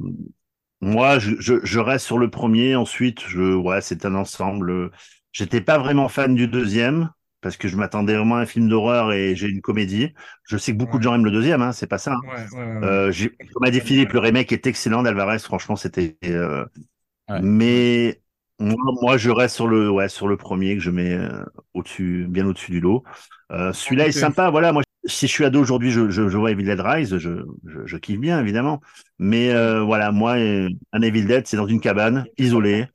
moi, 0.80 1.18
je, 1.18 1.36
je, 1.41 1.55
je 1.64 1.80
reste 1.80 2.07
sur 2.07 2.18
le 2.18 2.30
premier. 2.30 2.76
Ensuite, 2.76 3.20
je, 3.28 3.55
ouais, 3.57 3.80
c'est 3.80 4.07
un 4.07 4.14
ensemble. 4.14 4.91
J'étais 5.32 5.61
pas 5.61 5.78
vraiment 5.78 6.09
fan 6.09 6.34
du 6.34 6.49
deuxième 6.49 7.11
parce 7.41 7.57
que 7.57 7.68
je 7.68 7.76
m'attendais 7.76 8.14
vraiment 8.16 8.36
à 8.36 8.41
un 8.41 8.47
film 8.47 8.68
d'horreur 8.68 9.12
et 9.12 9.36
j'ai 9.36 9.49
une 9.49 9.61
comédie. 9.61 10.12
Je 10.45 10.57
sais 10.57 10.72
que 10.72 10.76
beaucoup 10.78 10.95
Ouais. 10.95 10.99
de 10.99 11.05
gens 11.05 11.14
aiment 11.14 11.24
le 11.24 11.30
deuxième, 11.30 11.62
hein, 11.62 11.72
c'est 11.72 11.86
pas 11.86 11.99
ça. 11.99 12.14
hein. 12.14 12.20
Ouais, 12.53 12.59
ouais. 12.59 12.84
Euh, 12.86 13.12
j'ai- 13.12 13.30
comme 13.55 13.64
a 13.64 13.70
dit 13.70 13.80
Philippe, 13.80 14.12
le 14.12 14.18
remake 14.20 14.53
est 14.53 14.66
excellent 14.66 15.03
d'Alvarez. 15.03 15.39
Franchement, 15.41 15.76
c'était. 15.76 16.16
euh. 16.24 16.64
Mais 17.43 18.20
moi, 18.59 18.76
moi, 19.03 19.16
je 19.16 19.30
reste 19.30 19.55
sur 19.57 19.68
le, 19.68 19.91
ouais, 19.91 20.09
sur 20.09 20.28
le 20.28 20.36
premier 20.36 20.74
que 20.76 20.82
je 20.82 20.91
mets 20.91 21.14
euh, 21.14 21.45
au-dessus, 21.74 22.26
bien 22.28 22.47
au-dessus 22.47 22.70
du 22.72 22.80
lot. 22.80 23.05
Euh, 23.53 23.72
Celui-là 23.72 24.07
est 24.09 24.12
sympa. 24.12 24.51
Voilà, 24.51 24.72
moi, 24.72 24.82
si 25.05 25.26
je 25.26 25.32
suis 25.32 25.45
ado 25.45 25.61
aujourd'hui, 25.61 25.91
je, 25.91 26.11
je, 26.11 26.28
je 26.28 26.36
vois 26.39 26.51
Evil 26.51 26.64
Dead 26.64 26.80
Rise, 26.80 27.18
je, 27.18 27.45
je, 27.66 27.78
je 27.86 27.97
kiffe 27.97 28.18
bien 28.18 28.41
évidemment. 28.41 28.80
Mais 29.18 29.51
euh, 29.53 29.82
voilà, 29.82 30.11
moi, 30.12 30.34
un 30.34 31.03
Evil 31.03 31.24
Dead, 31.26 31.47
c'est 31.47 31.57
dans 31.57 31.66
une 31.66 31.80
cabane, 31.80 32.26
isolé, 32.39 32.86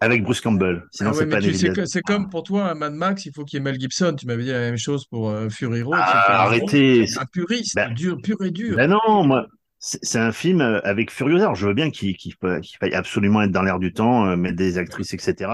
avec 0.00 0.22
Bruce 0.22 0.40
Campbell. 0.40 0.84
Sinon, 0.92 1.10
Ah 1.10 1.12
ouais, 1.16 1.18
c'est 1.52 1.74
pas 1.74 1.86
c'est 1.86 2.02
comme 2.02 2.28
pour 2.30 2.42
toi, 2.42 2.70
un 2.70 2.74
Mad 2.74 2.94
Max, 2.94 3.26
il 3.26 3.32
faut 3.34 3.44
qu'il 3.44 3.58
y 3.58 3.60
ait 3.60 3.64
Mel 3.64 3.78
Gibson. 3.80 4.14
Tu 4.18 4.26
m'avais 4.26 4.44
dit 4.44 4.50
la 4.52 4.60
même 4.60 4.76
chose 4.78 5.06
pour 5.06 5.30
euh, 5.30 5.48
Fury 5.48 5.82
Road. 5.82 5.98
Ah, 6.00 6.44
arrêtez. 6.44 7.06
Un 7.18 7.26
puriste, 7.26 7.74
Ben- 7.74 7.92
dur, 7.94 8.16
pur 8.22 8.36
et 8.44 8.50
dur. 8.50 8.76
Ben 8.76 8.88
non, 8.90 9.24
moi, 9.24 9.46
c'est 9.78 10.18
un 10.18 10.32
film 10.32 10.60
euh, 10.60 10.80
avec 10.84 11.10
Furiosa. 11.10 11.44
Alors, 11.44 11.54
je 11.54 11.66
veux 11.66 11.74
bien 11.74 11.90
qu'il 11.90 12.16
qu'il 12.16 12.34
fa- 12.40 12.60
qu'il 12.60 12.76
faille 12.78 12.94
absolument 12.94 13.42
être 13.42 13.52
dans 13.52 13.62
l'air 13.62 13.78
du 13.78 13.92
temps, 13.92 14.26
euh, 14.26 14.36
mettre 14.36 14.56
des 14.56 14.78
actrices, 14.78 15.14
etc. 15.14 15.50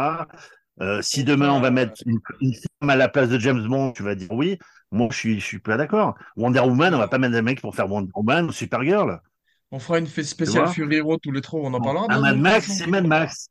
Euh, 0.80 1.00
si 1.02 1.22
demain 1.22 1.50
on 1.52 1.60
va 1.60 1.70
mettre 1.70 1.94
une, 2.04 2.18
une 2.40 2.52
femme 2.52 2.90
à 2.90 2.96
la 2.96 3.08
place 3.08 3.28
de 3.28 3.38
James 3.38 3.64
Bond, 3.66 3.92
tu 3.92 4.02
vas 4.02 4.14
dire 4.14 4.28
oui. 4.32 4.58
Moi, 4.90 5.08
je 5.10 5.16
suis, 5.16 5.40
je 5.40 5.44
suis 5.44 5.58
pas 5.58 5.76
d'accord. 5.76 6.14
Wonder 6.36 6.60
Woman, 6.60 6.94
on 6.94 6.98
va 6.98 7.08
pas 7.08 7.18
mettre 7.18 7.34
un 7.36 7.42
mec 7.42 7.60
pour 7.60 7.74
faire 7.74 7.90
Wonder 7.90 8.10
Woman 8.14 8.46
ou 8.46 8.52
Supergirl. 8.52 9.18
On 9.72 9.78
fera 9.80 9.98
une 9.98 10.06
fête 10.06 10.24
spéciale 10.26 10.68
Fury 10.68 11.00
Road 11.00 11.18
tous 11.20 11.32
les 11.32 11.40
trois, 11.40 11.60
on 11.62 11.74
en 11.74 11.80
parlera. 11.80 12.06
Un 12.10 12.16
Bon, 12.16 12.22
Mad 12.22 12.38
Max, 12.38 12.66
c'est 12.70 12.86
Mad 12.86 13.06
Max. 13.06 13.48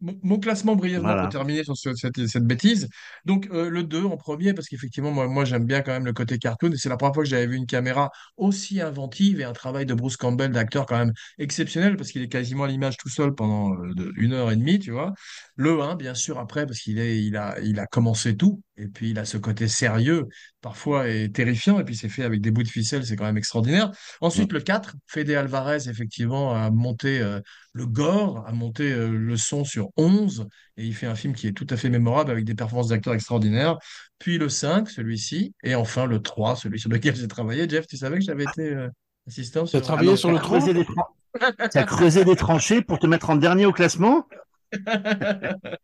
Mon, 0.00 0.38
classement 0.38 0.76
brièvement 0.76 1.08
Voilà. 1.08 1.22
pour 1.22 1.28
terminer 1.28 1.64
sur 1.64 1.76
ce- 1.76 1.92
cette, 1.94 2.24
cette 2.28 2.44
bêtise. 2.46 2.88
Donc 3.24 3.48
euh, 3.50 3.68
le 3.68 3.82
2 3.82 4.04
en 4.04 4.16
premier, 4.16 4.54
parce 4.54 4.68
qu'effectivement, 4.68 5.10
moi, 5.10 5.26
moi 5.26 5.44
j'aime 5.44 5.64
bien 5.64 5.82
quand 5.82 5.90
même 5.90 6.04
le 6.04 6.12
côté 6.12 6.38
cartoon. 6.38 6.70
Et 6.72 6.76
c'est 6.76 6.88
la 6.88 6.96
première 6.96 7.14
fois 7.14 7.24
que 7.24 7.28
j'avais 7.28 7.48
vu 7.48 7.56
une 7.56 7.66
caméra 7.66 8.10
aussi 8.36 8.80
inventive 8.80 9.40
et 9.40 9.44
un 9.44 9.52
travail 9.52 9.86
de 9.86 9.94
Bruce 9.94 10.16
Campbell, 10.16 10.52
d'acteur 10.52 10.86
quand 10.86 10.98
même 10.98 11.12
exceptionnel, 11.38 11.96
parce 11.96 12.12
qu'il 12.12 12.22
est 12.22 12.28
quasiment 12.28 12.64
à 12.64 12.68
l'image 12.68 12.96
tout 12.96 13.08
seul 13.08 13.34
pendant 13.34 13.72
euh, 13.74 13.92
de- 13.94 14.12
une 14.16 14.34
heure 14.34 14.52
et 14.52 14.56
demie, 14.56 14.78
tu 14.78 14.92
vois. 14.92 15.14
Le 15.60 15.82
1, 15.82 15.96
bien 15.96 16.14
sûr, 16.14 16.38
après, 16.38 16.66
parce 16.66 16.78
qu'il 16.78 16.98
est, 17.00 17.20
il 17.24 17.36
a, 17.36 17.58
il 17.60 17.80
a 17.80 17.86
commencé 17.86 18.36
tout. 18.36 18.62
Et 18.76 18.86
puis 18.86 19.10
il 19.10 19.18
a 19.18 19.24
ce 19.24 19.38
côté 19.38 19.66
sérieux, 19.66 20.26
parfois 20.60 21.08
et 21.08 21.32
terrifiant. 21.32 21.80
Et 21.80 21.84
puis 21.84 21.96
c'est 21.96 22.08
fait 22.08 22.22
avec 22.22 22.40
des 22.40 22.52
bouts 22.52 22.62
de 22.62 22.68
ficelle, 22.68 23.04
c'est 23.04 23.16
quand 23.16 23.24
même 23.24 23.36
extraordinaire. 23.38 23.90
Ensuite, 24.20 24.52
le 24.52 24.60
4, 24.60 24.94
Fede 25.06 25.30
Alvarez, 25.30 25.88
effectivement, 25.88 26.54
a 26.54 26.70
monté 26.70 27.18
euh, 27.20 27.40
le 27.72 27.86
gore, 27.86 28.44
a 28.46 28.52
monté 28.52 28.92
euh, 28.92 29.08
le 29.10 29.36
son 29.36 29.64
sur 29.64 29.88
11, 29.96 30.46
et 30.76 30.84
il 30.86 30.94
fait 30.94 31.06
un 31.06 31.16
film 31.16 31.34
qui 31.34 31.48
est 31.48 31.52
tout 31.52 31.66
à 31.70 31.76
fait 31.76 31.90
mémorable 31.90 32.30
avec 32.30 32.44
des 32.44 32.54
performances 32.54 32.88
d'acteurs 32.88 33.14
extraordinaires. 33.14 33.78
Puis 34.20 34.38
le 34.38 34.48
5, 34.48 34.88
celui-ci, 34.88 35.54
et 35.64 35.74
enfin 35.74 36.06
le 36.06 36.22
3, 36.22 36.54
celui 36.54 36.78
sur 36.78 36.88
lequel 36.90 37.16
j'ai 37.16 37.26
travaillé. 37.28 37.68
Jeff, 37.68 37.86
tu 37.88 37.96
savais 37.96 38.18
que 38.18 38.24
j'avais 38.24 38.44
été 38.44 38.62
euh, 38.62 38.88
Assistant 39.26 39.66
sur... 39.66 39.82
travaillé 39.82 40.12
Ah 40.12 40.16
sur 40.16 40.30
le 40.30 40.36
T'as 40.36 40.42
creusé, 40.44 40.72
des 40.74 40.84
tran- 40.84 41.06
t'as 41.72 41.82
creusé 41.82 42.24
des 42.24 42.36
tranchées 42.36 42.80
pour 42.82 42.98
te 43.00 43.06
mettre 43.08 43.30
en 43.30 43.36
dernier 43.36 43.66
au 43.66 43.72
classement? 43.72 44.26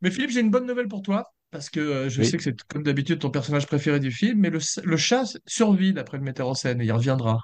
Mais 0.00 0.10
Philippe, 0.10 0.30
j'ai 0.30 0.40
une 0.40 0.50
bonne 0.50 0.66
nouvelle 0.66 0.88
pour 0.88 1.02
toi, 1.02 1.32
parce 1.50 1.70
que 1.70 1.80
euh, 1.80 2.08
je 2.08 2.22
Oui. 2.22 2.22
sais 2.22 2.36
que 2.36 2.42
c'est 2.44 2.56
comme 2.68 2.82
d'habitude 2.82 3.18
ton 3.20 3.30
personnage 3.30 3.66
préféré 3.66 4.00
du 4.00 4.10
film, 4.12 4.38
mais 4.40 4.50
le, 4.50 4.58
le 4.84 4.96
chat 4.96 5.24
survit 5.46 5.92
d'après 5.92 6.18
le 6.18 6.24
metteur 6.24 6.48
en 6.48 6.54
scène 6.54 6.80
et 6.80 6.84
il 6.84 6.92
reviendra. 6.92 7.40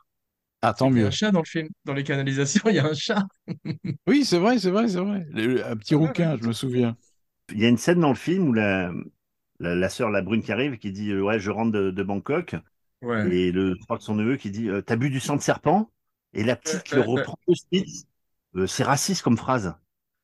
Ah, 0.62 0.74
tant 0.74 0.90
Il 0.94 1.00
y 1.00 1.02
a 1.02 1.06
mieux. 1.06 1.08
un 1.08 1.10
chat 1.10 1.30
dans 1.32 1.40
le 1.40 1.46
film, 1.46 1.68
dans 1.84 1.94
les 1.94 2.04
canalisations, 2.04 2.62
il 2.68 2.76
y 2.76 2.78
a 2.78 2.86
un 2.86 2.94
chat. 2.94 3.22
Oui, 4.06 4.24
c'est 4.24 4.38
vrai, 4.38 4.58
c'est 4.58 4.70
vrai, 4.70 4.88
c'est 4.88 5.00
vrai. 5.00 5.26
Le- 5.28 5.64
un 5.66 5.76
petit 5.76 5.94
rouquin, 5.94 6.36
je 6.38 6.44
me 6.44 6.52
souviens. 6.52 6.96
Il 7.50 7.58
y 7.60 7.64
a 7.66 7.68
une 7.68 7.76
scène 7.78 8.00
dans 8.00 8.08
le 8.10 8.14
film 8.14 8.48
où 8.48 8.52
la, 8.52 8.92
la, 9.60 9.74
la 9.74 9.88
sœur, 9.88 10.10
la 10.10 10.22
brune 10.22 10.42
qui 10.42 10.52
arrive, 10.52 10.78
qui 10.78 10.92
dit 10.92 11.10
euh, 11.12 11.22
Ouais, 11.22 11.38
je 11.40 11.50
rentre 11.50 11.72
de, 11.72 11.90
de 11.90 12.02
Bangkok. 12.02 12.56
Ouais. 13.02 13.30
Et 13.30 13.52
le, 13.52 13.76
je 13.76 13.84
crois 13.84 13.98
que 13.98 14.04
son 14.04 14.16
neveu 14.16 14.36
qui 14.36 14.50
dit 14.50 14.68
euh, 14.70 14.82
T'as 14.82 14.96
bu 14.96 15.10
du 15.10 15.20
sang 15.20 15.36
de 15.36 15.42
serpent? 15.42 15.90
Et 16.34 16.44
la 16.44 16.56
petite 16.56 16.84
qui 16.84 16.96
le 16.96 17.02
reprend. 17.02 17.38
Euh, 18.56 18.66
c'est 18.66 18.84
raciste 18.84 19.22
comme 19.22 19.36
phrase. 19.36 19.74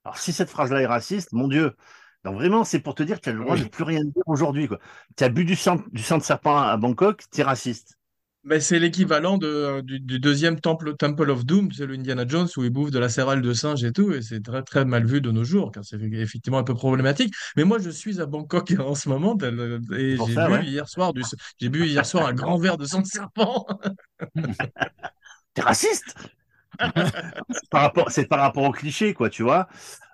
Alors, 0.04 0.18
si 0.18 0.32
cette 0.32 0.50
phrase-là 0.50 0.80
est 0.82 0.86
raciste, 0.86 1.32
mon 1.32 1.48
Dieu. 1.48 1.76
Donc, 2.24 2.34
vraiment, 2.34 2.64
c'est 2.64 2.80
pour 2.80 2.94
te 2.94 3.02
dire 3.02 3.16
que 3.16 3.22
tu 3.24 3.28
as 3.30 3.32
le 3.32 3.40
droit 3.40 3.54
Oui. 3.54 3.62
de 3.62 3.68
plus 3.68 3.84
rien 3.84 4.00
dire 4.02 4.22
aujourd'hui. 4.26 4.68
Tu 5.16 5.24
as 5.24 5.28
bu 5.28 5.44
du 5.44 5.56
sang, 5.56 5.78
du 5.92 6.02
sang 6.02 6.18
de 6.18 6.22
serpent 6.22 6.56
à 6.58 6.76
Bangkok, 6.76 7.22
tu 7.32 7.40
es 7.40 7.44
raciste. 7.44 7.96
Mais 8.42 8.58
c'est 8.58 8.78
l'équivalent 8.78 9.36
de, 9.36 9.82
du, 9.82 10.00
du 10.00 10.18
deuxième 10.18 10.60
temple, 10.60 10.96
Temple 10.96 11.28
of 11.30 11.44
Doom, 11.44 11.70
c'est 11.72 11.84
le 11.84 11.92
Indiana 11.94 12.24
Jones 12.26 12.48
où 12.56 12.64
il 12.64 12.70
bouffe 12.70 12.90
de 12.90 12.98
la 12.98 13.10
cervelle 13.10 13.42
de 13.42 13.52
singe 13.52 13.84
et 13.84 13.92
tout, 13.92 14.12
et 14.12 14.22
c'est 14.22 14.40
très 14.42 14.62
très 14.62 14.86
mal 14.86 15.04
vu 15.04 15.20
de 15.20 15.30
nos 15.30 15.44
jours, 15.44 15.70
car 15.70 15.84
c'est 15.84 16.00
effectivement 16.00 16.56
un 16.56 16.64
peu 16.64 16.72
problématique. 16.72 17.34
Mais 17.56 17.64
moi, 17.64 17.78
je 17.78 17.90
suis 17.90 18.18
à 18.18 18.24
Bangkok 18.24 18.72
en 18.80 18.94
ce 18.94 19.10
moment, 19.10 19.36
tel- 19.36 19.80
et 19.94 20.16
j'ai 20.16 20.34
bu 20.36 20.40
ouais. 20.52 20.64
hier 20.64 20.88
soir 20.88 21.12
du, 21.12 21.22
j'ai 21.60 21.68
bu 21.68 21.86
hier 21.86 22.06
soir 22.06 22.26
un 22.28 22.32
grand 22.32 22.56
verre 22.56 22.78
de 22.78 22.86
sang 22.86 23.02
de 23.02 23.06
serpent. 23.06 23.66
T'es 25.54 25.62
raciste? 25.62 26.14
Par 27.70 27.82
rapport, 27.82 28.10
c'est 28.10 28.26
par 28.26 28.40
rapport 28.40 28.64
au 28.64 28.72
cliché, 28.72 29.14
quoi, 29.14 29.30
tu 29.30 29.42
vois. 29.42 29.68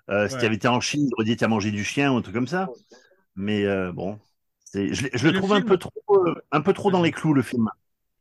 Euh, 0.09 0.29
Si 0.29 0.37
tu 0.37 0.45
avais 0.45 0.55
été 0.55 0.67
en 0.67 0.81
Chine, 0.81 1.09
aurais 1.17 1.25
dit 1.25 1.37
t'as 1.37 1.47
mangé 1.47 1.71
du 1.71 1.83
chien 1.83 2.13
ou 2.13 2.17
un 2.17 2.21
truc 2.21 2.35
comme 2.35 2.47
ça. 2.47 2.69
Mais 3.35 3.65
euh, 3.65 3.91
bon, 3.93 4.19
je, 4.73 4.79
le 5.07 5.09
le 5.23 5.33
trouve 5.33 5.53
un 5.53 5.61
peu 5.61 5.77
trop, 5.77 5.93
euh, 6.27 6.35
un 6.51 6.61
peu 6.61 6.73
trop 6.73 6.91
dans 6.91 7.03
les 7.03 7.11
clous, 7.11 7.33
le 7.33 7.43
film. 7.43 7.69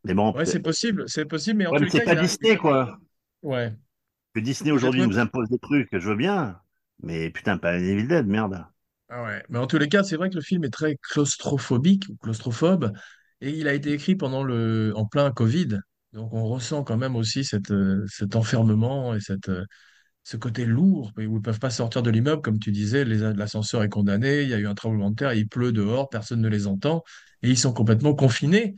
Mais 0.04 0.14
bon, 0.14 0.34
Ouais, 0.34 0.46
c'est 0.46 0.60
possible, 0.60 1.08
c'est 1.08 1.24
possible, 1.24 1.58
mais 1.58 1.66
en 1.66 1.72
Ouais, 1.72 1.78
mais 1.80 1.86
les 1.86 1.90
c'est 1.90 2.00
cas, 2.00 2.04
pas 2.04 2.14
a- 2.16 2.16
Disney, 2.16 2.56
quoi. 2.56 2.98
Ouais. 3.42 3.72
Que 4.34 4.38
Disney 4.40 4.70
aujourd'hui 4.70 5.02
nous 5.02 5.18
impose 5.18 5.48
des 5.48 5.58
trucs, 5.58 5.88
je 5.90 6.08
veux 6.08 6.14
bien. 6.14 6.60
Mais 7.02 7.28
putain, 7.30 7.58
pas 7.58 7.76
Evil 7.76 8.06
Dead, 8.06 8.26
merde. 8.28 8.64
Ah 9.08 9.24
ouais. 9.24 9.42
Mais 9.48 9.58
en 9.58 9.66
tous 9.66 9.78
les 9.78 9.88
cas, 9.88 10.02
c'est 10.02 10.16
vrai 10.16 10.30
que 10.30 10.34
le 10.34 10.40
film 10.40 10.64
est 10.64 10.70
très 10.70 10.96
claustrophobique 10.96 12.04
ou 12.08 12.16
claustrophobe 12.16 12.92
et 13.40 13.50
il 13.50 13.68
a 13.68 13.74
été 13.74 13.92
écrit 13.92 14.16
pendant 14.16 14.42
le, 14.42 14.92
en 14.96 15.06
plein 15.06 15.30
Covid. 15.30 15.78
Donc 16.12 16.32
on 16.32 16.44
ressent 16.46 16.82
quand 16.84 16.96
même 16.96 17.16
aussi 17.16 17.44
cette, 17.44 17.70
euh, 17.70 18.04
cet 18.08 18.36
enfermement 18.36 19.14
et 19.14 19.20
cette, 19.20 19.48
euh, 19.48 19.64
ce 20.24 20.36
côté 20.36 20.64
lourd 20.66 21.12
où 21.16 21.20
ils 21.22 21.32
ne 21.32 21.38
peuvent 21.40 21.60
pas 21.60 21.70
sortir 21.70 22.02
de 22.02 22.10
l'immeuble. 22.10 22.42
Comme 22.42 22.58
tu 22.60 22.72
disais, 22.72 23.04
les- 23.04 23.34
l'ascenseur 23.34 23.82
est 23.84 23.88
condamné, 23.88 24.42
il 24.42 24.48
y 24.50 24.54
a 24.54 24.58
eu 24.58 24.66
un 24.66 24.74
tremblement 24.74 25.10
de 25.10 25.16
terre, 25.16 25.34
il 25.34 25.48
pleut 25.48 25.72
dehors, 25.72 26.08
personne 26.10 26.40
ne 26.42 26.48
les 26.48 26.66
entend 26.66 27.04
et 27.42 27.50
ils 27.50 27.58
sont 27.58 27.72
complètement 27.72 28.14
confinés. 28.14 28.76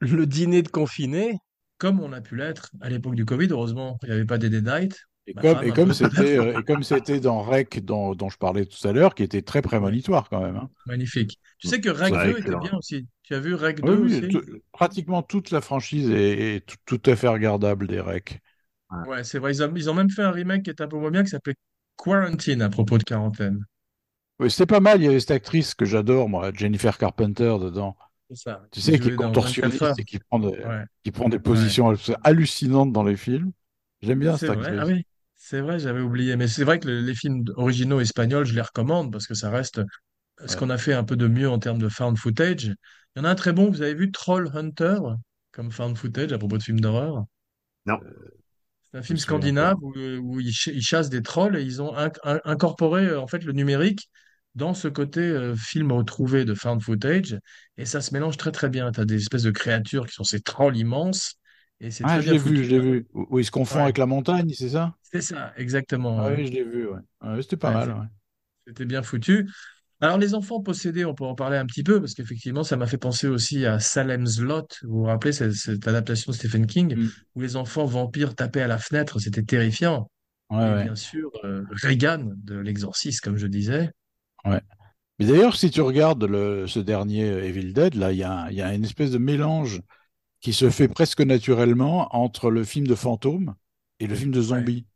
Le 0.00 0.26
dîner 0.26 0.62
de 0.62 0.68
confinés, 0.68 1.38
comme 1.78 2.00
on 2.00 2.12
a 2.12 2.20
pu 2.22 2.36
l'être 2.36 2.70
à 2.80 2.90
l'époque 2.90 3.16
du 3.16 3.24
Covid, 3.26 3.48
heureusement, 3.50 3.98
il 4.04 4.08
n'y 4.10 4.14
avait 4.14 4.26
pas 4.26 4.38
des 4.38 4.50
dead 4.50 4.66
night. 4.66 4.96
Et 5.26 5.34
Ma 5.34 5.44
comme, 5.44 5.62
et 5.62 5.72
c'était 5.92 6.58
et 6.58 6.64
comme 6.64 6.82
c'était 6.82 7.20
dans 7.20 7.42
Rec 7.42 7.84
dont, 7.84 8.14
dont 8.14 8.28
je 8.28 8.38
parlais 8.38 8.64
tout 8.66 8.86
à 8.86 8.92
l'heure, 8.92 9.14
qui 9.14 9.22
était 9.24 9.42
très 9.42 9.62
prémonitoire 9.62 10.28
quand 10.28 10.40
même. 10.40 10.56
hein. 10.56 10.70
Magnifique. 10.86 11.38
Tu 11.58 11.68
sais 11.68 11.80
que 11.82 11.90
Rec 11.90 12.16
Ouais, 12.16 12.22
2 12.22 12.38
était 12.38 12.56
bien 12.56 12.72
aussi. 12.76 13.06
Tu 13.22 13.34
as 13.34 13.40
vu 13.40 13.54
Rec 13.54 13.82
Oui, 13.82 13.90
2 13.90 13.96
oui, 13.96 14.22
aussi? 14.22 14.28
tout- 14.28 14.42
pratiquement 14.72 15.22
toute 15.22 15.50
la 15.50 15.60
franchise 15.62 16.10
est, 16.10 16.56
est 16.56 16.60
tout, 16.66 16.76
tout 16.98 17.10
à 17.10 17.16
fait 17.16 17.28
regardable 17.28 17.86
des 17.86 18.00
Rec. 18.00 18.40
Ouais, 19.04 19.24
c'est 19.24 19.38
vrai. 19.38 19.52
Ils 19.54 19.62
ont, 19.62 19.74
ils 19.76 19.88
ont 19.90 19.94
même 19.94 20.10
fait 20.10 20.22
un 20.22 20.30
remake 20.32 20.64
qui 20.64 20.70
est 20.70 20.80
un 20.80 20.88
peu 20.88 20.98
moins 20.98 21.10
bien, 21.10 21.22
qui 21.24 21.30
s'appelait 21.30 21.54
Quarantine 21.96 22.62
à 22.62 22.68
propos 22.70 22.98
de 22.98 23.04
quarantaine. 23.04 23.64
Oui, 24.38 24.50
c'était 24.50 24.66
pas 24.66 24.80
mal. 24.80 25.00
Il 25.00 25.04
y 25.04 25.08
avait 25.08 25.20
cette 25.20 25.30
actrice 25.30 25.74
que 25.74 25.84
j'adore, 25.84 26.28
moi, 26.28 26.50
Jennifer 26.54 26.96
Carpenter, 26.98 27.56
dedans. 27.60 27.96
C'est 28.28 28.36
ça. 28.36 28.66
Tu 28.72 28.80
sais, 28.80 28.92
qui 28.98 29.08
est 29.08 29.10
jouait 29.10 29.18
dans 29.18 29.36
24 29.36 29.74
contorsionniste 29.74 29.98
et 30.00 30.04
qui 30.04 30.18
prend 30.20 30.38
des, 30.40 30.56
Ouais, 30.62 30.84
qui 31.04 31.12
prend 31.12 31.28
des 31.28 31.38
positions 31.40 31.94
hallucinantes 32.24 32.92
dans 32.92 33.04
les 33.04 33.16
films. 33.16 33.52
J'aime 34.02 34.20
bien 34.20 34.36
c'est 34.36 34.48
cette 34.48 34.50
vrai. 34.50 34.74
actrice. 34.74 34.78
Ah 34.78 34.86
oui, 34.86 35.04
c'est 35.48 35.60
vrai, 35.60 35.78
j'avais 35.78 36.00
oublié. 36.00 36.36
Mais 36.36 36.48
c'est 36.48 36.64
vrai 36.64 36.78
que 36.80 36.88
le- 36.88 37.00
les 37.00 37.14
films 37.14 37.44
originaux 37.56 38.00
espagnols, 38.00 38.44
je 38.46 38.54
les 38.54 38.60
recommande 38.60 39.12
parce 39.12 39.26
que 39.26 39.34
ça 39.34 39.50
reste 39.50 39.80
ce 40.46 40.56
Ouais. 40.56 40.56
qu'on 40.56 40.70
a 40.70 40.78
fait 40.78 40.94
un 40.94 41.04
peu 41.04 41.16
de 41.16 41.28
mieux 41.28 41.50
en 41.50 41.58
termes 41.60 41.78
de 41.80 41.88
found 41.90 42.18
footage. 42.18 42.66
Il 43.16 43.20
y 43.20 43.22
en 43.22 43.24
a 43.24 43.30
un 43.30 43.36
très 43.36 43.52
bon, 43.54 43.70
vous 43.70 43.82
avez 43.82 43.94
vu 43.94 44.12
Troll 44.12 44.50
Hunter 44.54 44.98
comme 45.52 45.72
found 45.72 45.98
footage 45.98 46.32
à 46.32 46.38
propos 46.38 46.58
de 46.58 46.64
films 46.64 46.80
d'horreur? 46.80 47.24
Non. 47.86 48.00
C'est 48.92 48.98
un 48.98 49.02
Je 49.08 49.14
film 49.14 49.18
scandinave 49.18 49.76
où, 49.82 49.92
où 49.96 50.40
ils, 50.40 50.52
ch- 50.54 50.74
ils 50.74 50.82
chassent 50.82 51.10
des 51.10 51.22
trolls 51.22 51.56
et 51.56 51.62
ils 51.62 51.82
ont 51.82 51.94
inc- 51.94 52.18
in- 52.24 52.40
incorporé 52.44 53.06
euh, 53.06 53.20
en 53.20 53.26
fait 53.26 53.44
le 53.44 53.52
numérique 53.52 54.08
dans 54.54 54.74
ce 54.74 54.88
côté 54.88 55.20
euh, 55.20 55.54
film 55.56 55.92
retrouvé 55.92 56.44
de 56.44 56.54
found 56.54 56.82
footage 56.82 57.38
et 57.76 57.84
ça 57.84 58.00
se 58.00 58.12
mélange 58.14 58.36
très 58.36 58.52
très 58.52 58.68
bien. 58.70 58.90
Tu 58.92 59.00
as 59.00 59.04
des 59.04 59.16
espèces 59.16 59.42
de 59.42 59.50
créatures 59.50 60.06
qui 60.06 60.14
sont 60.14 60.24
ces 60.24 60.40
trolls 60.40 60.76
immenses 60.76 61.34
et 61.80 61.90
c'est 61.90 62.04
Ah, 62.06 62.20
je 62.20 62.30
l'ai 62.30 62.38
vu, 62.38 62.64
je 62.64 62.70
l'ai 62.70 62.80
vu. 62.80 63.06
Où 63.14 63.38
il 63.38 63.44
se 63.44 63.50
confond 63.50 63.76
Ouais. 63.78 63.84
avec 63.84 63.98
la 63.98 64.06
montagne, 64.06 64.52
c'est 64.54 64.70
ça? 64.70 64.94
C'est 65.02 65.20
ça, 65.22 65.52
exactement. 65.56 66.20
Ah 66.20 66.30
oui, 66.36 66.46
je 66.46 66.52
l'ai 66.52 66.64
vu, 66.64 66.86
ouais. 66.88 67.00
Ouais, 67.22 67.42
c'était 67.42 67.56
pas 67.56 67.68
Ouais, 67.68 67.86
mal. 67.86 68.10
C'était 68.66 68.84
bien 68.84 69.02
foutu. 69.02 69.48
Alors, 70.00 70.18
les 70.18 70.34
enfants 70.34 70.60
possédés, 70.62 71.04
on 71.04 71.14
peut 71.14 71.24
en 71.24 71.34
parler 71.34 71.56
un 71.56 71.66
petit 71.66 71.82
peu, 71.82 72.00
parce 72.00 72.14
qu'effectivement, 72.14 72.64
ça 72.64 72.76
m'a 72.76 72.86
fait 72.86 72.98
penser 72.98 73.28
aussi 73.28 73.64
à 73.66 73.78
Salem's 73.80 74.40
Lot. 74.40 74.78
Vous 74.82 74.98
vous 74.98 75.04
rappelez, 75.04 75.32
cette, 75.32 75.52
cette 75.54 75.86
adaptation 75.88 76.32
de 76.32 76.36
Stephen 76.36 76.66
King, 76.66 76.96
Mm. 76.96 77.08
où 77.34 77.40
les 77.40 77.56
enfants 77.56 77.86
vampires 77.86 78.34
tapaient 78.34 78.62
à 78.62 78.66
la 78.68 78.78
fenêtre, 78.78 79.18
c'était 79.20 79.42
terrifiant. 79.44 80.10
Ouais, 80.50 80.80
Et 80.80 80.84
bien 80.84 80.96
sûr, 80.96 81.30
euh, 81.44 81.64
Reagan 81.82 82.30
de 82.36 82.56
L'Exorciste, 82.58 83.22
comme 83.22 83.36
je 83.36 83.46
disais. 83.46 83.90
ouais. 84.44 84.60
Mais 85.18 85.26
d'ailleurs, 85.26 85.56
si 85.56 85.70
tu 85.70 85.80
regardes 85.82 86.24
le, 86.24 86.66
ce 86.66 86.80
dernier 86.80 87.24
euh, 87.30 87.44
Evil 87.44 87.72
Dead, 87.74 87.94
là, 87.94 88.12
il 88.12 88.16
y 88.18 88.20
y 88.56 88.62
a 88.62 88.74
une 88.74 88.84
espèce 88.84 89.10
de 89.12 89.18
mélange 89.18 89.82
qui 90.46 90.52
se 90.52 90.70
fait 90.70 90.86
presque 90.86 91.22
naturellement 91.22 92.14
entre 92.14 92.50
le 92.52 92.62
film 92.62 92.86
de 92.86 92.94
fantôme 92.94 93.56
et 93.98 94.06
le 94.06 94.14
film 94.14 94.30
de 94.30 94.40
zombie. 94.40 94.86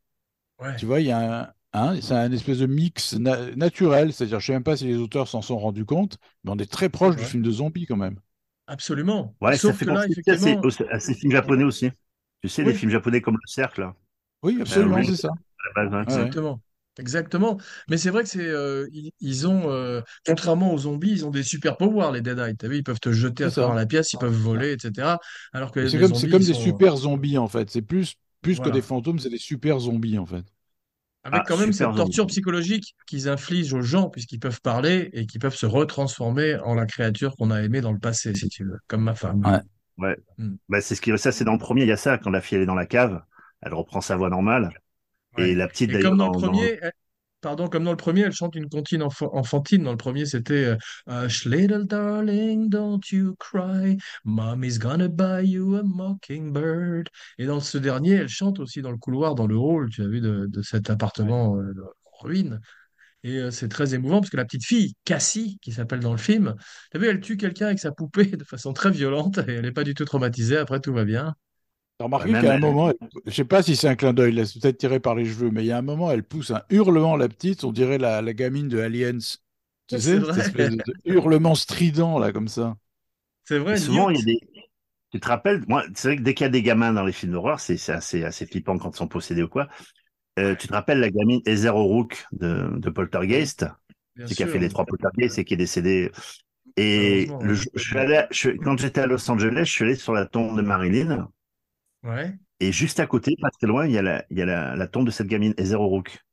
Ouais. 0.60 0.76
Tu 0.76 0.86
vois, 0.86 1.00
il 1.00 1.06
y 1.08 1.10
a 1.12 1.42
un, 1.42 1.54
hein, 1.72 2.00
c'est 2.02 2.14
un 2.14 2.32
espèce 2.32 2.58
de 2.58 2.66
mix 2.66 3.14
na- 3.14 3.54
naturel, 3.56 4.12
c'est-à-dire, 4.12 4.40
je 4.40 4.46
sais 4.46 4.52
même 4.52 4.64
pas 4.64 4.76
si 4.76 4.86
les 4.86 4.96
auteurs 4.98 5.28
s'en 5.28 5.42
sont 5.42 5.58
rendus 5.58 5.84
compte, 5.86 6.18
mais 6.44 6.52
on 6.52 6.58
est 6.58 6.70
très 6.70 6.88
proche 6.88 7.16
du 7.16 7.24
film 7.24 7.42
de 7.42 7.50
zombie 7.50 7.86
quand 7.86 7.96
même. 7.96 8.20
Absolument. 8.66 9.34
Ouais, 9.40 9.58
ça 9.58 9.72
Sauf 9.72 9.78
fait 9.78 9.84
que 9.86 9.90
là, 9.90 10.00
à 10.00 10.02
ces, 10.04 10.12
effectivement, 10.12 10.60
aux- 10.62 10.82
à 10.90 11.00
ces 11.00 11.14
films 11.14 11.32
japonais 11.32 11.64
aussi. 11.64 11.90
Tu 12.42 12.48
sais, 12.48 12.62
Oui. 12.62 12.72
les 12.72 12.78
films 12.78 12.90
japonais 12.92 13.20
comme 13.20 13.34
Le 13.34 13.46
Cercle, 13.46 13.92
Oui, 14.42 14.58
absolument, 14.60 14.96
oui. 14.96 15.06
c'est 15.06 15.16
ça. 15.16 15.30
base, 15.74 15.92
hein. 15.94 16.02
Exactement. 16.02 16.60
Exactement. 17.00 17.58
Mais 17.88 17.96
c'est 17.96 18.10
vrai 18.10 18.22
que 18.24 18.28
c'est 18.28 18.46
euh, 18.46 18.86
ils, 18.92 19.10
ils 19.20 19.48
ont, 19.48 19.70
euh, 19.70 20.02
contrairement 20.26 20.72
aux 20.74 20.78
zombies, 20.78 21.10
ils 21.12 21.24
ont 21.26 21.30
des 21.30 21.42
super 21.42 21.76
pouvoirs, 21.76 22.12
les 22.12 22.20
Deadite. 22.20 22.58
T'as 22.58 22.68
vu, 22.68 22.76
ils 22.78 22.82
peuvent 22.84 23.00
te 23.00 23.10
jeter 23.12 23.44
à 23.44 23.48
C'est 23.48 23.54
ça. 23.56 23.62
travers 23.62 23.76
la 23.76 23.86
pièce, 23.86 24.12
ils 24.12 24.18
peuvent 24.18 24.32
voler, 24.34 24.72
etc. 24.72 25.18
Alors 25.52 25.72
que 25.72 25.80
C'est 25.86 25.98
les 25.98 26.02
comme, 26.02 26.14
c'est 26.14 26.28
zombies, 26.28 26.30
comme 26.32 26.42
ils 26.42 26.46
des 26.46 26.54
sont- 26.54 26.60
super 26.60 26.96
zombies 26.96 27.38
en 27.38 27.48
fait. 27.48 27.70
C'est 27.70 27.82
plus, 27.82 28.14
plus 28.42 28.60
que 28.60 28.64
Voilà. 28.64 28.72
des 28.72 28.82
fantômes, 28.82 29.18
c'est 29.18 29.30
des 29.30 29.38
super 29.38 29.78
zombies 29.80 30.18
en 30.18 30.26
fait. 30.26 30.44
Avec 31.24 31.42
Ah, 31.42 31.44
quand 31.46 31.56
même 31.58 31.72
super 31.72 31.88
cette 31.88 31.96
torture 31.96 32.24
zombie. 32.24 32.32
psychologique 32.32 32.94
qu'ils 33.06 33.28
infligent 33.28 33.74
aux 33.74 33.82
gens, 33.82 34.08
puisqu'ils 34.10 34.38
peuvent 34.40 34.60
parler 34.62 35.10
et 35.12 35.26
qui 35.26 35.38
peuvent 35.38 35.54
se 35.54 35.66
retransformer 35.66 36.56
en 36.60 36.74
la 36.74 36.86
créature 36.86 37.36
qu'on 37.36 37.50
a 37.50 37.62
aimée 37.62 37.80
dans 37.82 37.92
le 37.92 37.98
passé, 37.98 38.34
si 38.34 38.48
tu 38.48 38.64
veux, 38.64 38.78
comme 38.86 39.02
ma 39.02 39.14
femme. 39.14 39.44
Ouais. 39.44 39.60
Ouais. 39.98 40.16
Hmm. 40.38 40.54
Bah, 40.68 40.80
c'est 40.80 40.94
ce 40.94 41.00
qui, 41.02 41.16
ça, 41.18 41.30
c'est 41.32 41.44
dans 41.44 41.52
le 41.52 41.58
premier, 41.58 41.82
il 41.82 41.88
y 41.88 41.92
a 41.92 41.96
ça, 41.98 42.16
quand 42.16 42.30
la 42.30 42.40
fille 42.40 42.56
elle 42.56 42.62
est 42.62 42.66
dans 42.66 42.74
la 42.74 42.86
cave, 42.86 43.22
elle 43.60 43.74
reprend 43.74 44.00
sa 44.00 44.16
voix 44.16 44.30
normale. 44.30 44.72
Ouais. 45.36 45.50
Et 45.50 45.54
la 45.54 45.68
petite, 45.68 45.90
Et 45.90 45.92
d'ailleurs, 45.92 46.10
comme 46.10 46.18
dans 46.18 46.26
le 46.26 46.32
dans- 46.32 46.38
premier, 46.52 46.78
pardon, 47.40 47.68
comme 47.68 47.84
dans 47.84 47.90
le 47.92 47.96
premier, 47.96 48.22
elle 48.22 48.32
chante 48.32 48.54
une 48.56 48.68
comptine 48.68 49.02
enfa- 49.02 49.30
enfantine. 49.32 49.84
Dans 49.84 49.92
le 49.92 49.96
premier, 49.96 50.26
c'était 50.26 50.76
euh, 51.08 51.26
Hush, 51.26 51.46
little 51.46 51.86
darling, 51.86 52.68
don't 52.68 53.00
you 53.12 53.34
cry. 53.38 53.96
Mommy's 54.24 54.78
gonna 54.78 55.08
buy 55.08 55.44
you 55.46 55.76
a 55.76 55.82
mockingbird. 55.84 57.08
Et 57.38 57.46
dans 57.46 57.60
ce 57.60 57.78
dernier, 57.78 58.12
elle 58.14 58.28
chante 58.28 58.60
aussi 58.60 58.82
dans 58.82 58.90
le 58.90 58.98
couloir, 58.98 59.34
dans 59.34 59.46
le 59.46 59.56
hall, 59.56 59.88
tu 59.90 60.02
as 60.02 60.08
vu, 60.08 60.20
de, 60.20 60.46
de 60.46 60.62
cet 60.62 60.90
appartement 60.90 61.56
euh, 61.58 61.72
en 62.22 62.24
ruine. 62.26 62.60
Et 63.22 63.36
euh, 63.38 63.50
c'est 63.50 63.68
très 63.68 63.94
émouvant 63.94 64.20
parce 64.20 64.30
que 64.30 64.36
la 64.36 64.44
petite 64.44 64.64
fille, 64.64 64.94
Cassie, 65.04 65.58
qui 65.62 65.72
s'appelle 65.72 66.00
dans 66.00 66.12
le 66.12 66.18
film, 66.18 66.54
tu 66.90 66.96
as 66.96 67.00
vu, 67.00 67.06
elle 67.08 67.20
tue 67.20 67.36
quelqu'un 67.36 67.66
avec 67.66 67.78
sa 67.78 67.92
poupée 67.92 68.24
de 68.36 68.44
façon 68.44 68.72
très 68.72 68.90
violente 68.90 69.38
et 69.38 69.52
elle 69.54 69.62
n'est 69.62 69.72
pas 69.72 69.84
du 69.84 69.94
tout 69.94 70.04
traumatisée. 70.04 70.56
Après, 70.56 70.80
tout 70.80 70.92
va 70.94 71.04
bien. 71.04 71.34
T'as 72.00 72.04
remarqué 72.06 72.34
Ouais, 72.34 72.38
qu'à 72.38 72.54
un 72.54 72.58
moment, 72.58 72.90
elle- 72.90 72.96
je 73.26 73.30
sais 73.32 73.44
pas 73.44 73.62
si 73.62 73.76
c'est 73.76 73.88
un 73.88 73.94
clin 73.96 74.14
d'œil, 74.14 74.46
c'est 74.46 74.58
peut-être 74.60 74.78
tiré 74.78 75.00
par 75.00 75.14
les 75.14 75.26
cheveux, 75.26 75.50
mais 75.50 75.62
il 75.64 75.66
y 75.66 75.72
a 75.72 75.78
un 75.78 75.82
moment, 75.82 76.10
elle 76.10 76.24
pousse 76.24 76.50
un 76.50 76.62
hurlement, 76.70 77.16
la 77.16 77.28
petite, 77.28 77.62
on 77.64 77.72
dirait 77.72 77.98
la, 77.98 78.22
la 78.22 78.32
gamine 78.32 78.68
de 78.68 78.80
Aliens. 78.80 79.18
Tu 79.86 79.98
C'est 79.98 80.00
sais, 80.00 80.20
cette 80.24 80.38
espèce 80.38 80.70
de 80.70 80.82
hurlement 81.04 81.54
strident, 81.54 82.18
là, 82.18 82.32
comme 82.32 82.48
ça. 82.48 82.76
C'est 83.44 83.58
vrai, 83.58 83.78
souvent, 83.78 84.10
il 84.10 84.16
y 84.16 84.20
a 84.20 84.22
Newt. 84.22 84.24
des. 84.24 84.38
Tu 85.12 85.20
te 85.20 85.28
rappelles, 85.28 85.64
moi, 85.68 85.84
c'est 85.94 86.08
vrai 86.08 86.16
que 86.18 86.22
dès 86.22 86.34
qu'il 86.34 86.44
y 86.44 86.48
a 86.48 86.50
des 86.50 86.62
gamins 86.62 86.92
dans 86.92 87.04
les 87.04 87.12
films 87.12 87.32
d'horreur, 87.32 87.60
c'est 87.60 87.76
c'est 87.78 87.92
assez, 87.92 88.24
assez 88.24 88.46
flippant 88.46 88.78
quand 88.78 88.92
ils 88.94 88.98
sont 88.98 89.08
possédés 89.08 89.42
ou 89.44 89.48
quoi. 89.48 89.68
Euh, 90.38 90.56
tu 90.56 90.68
te 90.68 90.74
rappelles 90.74 91.00
la 91.00 91.10
gamine 91.10 91.40
Heather 91.46 91.76
O'Rourke 91.76 92.26
de, 92.32 92.70
de 92.78 92.90
Poltergeist, 92.90 93.66
qui 94.26 94.42
a 94.44 94.48
fait 94.48 94.58
les 94.60 94.68
trois 94.70 94.86
Poltergeist 94.86 95.38
et 95.38 95.44
qui 95.46 95.54
est 95.54 95.56
décédée. 95.58 96.12
Et 96.76 97.34
le, 97.40 97.54
je 97.54 97.98
allé, 97.98 98.24
je- 98.32 98.50
quand 98.50 98.78
j'étais 98.78 99.02
à 99.02 99.06
Los 99.06 99.30
Angeles, 99.30 99.64
je 99.66 99.72
suis 99.72 99.84
allé 99.84 99.96
sur 99.96 100.12
la 100.14 100.26
tombe 100.26 100.56
de 100.56 100.62
Marilyn 100.62 101.28
Ouais. 102.02 102.38
Et 102.60 102.72
juste 102.72 103.00
à 103.00 103.06
côté, 103.06 103.36
pas 103.40 103.50
très 103.50 103.66
loin, 103.66 103.86
il 103.86 103.92
y 103.92 103.98
a 103.98 104.02
la, 104.02 104.24
il 104.30 104.38
y 104.38 104.42
a 104.42 104.46
la, 104.46 104.76
la 104.76 104.86
tombe 104.86 105.06
de 105.06 105.10
cette 105.10 105.26
gamine, 105.26 105.54
Heather 105.58 105.80
O'Rourke. 105.80 106.24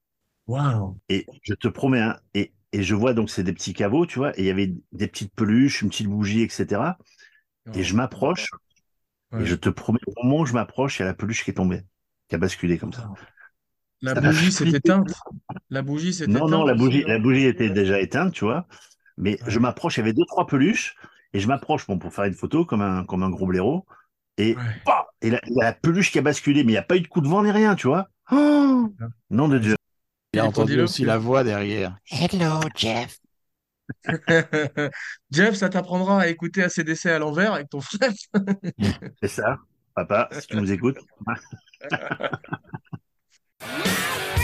Waouh. 0.48 1.00
Et 1.10 1.26
je 1.44 1.54
te 1.54 1.68
promets, 1.68 2.00
hein, 2.02 2.20
et, 2.34 2.54
et 2.74 2.84
je 2.84 2.96
vois 2.96 3.14
donc 3.14 3.30
c'est 3.30 3.44
des 3.44 3.54
petits 3.54 3.74
caveaux, 3.74 4.06
tu 4.06 4.20
vois, 4.20 4.38
et 4.38 4.44
il 4.44 4.46
y 4.46 4.50
avait 4.50 4.74
des 4.92 5.08
petites 5.08 5.34
peluches, 5.34 5.82
une 5.82 5.90
petite 5.90 6.08
bougie, 6.08 6.42
etc. 6.42 6.98
Et 7.74 7.84
je 7.84 7.96
m'approche, 7.96 8.48
Ouais. 9.32 9.44
et 9.44 9.46
je 9.46 9.56
te 9.56 9.70
promets, 9.70 10.00
au 10.08 10.24
moment 10.24 10.42
où 10.42 10.46
je 10.46 10.54
m'approche, 10.54 11.00
il 11.00 11.04
y 11.04 11.06
a 11.06 11.08
la 11.08 11.14
peluche 11.14 11.44
qui 11.44 11.52
est 11.52 11.56
tombée, 11.56 11.84
qui 12.30 12.36
a 12.36 12.38
basculé 12.38 12.78
comme 12.78 12.94
ça. 12.94 13.12
La 14.02 14.14
Ça 14.14 14.22
bougie 14.22 14.52
s'est 14.52 14.70
éteinte. 14.70 15.12
La 15.70 15.82
bougie 15.82 16.14
s'est 16.14 16.28
Non, 16.28 16.48
éteinte. 16.48 16.50
non, 16.50 16.66
la 16.66 16.74
bougie, 16.76 17.02
non? 17.02 17.08
la 17.08 17.20
bougie 17.20 17.46
était 17.46 17.70
déjà 17.70 18.00
éteinte, 18.00 18.34
tu 18.34 18.46
vois. 18.46 18.68
Mais 19.18 19.40
je 19.48 19.60
m'approche, 19.60 19.98
il 19.98 20.02
y 20.02 20.04
avait 20.04 20.14
deux, 20.14 20.26
trois 20.28 20.46
peluches, 20.48 20.96
et 21.34 21.40
je 21.40 21.48
m'approche 21.48 21.88
bon, 21.88 21.98
pour 22.00 22.14
faire 22.14 22.26
une 22.26 22.34
photo 22.34 22.66
comme 22.66 22.82
un, 22.82 23.06
comme 23.06 23.24
un 23.24 23.30
gros 23.30 23.48
blaireau. 23.48 23.86
Et, 24.38 24.56
Ouais. 24.56 24.82
Et 25.22 25.30
la, 25.30 25.42
la 25.48 25.74
peluche 25.74 26.12
qui 26.12 26.20
a 26.20 26.22
basculé, 26.22 26.64
mais 26.64 26.72
il 26.72 26.76
n'y 26.76 26.80
a 26.80 26.84
pas 26.84 26.96
eu 26.96 27.02
de 27.02 27.08
coup 27.08 27.22
de 27.22 27.28
vent 27.28 27.44
ni 27.44 27.52
rien, 27.52 27.76
tu 27.76 27.88
vois. 27.88 28.10
Oh 28.32 28.94
nom 29.30 29.48
de 29.48 29.58
Dieu. 29.58 29.76
Il 30.34 30.40
a 30.40 30.46
entendu 30.46 30.80
aussi 30.82 31.06
la 31.06 31.18
voix 31.18 31.44
derrière. 31.44 31.96
Hello, 32.12 32.60
Jeff. 32.76 33.18
Jeff, 35.32 35.56
ça 35.56 35.70
t'apprendra 35.70 36.22
à 36.22 36.28
écouter 36.28 36.64
ACDC 36.64 37.08
à 37.08 37.20
l'envers 37.20 37.54
avec 37.54 37.70
ton 37.70 37.82
frère. 37.82 38.12
C'est 39.22 39.30
ça, 39.30 39.58
papa, 39.96 40.30
si 40.32 40.48
tu 40.48 40.58
nous 40.58 40.72
écoutes. 40.72 41.00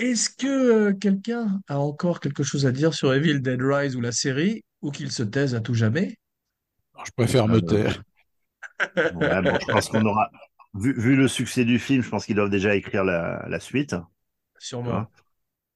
Est-ce 0.00 0.28
que 0.30 0.46
euh, 0.90 0.92
quelqu'un 0.92 1.60
a 1.68 1.78
encore 1.78 2.18
quelque 2.18 2.42
chose 2.42 2.66
à 2.66 2.72
dire 2.72 2.94
sur 2.94 3.14
Evil 3.14 3.40
Dead 3.40 3.60
Rise 3.62 3.94
ou 3.96 4.00
la 4.00 4.10
série, 4.12 4.64
ou 4.82 4.90
qu'il 4.90 5.12
se 5.12 5.22
taise 5.22 5.54
à 5.54 5.60
tout 5.60 5.74
jamais? 5.74 6.16
Je 7.04 7.10
préfère 7.16 7.48
me 7.48 7.60
Euh, 7.60 7.62
taire. 7.62 8.04
Ouais, 9.10 9.42
bon, 9.42 9.58
je 9.60 9.66
pense 9.66 9.88
qu'on 9.88 10.04
aura, 10.06 10.30
vu, 10.74 10.92
vu 10.98 11.16
le 11.16 11.28
succès 11.28 11.64
du 11.64 11.78
film, 11.78 12.02
je 12.02 12.08
pense 12.10 12.26
qu'ils 12.26 12.36
doivent 12.36 12.50
déjà 12.50 12.74
écrire 12.74 13.04
la, 13.04 13.44
la 13.48 13.60
suite. 13.60 13.94
Sûrement. 14.58 15.00
Hein. 15.00 15.08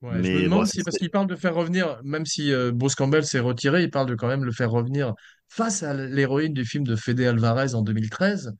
Ouais, 0.02 0.22
je 0.24 0.32
me 0.32 0.40
Mais 0.40 0.42
demande 0.42 0.66
bon, 0.66 0.66
si, 0.66 0.82
parce 0.84 0.98
qu'il 0.98 1.10
parle 1.10 1.28
de 1.28 1.36
faire 1.36 1.54
revenir, 1.54 2.00
même 2.04 2.26
si 2.26 2.52
euh, 2.52 2.72
Bruce 2.72 2.96
Campbell 2.96 3.24
s'est 3.26 3.40
retiré, 3.40 3.84
il 3.84 3.90
parle 3.90 4.08
de 4.08 4.14
quand 4.16 4.28
même 4.28 4.44
le 4.44 4.52
faire 4.52 4.70
revenir 4.70 5.14
face 5.48 5.82
à 5.82 5.94
l'héroïne 5.94 6.54
du 6.54 6.64
film 6.64 6.84
de 6.84 6.96
Fede 6.96 7.20
Alvarez 7.22 7.74
en 7.74 7.82
2013, 7.82 8.54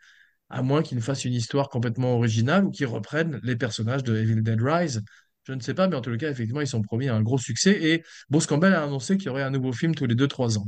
à 0.50 0.62
moins 0.62 0.82
qu'il 0.82 0.98
ne 0.98 1.02
fasse 1.02 1.24
une 1.24 1.34
histoire 1.34 1.68
complètement 1.70 2.14
originale 2.16 2.66
ou 2.66 2.70
qu'il 2.70 2.86
reprenne 2.86 3.40
les 3.42 3.56
personnages 3.56 4.04
de 4.04 4.16
Evil 4.16 4.42
Dead 4.42 4.60
Rise. 4.62 5.02
Je 5.45 5.53
ne 5.53 5.61
sais 5.61 5.74
pas, 5.74 5.88
mais 5.88 5.97
en 5.97 6.01
tout 6.03 6.16
cas, 6.16 6.30
effectivement, 6.30 6.61
ils 6.61 6.66
sont 6.68 6.82
promis 6.82 7.09
un 7.09 7.22
gros 7.22 7.38
succès 7.38 7.72
et 7.82 8.05
Bruce 8.30 8.47
Campbell 8.47 8.74
a 8.74 8.84
annoncé 8.84 9.16
qu'il 9.16 9.26
y 9.26 9.28
aurait 9.30 9.43
un 9.43 9.51
nouveau 9.51 9.72
film 9.72 9.95
tous 9.95 10.07
les 10.07 10.14
2-3 10.14 10.59
ans. 10.59 10.64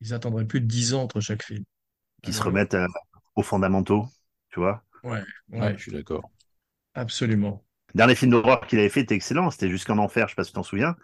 Ils 0.00 0.14
attendraient 0.14 0.46
plus 0.46 0.60
de 0.60 0.66
10 0.66 0.94
ans 0.94 1.02
entre 1.02 1.20
chaque 1.20 1.42
film. 1.44 1.64
qu'ils 2.22 2.34
se 2.34 2.42
remettent 2.42 2.74
euh, 2.74 2.86
aux 3.36 3.42
fondamentaux, 3.42 4.06
tu 4.50 4.60
vois. 4.60 4.82
Ouais, 5.04 5.22
Ouais, 5.60 5.60
ouais, 5.60 5.76
je 5.76 5.82
suis 5.82 5.92
d'accord. 5.92 6.30
absolument. 6.94 7.64
Dernier 7.94 8.14
film 8.14 8.30
d'horreur 8.30 8.66
qu'il 8.66 8.78
avait 8.78 8.88
fait 8.88 9.00
était 9.02 9.14
excellent, 9.14 9.50
c'était 9.50 9.68
Jusqu'en 9.68 9.98
Enfer, 9.98 10.26
je 10.28 10.32
sais 10.32 10.36
pas 10.36 10.44
si 10.44 10.50
tu 10.50 10.54
t'en 10.54 10.62
souviens, 10.62 10.96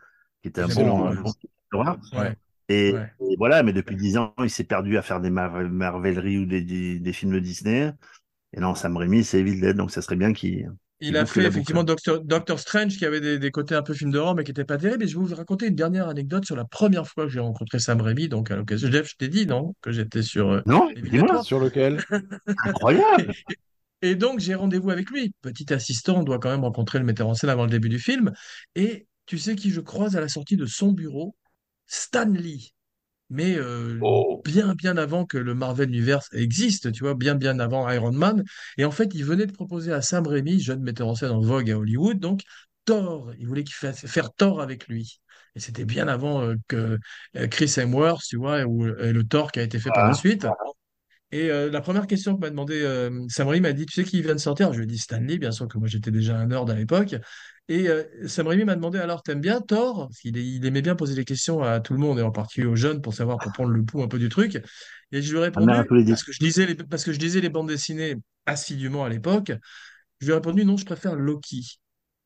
qui 0.43 0.49
était 0.49 0.63
un 0.63 0.69
bon, 0.69 1.13
film 1.35 1.51
d'horreur. 1.73 1.99
Ouais, 2.13 2.37
Et, 2.69 2.89
ouais. 2.89 3.13
et 3.21 3.37
voilà, 3.39 3.63
mais 3.63 3.73
depuis 3.75 3.97
dix 3.97 4.17
ans, 4.19 4.35
il 4.41 4.51
s'est 4.51 4.65
perdu 4.65 4.99
à 4.99 5.03
faire 5.03 5.21
des 5.21 5.31
mar- 5.31 5.53
marvelleries 5.71 6.39
ou 6.39 6.47
des, 6.47 6.63
des, 6.63 6.99
des 6.99 7.13
films 7.13 7.33
de 7.33 7.41
Disney. 7.41 7.93
Et 8.55 8.61
non, 8.61 8.75
Sam 8.77 8.97
Raimi, 8.97 9.25
c'est 9.25 9.41
Evil 9.41 9.61
Dead, 9.61 9.77
donc 9.77 9.91
ça 9.93 10.03
serait 10.03 10.17
bien 10.17 10.33
qu'il 10.35 10.71
Il 11.01 11.17
a 11.17 11.27
fait 11.27 11.45
effectivement. 11.45 11.85
Doctor, 11.85 12.21
Doctor 12.21 12.59
Strange 12.59 12.97
qui 12.97 13.05
avait 13.05 13.21
des, 13.21 13.39
des 13.39 13.51
côtés 13.51 13.75
un 13.75 13.83
peu 13.83 13.95
film 13.95 14.11
d'horreur 14.11 14.35
mais 14.35 14.45
qui 14.45 14.51
n'était 14.51 14.65
pas 14.65 14.79
terrible. 14.79 15.05
Et 15.05 15.09
je 15.09 15.19
vais 15.19 15.25
vous 15.25 15.35
raconter 15.35 15.67
une 15.67 15.75
dernière 15.75 16.09
anecdote 16.09 16.45
sur 16.45 16.57
la 16.57 16.65
première 16.65 17.07
fois 17.07 17.25
que 17.25 17.31
j'ai 17.31 17.41
rencontré 17.41 17.79
Sam 17.79 18.01
Raimi. 18.01 18.29
Donc 18.29 18.51
à 18.51 18.57
l'occasion, 18.57 18.91
Jeff, 18.91 19.09
je 19.09 19.17
t'ai 19.17 19.29
dit 19.29 19.47
non? 19.47 19.75
Que 19.81 19.93
j'étais 19.93 20.23
sur 20.23 20.51
euh, 20.51 20.61
Non, 20.67 20.89
dis-moi, 20.95 21.29
3. 21.29 21.43
Sur 21.45 21.61
lequel? 21.61 22.03
incroyable. 22.65 23.33
Et 24.03 24.15
donc 24.15 24.41
j'ai 24.41 24.55
rendez-vous 24.55 24.91
avec 24.91 25.11
lui. 25.11 25.33
Petit 25.41 25.73
assistant, 25.73 26.19
on 26.19 26.23
doit 26.25 26.39
quand 26.39 26.51
même 26.51 26.65
rencontrer 26.65 26.99
le 26.99 27.05
metteur 27.05 27.29
en 27.29 27.35
scène 27.35 27.51
avant 27.51 27.65
le 27.65 27.71
début 27.71 27.89
du 27.89 27.99
film. 27.99 28.33
Et 28.75 29.07
tu 29.27 29.39
sais 29.39 29.57
qui 29.57 29.71
je 29.71 29.81
croise 29.81 30.17
à 30.17 30.21
la 30.21 30.29
sortie 30.29 30.57
de 30.57 30.67
son 30.67 30.93
bureau? 30.93 31.37
Stan 31.87 32.29
Lee. 32.29 32.75
Mais 33.31 33.57
euh, 33.57 34.01
Oh. 34.01 34.43
bien, 34.45 34.75
bien 34.75 34.97
avant 34.97 35.25
que 35.27 35.39
le 35.39 35.55
Marvel 35.55 35.89
Universe 35.91 36.29
existe, 36.33 36.93
tu 36.93 37.03
vois, 37.05 37.15
bien, 37.15 37.35
bien 37.35 37.59
avant 37.61 37.89
Iron 37.91 38.13
Man. 38.13 38.45
Et 38.79 38.85
en 38.85 38.91
fait, 38.91 39.11
il 39.15 39.25
venait 39.25 39.47
de 39.47 39.53
proposer 39.53 39.93
à 39.93 40.03
Sam 40.03 40.27
Raimi, 40.27 40.61
jeune 40.61 40.81
metteur 40.83 41.09
en 41.09 41.15
scène 41.15 41.31
en 41.31 41.41
vogue 41.41 41.71
à 41.71 41.79
Hollywood, 41.79 42.19
donc 42.19 42.43
Thor. 42.85 43.33
Il 43.39 43.47
voulait 43.47 43.65
qu'il 43.65 43.75
fasse 43.75 44.07
faire 44.07 44.33
Thor 44.33 44.61
avec 44.61 44.89
lui. 44.89 45.21
Et 45.55 45.61
c'était 45.61 45.85
bien 45.85 46.09
avant 46.09 46.43
euh, 46.43 46.55
que 46.69 46.99
euh, 47.37 47.47
Chris 47.49 47.73
Hemsworth, 47.77 48.23
tu 48.27 48.37
vois, 48.37 48.63
ou 48.65 48.85
le 48.85 49.23
Thor 49.25 49.53
qui 49.53 49.61
a 49.61 49.63
été 49.63 49.79
fait 49.79 49.91
par 49.91 50.05
la 50.07 50.13
Ah, 50.13 50.15
suite. 50.15 50.47
Et 51.31 51.49
la 51.49 51.81
première 51.83 52.07
question 52.07 52.35
que 52.37 52.41
m'a 52.41 52.49
demandé 52.51 52.81
Sam 53.29 53.49
Raimi 53.49 53.61
m'a 53.61 53.73
dit, 53.75 53.85
tu 53.85 53.93
sais 53.93 54.05
qui 54.05 54.23
vient 54.23 54.35
de 54.35 54.41
sortir? 54.41 54.73
Je 54.73 54.79
lui 54.79 54.85
ai 54.85 54.87
dit 54.87 54.99
Stanley, 54.99 55.37
bien 55.39 55.51
sûr 55.53 55.69
que 55.69 55.77
moi 55.77 55.87
j'étais 55.87 56.11
déjà 56.11 56.39
un 56.39 56.47
nerd 56.47 56.71
à 56.71 56.75
l'époque. 56.75 57.17
Et 57.69 57.89
euh, 57.89 58.05
Sam 58.27 58.47
Raimi 58.47 58.65
m'a 58.65 58.77
demandé 58.77 58.99
alors, 58.99 59.23
t'aimes 59.23 59.43
bien 59.43 59.61
Thor? 59.61 60.09
Parce 60.09 60.21
qu'il 60.21 60.37
il 60.39 60.65
aimait 60.65 60.81
bien 60.81 60.95
poser 60.95 61.15
des 61.15 61.25
questions 61.25 61.63
à 61.63 61.81
tout 61.81 61.93
le 61.93 61.99
monde 61.99 62.19
et 62.19 62.23
en 62.23 62.31
particulier 62.31 62.67
aux 62.67 62.77
jeunes 62.77 63.03
pour 63.03 63.13
savoir, 63.13 63.37
pour 63.39 63.53
prendre 63.53 63.71
le 63.71 63.85
pouls 63.85 64.03
un 64.03 64.09
peu 64.09 64.19
du 64.19 64.31
truc. 64.31 64.63
Et 65.13 65.21
je 65.21 65.37
lui 65.37 65.45
ai 65.45 65.51
ma 65.51 65.65
mère 65.65 65.77
a 65.77 65.83
répondu, 65.83 66.07
parce 66.07 66.25
que 66.25 66.33
je 66.33 66.41
lisais 66.41 66.67
les, 66.67 66.75
parce 66.75 67.05
que 67.05 67.13
je 67.13 67.19
lisais 67.19 67.41
les 67.41 67.51
bandes 67.51 67.69
dessinées 67.69 68.17
assidûment 68.47 69.05
à 69.05 69.11
l'époque, 69.11 69.53
je 70.21 70.27
lui 70.27 70.33
ai 70.33 70.35
répondu 70.35 70.65
non, 70.65 70.79
je 70.79 70.87
préfère 70.87 71.15
Loki. 71.15 71.79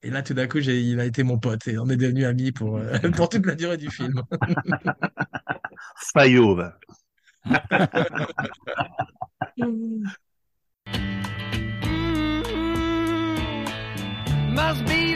Et 0.05 0.11
là, 0.11 0.22
tout 0.22 0.34
d'un 0.34 0.49
coup, 0.49 0.61
j'ai, 0.61 0.80
il 0.80 0.99
a 0.99 1.05
été 1.05 1.22
mon 1.22 1.38
pote 1.38 1.68
et 1.68 1.78
on 1.78 1.88
est 1.88 1.97
devenus 1.97 2.24
amis 2.24 2.51
pour, 2.53 2.78
euh, 2.78 2.99
pour 3.16 3.28
toute 3.28 3.47
la 3.47 3.55
durée 3.55 3.76
du 3.76 3.90
film. 3.90 4.22
Fayot, 6.12 6.57
va. 6.57 6.78
Must 14.53 14.84
be 14.84 15.11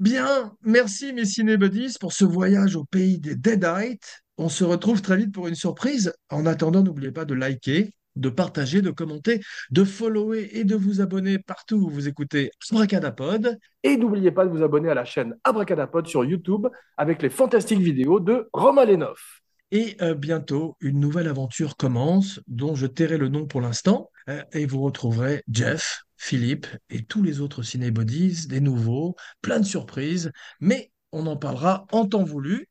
Bien, 0.00 0.56
merci 0.62 1.12
mes 1.12 1.26
cinébuddies 1.26 1.94
pour 2.00 2.14
ce 2.14 2.24
voyage 2.24 2.74
au 2.74 2.84
pays 2.84 3.18
des 3.18 3.36
Deadites. 3.36 4.22
On 4.38 4.48
se 4.48 4.64
retrouve 4.64 5.02
très 5.02 5.18
vite 5.18 5.32
pour 5.32 5.46
une 5.46 5.54
surprise. 5.54 6.14
En 6.30 6.46
attendant, 6.46 6.82
n'oubliez 6.82 7.12
pas 7.12 7.26
de 7.26 7.34
liker, 7.34 7.92
de 8.20 8.28
partager, 8.28 8.82
de 8.82 8.90
commenter, 8.90 9.40
de 9.70 9.84
follower 9.84 10.50
et 10.52 10.64
de 10.64 10.76
vous 10.76 11.00
abonner 11.00 11.38
partout 11.38 11.76
où 11.76 11.90
vous 11.90 12.08
écoutez 12.08 12.50
Abracadapod. 12.70 13.58
Et 13.82 13.96
n'oubliez 13.96 14.30
pas 14.30 14.44
de 14.44 14.50
vous 14.50 14.62
abonner 14.62 14.90
à 14.90 14.94
la 14.94 15.04
chaîne 15.04 15.36
Abracadapod 15.44 16.06
sur 16.06 16.24
YouTube 16.24 16.66
avec 16.96 17.22
les 17.22 17.30
fantastiques 17.30 17.80
vidéos 17.80 18.20
de 18.20 18.48
Romain 18.52 18.84
Lenoff. 18.84 19.40
Et 19.72 19.96
euh, 20.02 20.14
bientôt, 20.14 20.76
une 20.80 20.98
nouvelle 20.98 21.28
aventure 21.28 21.76
commence, 21.76 22.40
dont 22.48 22.74
je 22.74 22.86
tairai 22.86 23.18
le 23.18 23.28
nom 23.28 23.46
pour 23.46 23.60
l'instant. 23.60 24.10
Euh, 24.28 24.42
et 24.52 24.66
vous 24.66 24.80
retrouverez 24.80 25.44
Jeff, 25.48 26.02
Philippe 26.16 26.66
et 26.90 27.04
tous 27.04 27.22
les 27.22 27.40
autres 27.40 27.62
cinébodies, 27.62 28.48
des 28.48 28.60
nouveaux, 28.60 29.14
plein 29.42 29.60
de 29.60 29.64
surprises. 29.64 30.32
Mais 30.60 30.90
on 31.12 31.26
en 31.26 31.36
parlera 31.36 31.86
en 31.92 32.06
temps 32.06 32.24
voulu. 32.24 32.68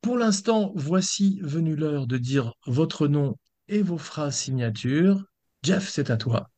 Pour 0.00 0.18
l'instant, 0.18 0.72
voici 0.74 1.38
venue 1.44 1.76
l'heure 1.76 2.08
de 2.08 2.18
dire 2.18 2.54
votre 2.66 3.06
nom 3.06 3.36
et 3.72 3.82
vos 3.82 3.96
phrases 3.96 4.36
signatures. 4.36 5.24
Jeff, 5.62 5.88
c'est 5.88 6.10
à 6.10 6.18
toi. 6.18 6.50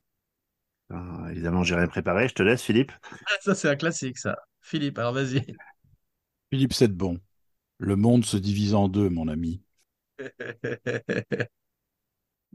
Ah, 0.91 1.27
évidemment, 1.31 1.63
j'ai 1.63 1.75
rien 1.75 1.87
préparé. 1.87 2.29
Je 2.29 2.35
te 2.35 2.43
laisse, 2.43 2.63
Philippe. 2.63 2.93
Ça, 3.41 3.55
c'est 3.55 3.69
un 3.69 3.77
classique, 3.77 4.19
ça. 4.19 4.37
Philippe, 4.61 4.99
alors 4.99 5.13
vas-y. 5.13 5.45
Philippe 6.51 6.73
Sedbon. 6.73 7.21
Le 7.79 7.97
monde 7.97 8.25
se 8.25 8.37
divise 8.39 8.75
en 8.75 8.89
deux, 8.89 9.11
mon 9.11 9.29
ami. 9.29 9.63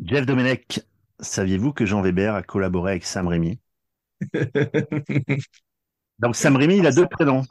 Jeff 0.04 0.26
Domenech, 0.26 0.82
saviez-vous 1.20 1.74
que 1.74 1.86
Jean 1.86 2.02
Weber 2.02 2.34
a 2.34 2.42
collaboré 2.42 2.92
avec 2.92 3.06
Sam 3.06 3.28
Raimi? 3.28 3.60
Donc 6.20 6.36
Sam 6.36 6.56
Raimi, 6.58 6.78
il 6.78 6.88
a 6.88 6.92
deux 6.92 7.08
prénoms. 7.08 7.44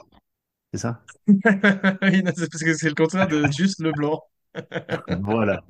C'est 0.72 0.80
ça? 0.80 1.02
Oui, 2.02 2.22
c'est 2.36 2.50
parce 2.50 2.62
que 2.64 2.74
c'est 2.74 2.88
le 2.88 2.94
contraire 2.94 3.28
de 3.28 3.46
juste 3.52 3.80
le 3.80 3.92
blanc. 3.92 4.22
Voilà. 5.08 5.62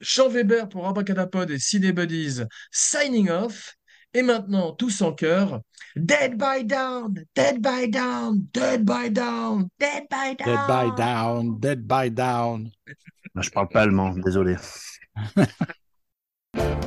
Jean 0.00 0.28
Weber 0.28 0.68
pour 0.68 0.86
Abracadapod 0.86 1.50
et 1.50 1.58
Ciné 1.58 1.92
Buddies 1.92 2.42
signing 2.70 3.30
off. 3.30 3.74
Et 4.14 4.22
maintenant, 4.22 4.72
tous 4.72 5.02
en 5.02 5.12
chœur, 5.12 5.60
Dead 5.94 6.38
by 6.38 6.64
Down, 6.64 7.12
Dead 7.34 7.60
by 7.60 7.86
Down, 7.90 8.46
Dead 8.54 8.82
by 8.82 9.10
Down, 9.10 9.68
Dead 9.78 10.06
by 10.08 10.34
Down. 10.34 10.46
Dead 10.46 10.66
by 10.66 10.96
down, 10.96 11.60
dead 11.60 11.86
by 11.86 12.08
down. 12.08 12.70
Je 13.38 13.50
parle 13.50 13.68
pas 13.68 13.82
allemand, 13.82 14.14
désolé. 14.16 14.56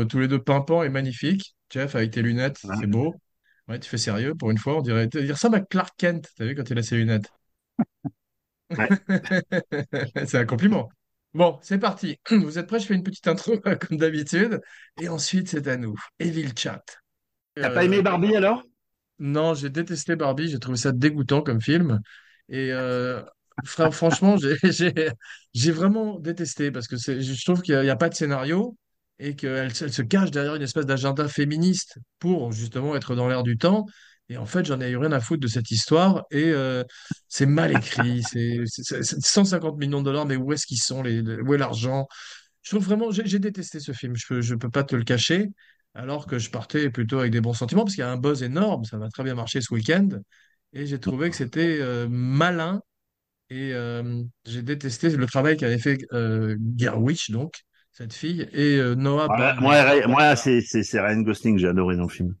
trouve 0.00 0.06
tous 0.06 0.18
les 0.20 0.28
deux 0.28 0.42
pimpants 0.42 0.82
et 0.82 0.88
magnifiques. 0.88 1.54
Jeff, 1.70 1.94
avec 1.94 2.12
tes 2.12 2.22
lunettes, 2.22 2.58
c'est 2.72 2.86
beau. 2.86 3.20
Ouais, 3.68 3.78
tu 3.78 3.88
fais 3.88 3.98
sérieux 3.98 4.34
pour 4.34 4.50
une 4.50 4.58
fois. 4.58 4.78
On 4.78 4.82
dirait, 4.82 5.08
tu 5.08 5.18
ressembles 5.30 5.56
à 5.56 5.60
Clark 5.60 5.94
Kent, 5.98 6.28
t'as 6.36 6.44
vu, 6.46 6.54
quand 6.54 6.68
il 6.70 6.78
a 6.78 6.82
ses 6.82 6.96
lunettes? 6.96 7.32
C'est 10.26 10.38
un 10.38 10.46
compliment. 10.46 10.88
Bon, 11.34 11.58
c'est 11.62 11.78
parti. 11.78 12.18
Vous 12.30 12.58
êtes 12.58 12.66
prêts? 12.66 12.80
Je 12.80 12.86
fais 12.86 12.94
une 12.94 13.02
petite 13.02 13.28
intro, 13.28 13.58
comme 13.80 13.98
d'habitude. 13.98 14.60
Et 14.96 15.08
ensuite, 15.08 15.48
c'est 15.48 15.68
à 15.68 15.76
nous. 15.76 15.96
Evil 16.18 16.52
Chat. 16.56 16.82
T'as 17.60 17.70
pas 17.70 17.84
aimé 17.84 18.02
Euh, 18.02 18.02
Barbie 18.02 18.36
alors? 18.36 18.62
Non, 19.18 19.54
j'ai 19.54 19.70
détesté 19.70 20.16
Barbie. 20.16 20.48
J'ai 20.48 20.58
trouvé 20.58 20.76
ça 20.78 20.92
dégoûtant 20.92 21.42
comme 21.42 21.60
film. 21.60 22.00
Et 22.48 22.72
euh, 22.72 23.22
fra- 23.64 23.90
franchement, 23.90 24.36
j'ai 24.38 25.72
vraiment 25.72 26.18
détesté 26.18 26.70
parce 26.70 26.88
que 26.88 26.96
je 26.96 27.44
trouve 27.44 27.62
qu'il 27.62 27.78
n'y 27.80 27.90
a 27.90 27.96
pas 27.96 28.08
de 28.08 28.14
scénario 28.14 28.76
et 29.20 29.36
qu'elle 29.36 29.74
se 29.74 30.02
cache 30.02 30.32
derrière 30.32 30.56
une 30.56 30.62
espèce 30.62 30.86
d'agenda 30.86 31.28
féministe 31.28 31.98
pour 32.20 32.52
justement 32.52 32.96
être 32.96 33.14
dans 33.16 33.28
l'air 33.28 33.44
du 33.44 33.58
temps. 33.58 33.86
Et 34.30 34.38
en 34.38 34.46
fait, 34.46 34.64
j'en 34.66 34.80
ai 34.80 34.90
eu 34.90 34.96
rien 34.98 35.12
à 35.12 35.20
foutre 35.20 35.42
de 35.42 35.48
cette 35.48 35.70
histoire. 35.72 36.24
Et 36.32 36.46
euh, 36.52 36.84
c'est 37.28 37.46
mal 37.46 37.72
écrit. 37.72 38.22
C'est 38.32 38.60
c'est- 38.66 39.02
c'est 39.02 39.20
150 39.22 39.78
millions 39.78 40.00
de 40.00 40.06
dollars, 40.06 40.26
mais 40.26 40.36
où 40.36 40.52
est-ce 40.52 40.66
qu'ils 40.66 40.80
sont? 40.82 41.02
Les, 41.02 41.22
les- 41.22 41.40
où 41.42 41.54
est 41.54 41.58
l'argent? 41.58 42.08
Je 42.62 42.70
trouve 42.70 42.84
vraiment, 42.84 43.10
j'ai 43.10 43.38
détesté 43.40 43.80
ce 43.80 43.92
film. 43.92 44.16
Je 44.16 44.26
peux, 44.28 44.40
je 44.42 44.54
peux 44.54 44.70
pas 44.70 44.84
te 44.84 44.96
le 44.96 45.04
cacher. 45.04 45.48
Alors 45.94 46.26
que 46.26 46.38
je 46.38 46.50
partais 46.50 46.90
plutôt 46.90 47.18
avec 47.20 47.32
des 47.32 47.40
bons 47.42 47.54
sentiments, 47.54 47.84
parce 47.84 47.94
qu'il 47.96 48.02
y 48.02 48.06
a 48.06 48.10
un 48.12 48.18
buzz 48.18 48.42
énorme. 48.44 48.84
Ça 48.84 48.98
va 48.98 49.08
très 49.10 49.24
bien 49.24 49.34
marcher 49.34 49.60
ce 49.62 49.74
week-end. 49.74 50.08
Et 50.72 50.86
j'ai 50.86 51.00
trouvé 51.00 51.30
que 51.30 51.36
c'était 51.36 51.78
euh, 51.80 52.06
malin 52.10 52.80
et 53.50 53.72
euh, 53.74 54.22
j'ai 54.46 54.62
détesté 54.62 55.10
le 55.10 55.26
travail 55.26 55.56
qu'avait 55.56 55.78
fait 55.78 55.98
Gerwig, 56.76 57.18
donc, 57.30 57.62
cette 57.92 58.12
fille, 58.12 58.48
et 58.52 58.76
euh, 58.78 58.94
Noah 58.94 59.26
Voilà. 59.26 59.54
Moi, 59.60 59.82
Ray- 59.82 60.06
moi 60.06 60.36
c'est 60.36 60.60
c'est- 60.60 60.82
c'est 60.82 61.00
Ryan 61.00 61.20
Gosling 61.22 61.58
j'ai 61.58 61.68
adoré 61.68 61.96
dans 61.96 62.04
le 62.04 62.08
film. 62.08 62.34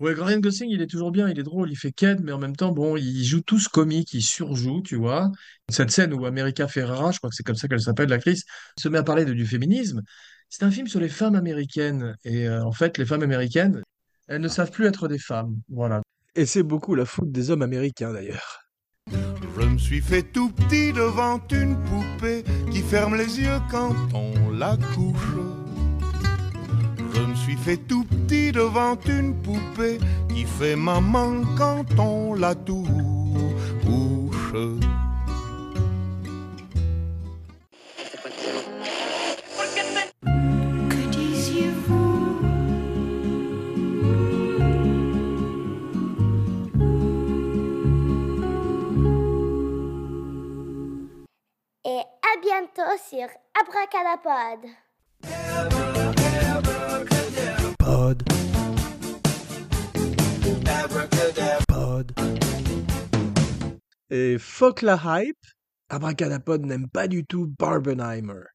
Ouais, 0.00 0.12
Ryan 0.12 0.40
Gosling, 0.40 0.70
il 0.70 0.82
est 0.82 0.88
toujours 0.88 1.12
bien, 1.12 1.28
il 1.28 1.38
est 1.38 1.44
drôle, 1.44 1.70
il 1.70 1.76
fait 1.76 1.92
Ken, 1.92 2.20
mais 2.24 2.32
en 2.32 2.38
même 2.38 2.56
temps, 2.56 2.72
bon, 2.72 2.96
il 2.96 3.24
joue 3.24 3.42
tous 3.42 3.68
comiques, 3.68 4.12
il 4.12 4.22
surjoue, 4.22 4.82
tu 4.82 4.96
vois. 4.96 5.30
Cette 5.68 5.90
scène 5.92 6.12
où 6.12 6.26
America 6.26 6.66
Ferrera, 6.66 7.12
je 7.12 7.18
crois 7.18 7.30
que 7.30 7.36
c'est 7.36 7.44
comme 7.44 7.54
ça 7.54 7.68
qu'elle 7.68 7.80
s'appelle, 7.80 8.08
l'actrice, 8.08 8.42
se 8.76 8.88
met 8.88 8.98
à 8.98 9.04
parler 9.04 9.24
de- 9.24 9.32
du 9.32 9.46
féminisme. 9.46 10.02
C'est 10.48 10.64
un 10.64 10.70
film 10.72 10.88
sur 10.88 10.98
les 11.00 11.08
femmes 11.08 11.36
américaines. 11.36 12.16
Et 12.24 12.48
euh, 12.48 12.64
en 12.64 12.72
fait, 12.72 12.98
les 12.98 13.06
femmes 13.06 13.22
américaines, 13.22 13.82
elles 14.26 14.40
ne 14.40 14.48
savent 14.48 14.70
plus 14.72 14.86
être 14.86 15.06
des 15.08 15.18
femmes. 15.18 15.60
Voilà. 15.68 16.02
Et 16.34 16.44
c'est 16.46 16.64
beaucoup 16.64 16.96
la 16.96 17.04
faute 17.04 17.30
des 17.30 17.50
hommes 17.50 17.62
américains 17.62 18.12
d'ailleurs. 18.12 18.63
Je 19.58 19.66
me 19.66 19.78
suis 19.78 20.00
fait 20.00 20.22
tout 20.22 20.50
petit 20.50 20.92
devant 20.92 21.40
une 21.50 21.76
poupée 21.76 22.44
qui 22.70 22.80
ferme 22.80 23.14
les 23.14 23.40
yeux 23.40 23.60
quand 23.70 23.94
on 24.12 24.50
la 24.50 24.76
couche. 24.94 25.34
Je 27.14 27.20
me 27.20 27.34
suis 27.34 27.56
fait 27.56 27.76
tout 27.76 28.04
petit 28.04 28.50
devant 28.52 28.98
une 29.06 29.34
poupée 29.34 29.98
qui 30.28 30.44
fait 30.44 30.76
maman 30.76 31.42
quand 31.56 31.84
on 31.98 32.34
la 32.34 32.54
touche. 32.54 32.88
À 52.34 52.40
bientôt 52.40 52.96
sur 53.08 53.28
Abracadapod. 53.60 54.70
Pod. 57.78 58.22
Pod. 61.68 62.12
Et 64.10 64.38
fuck 64.38 64.82
la 64.82 64.98
hype, 65.04 65.36
Abracadapod 65.88 66.64
n'aime 66.64 66.88
pas 66.88 67.08
du 67.08 67.24
tout 67.24 67.52
Barbenheimer. 67.58 68.53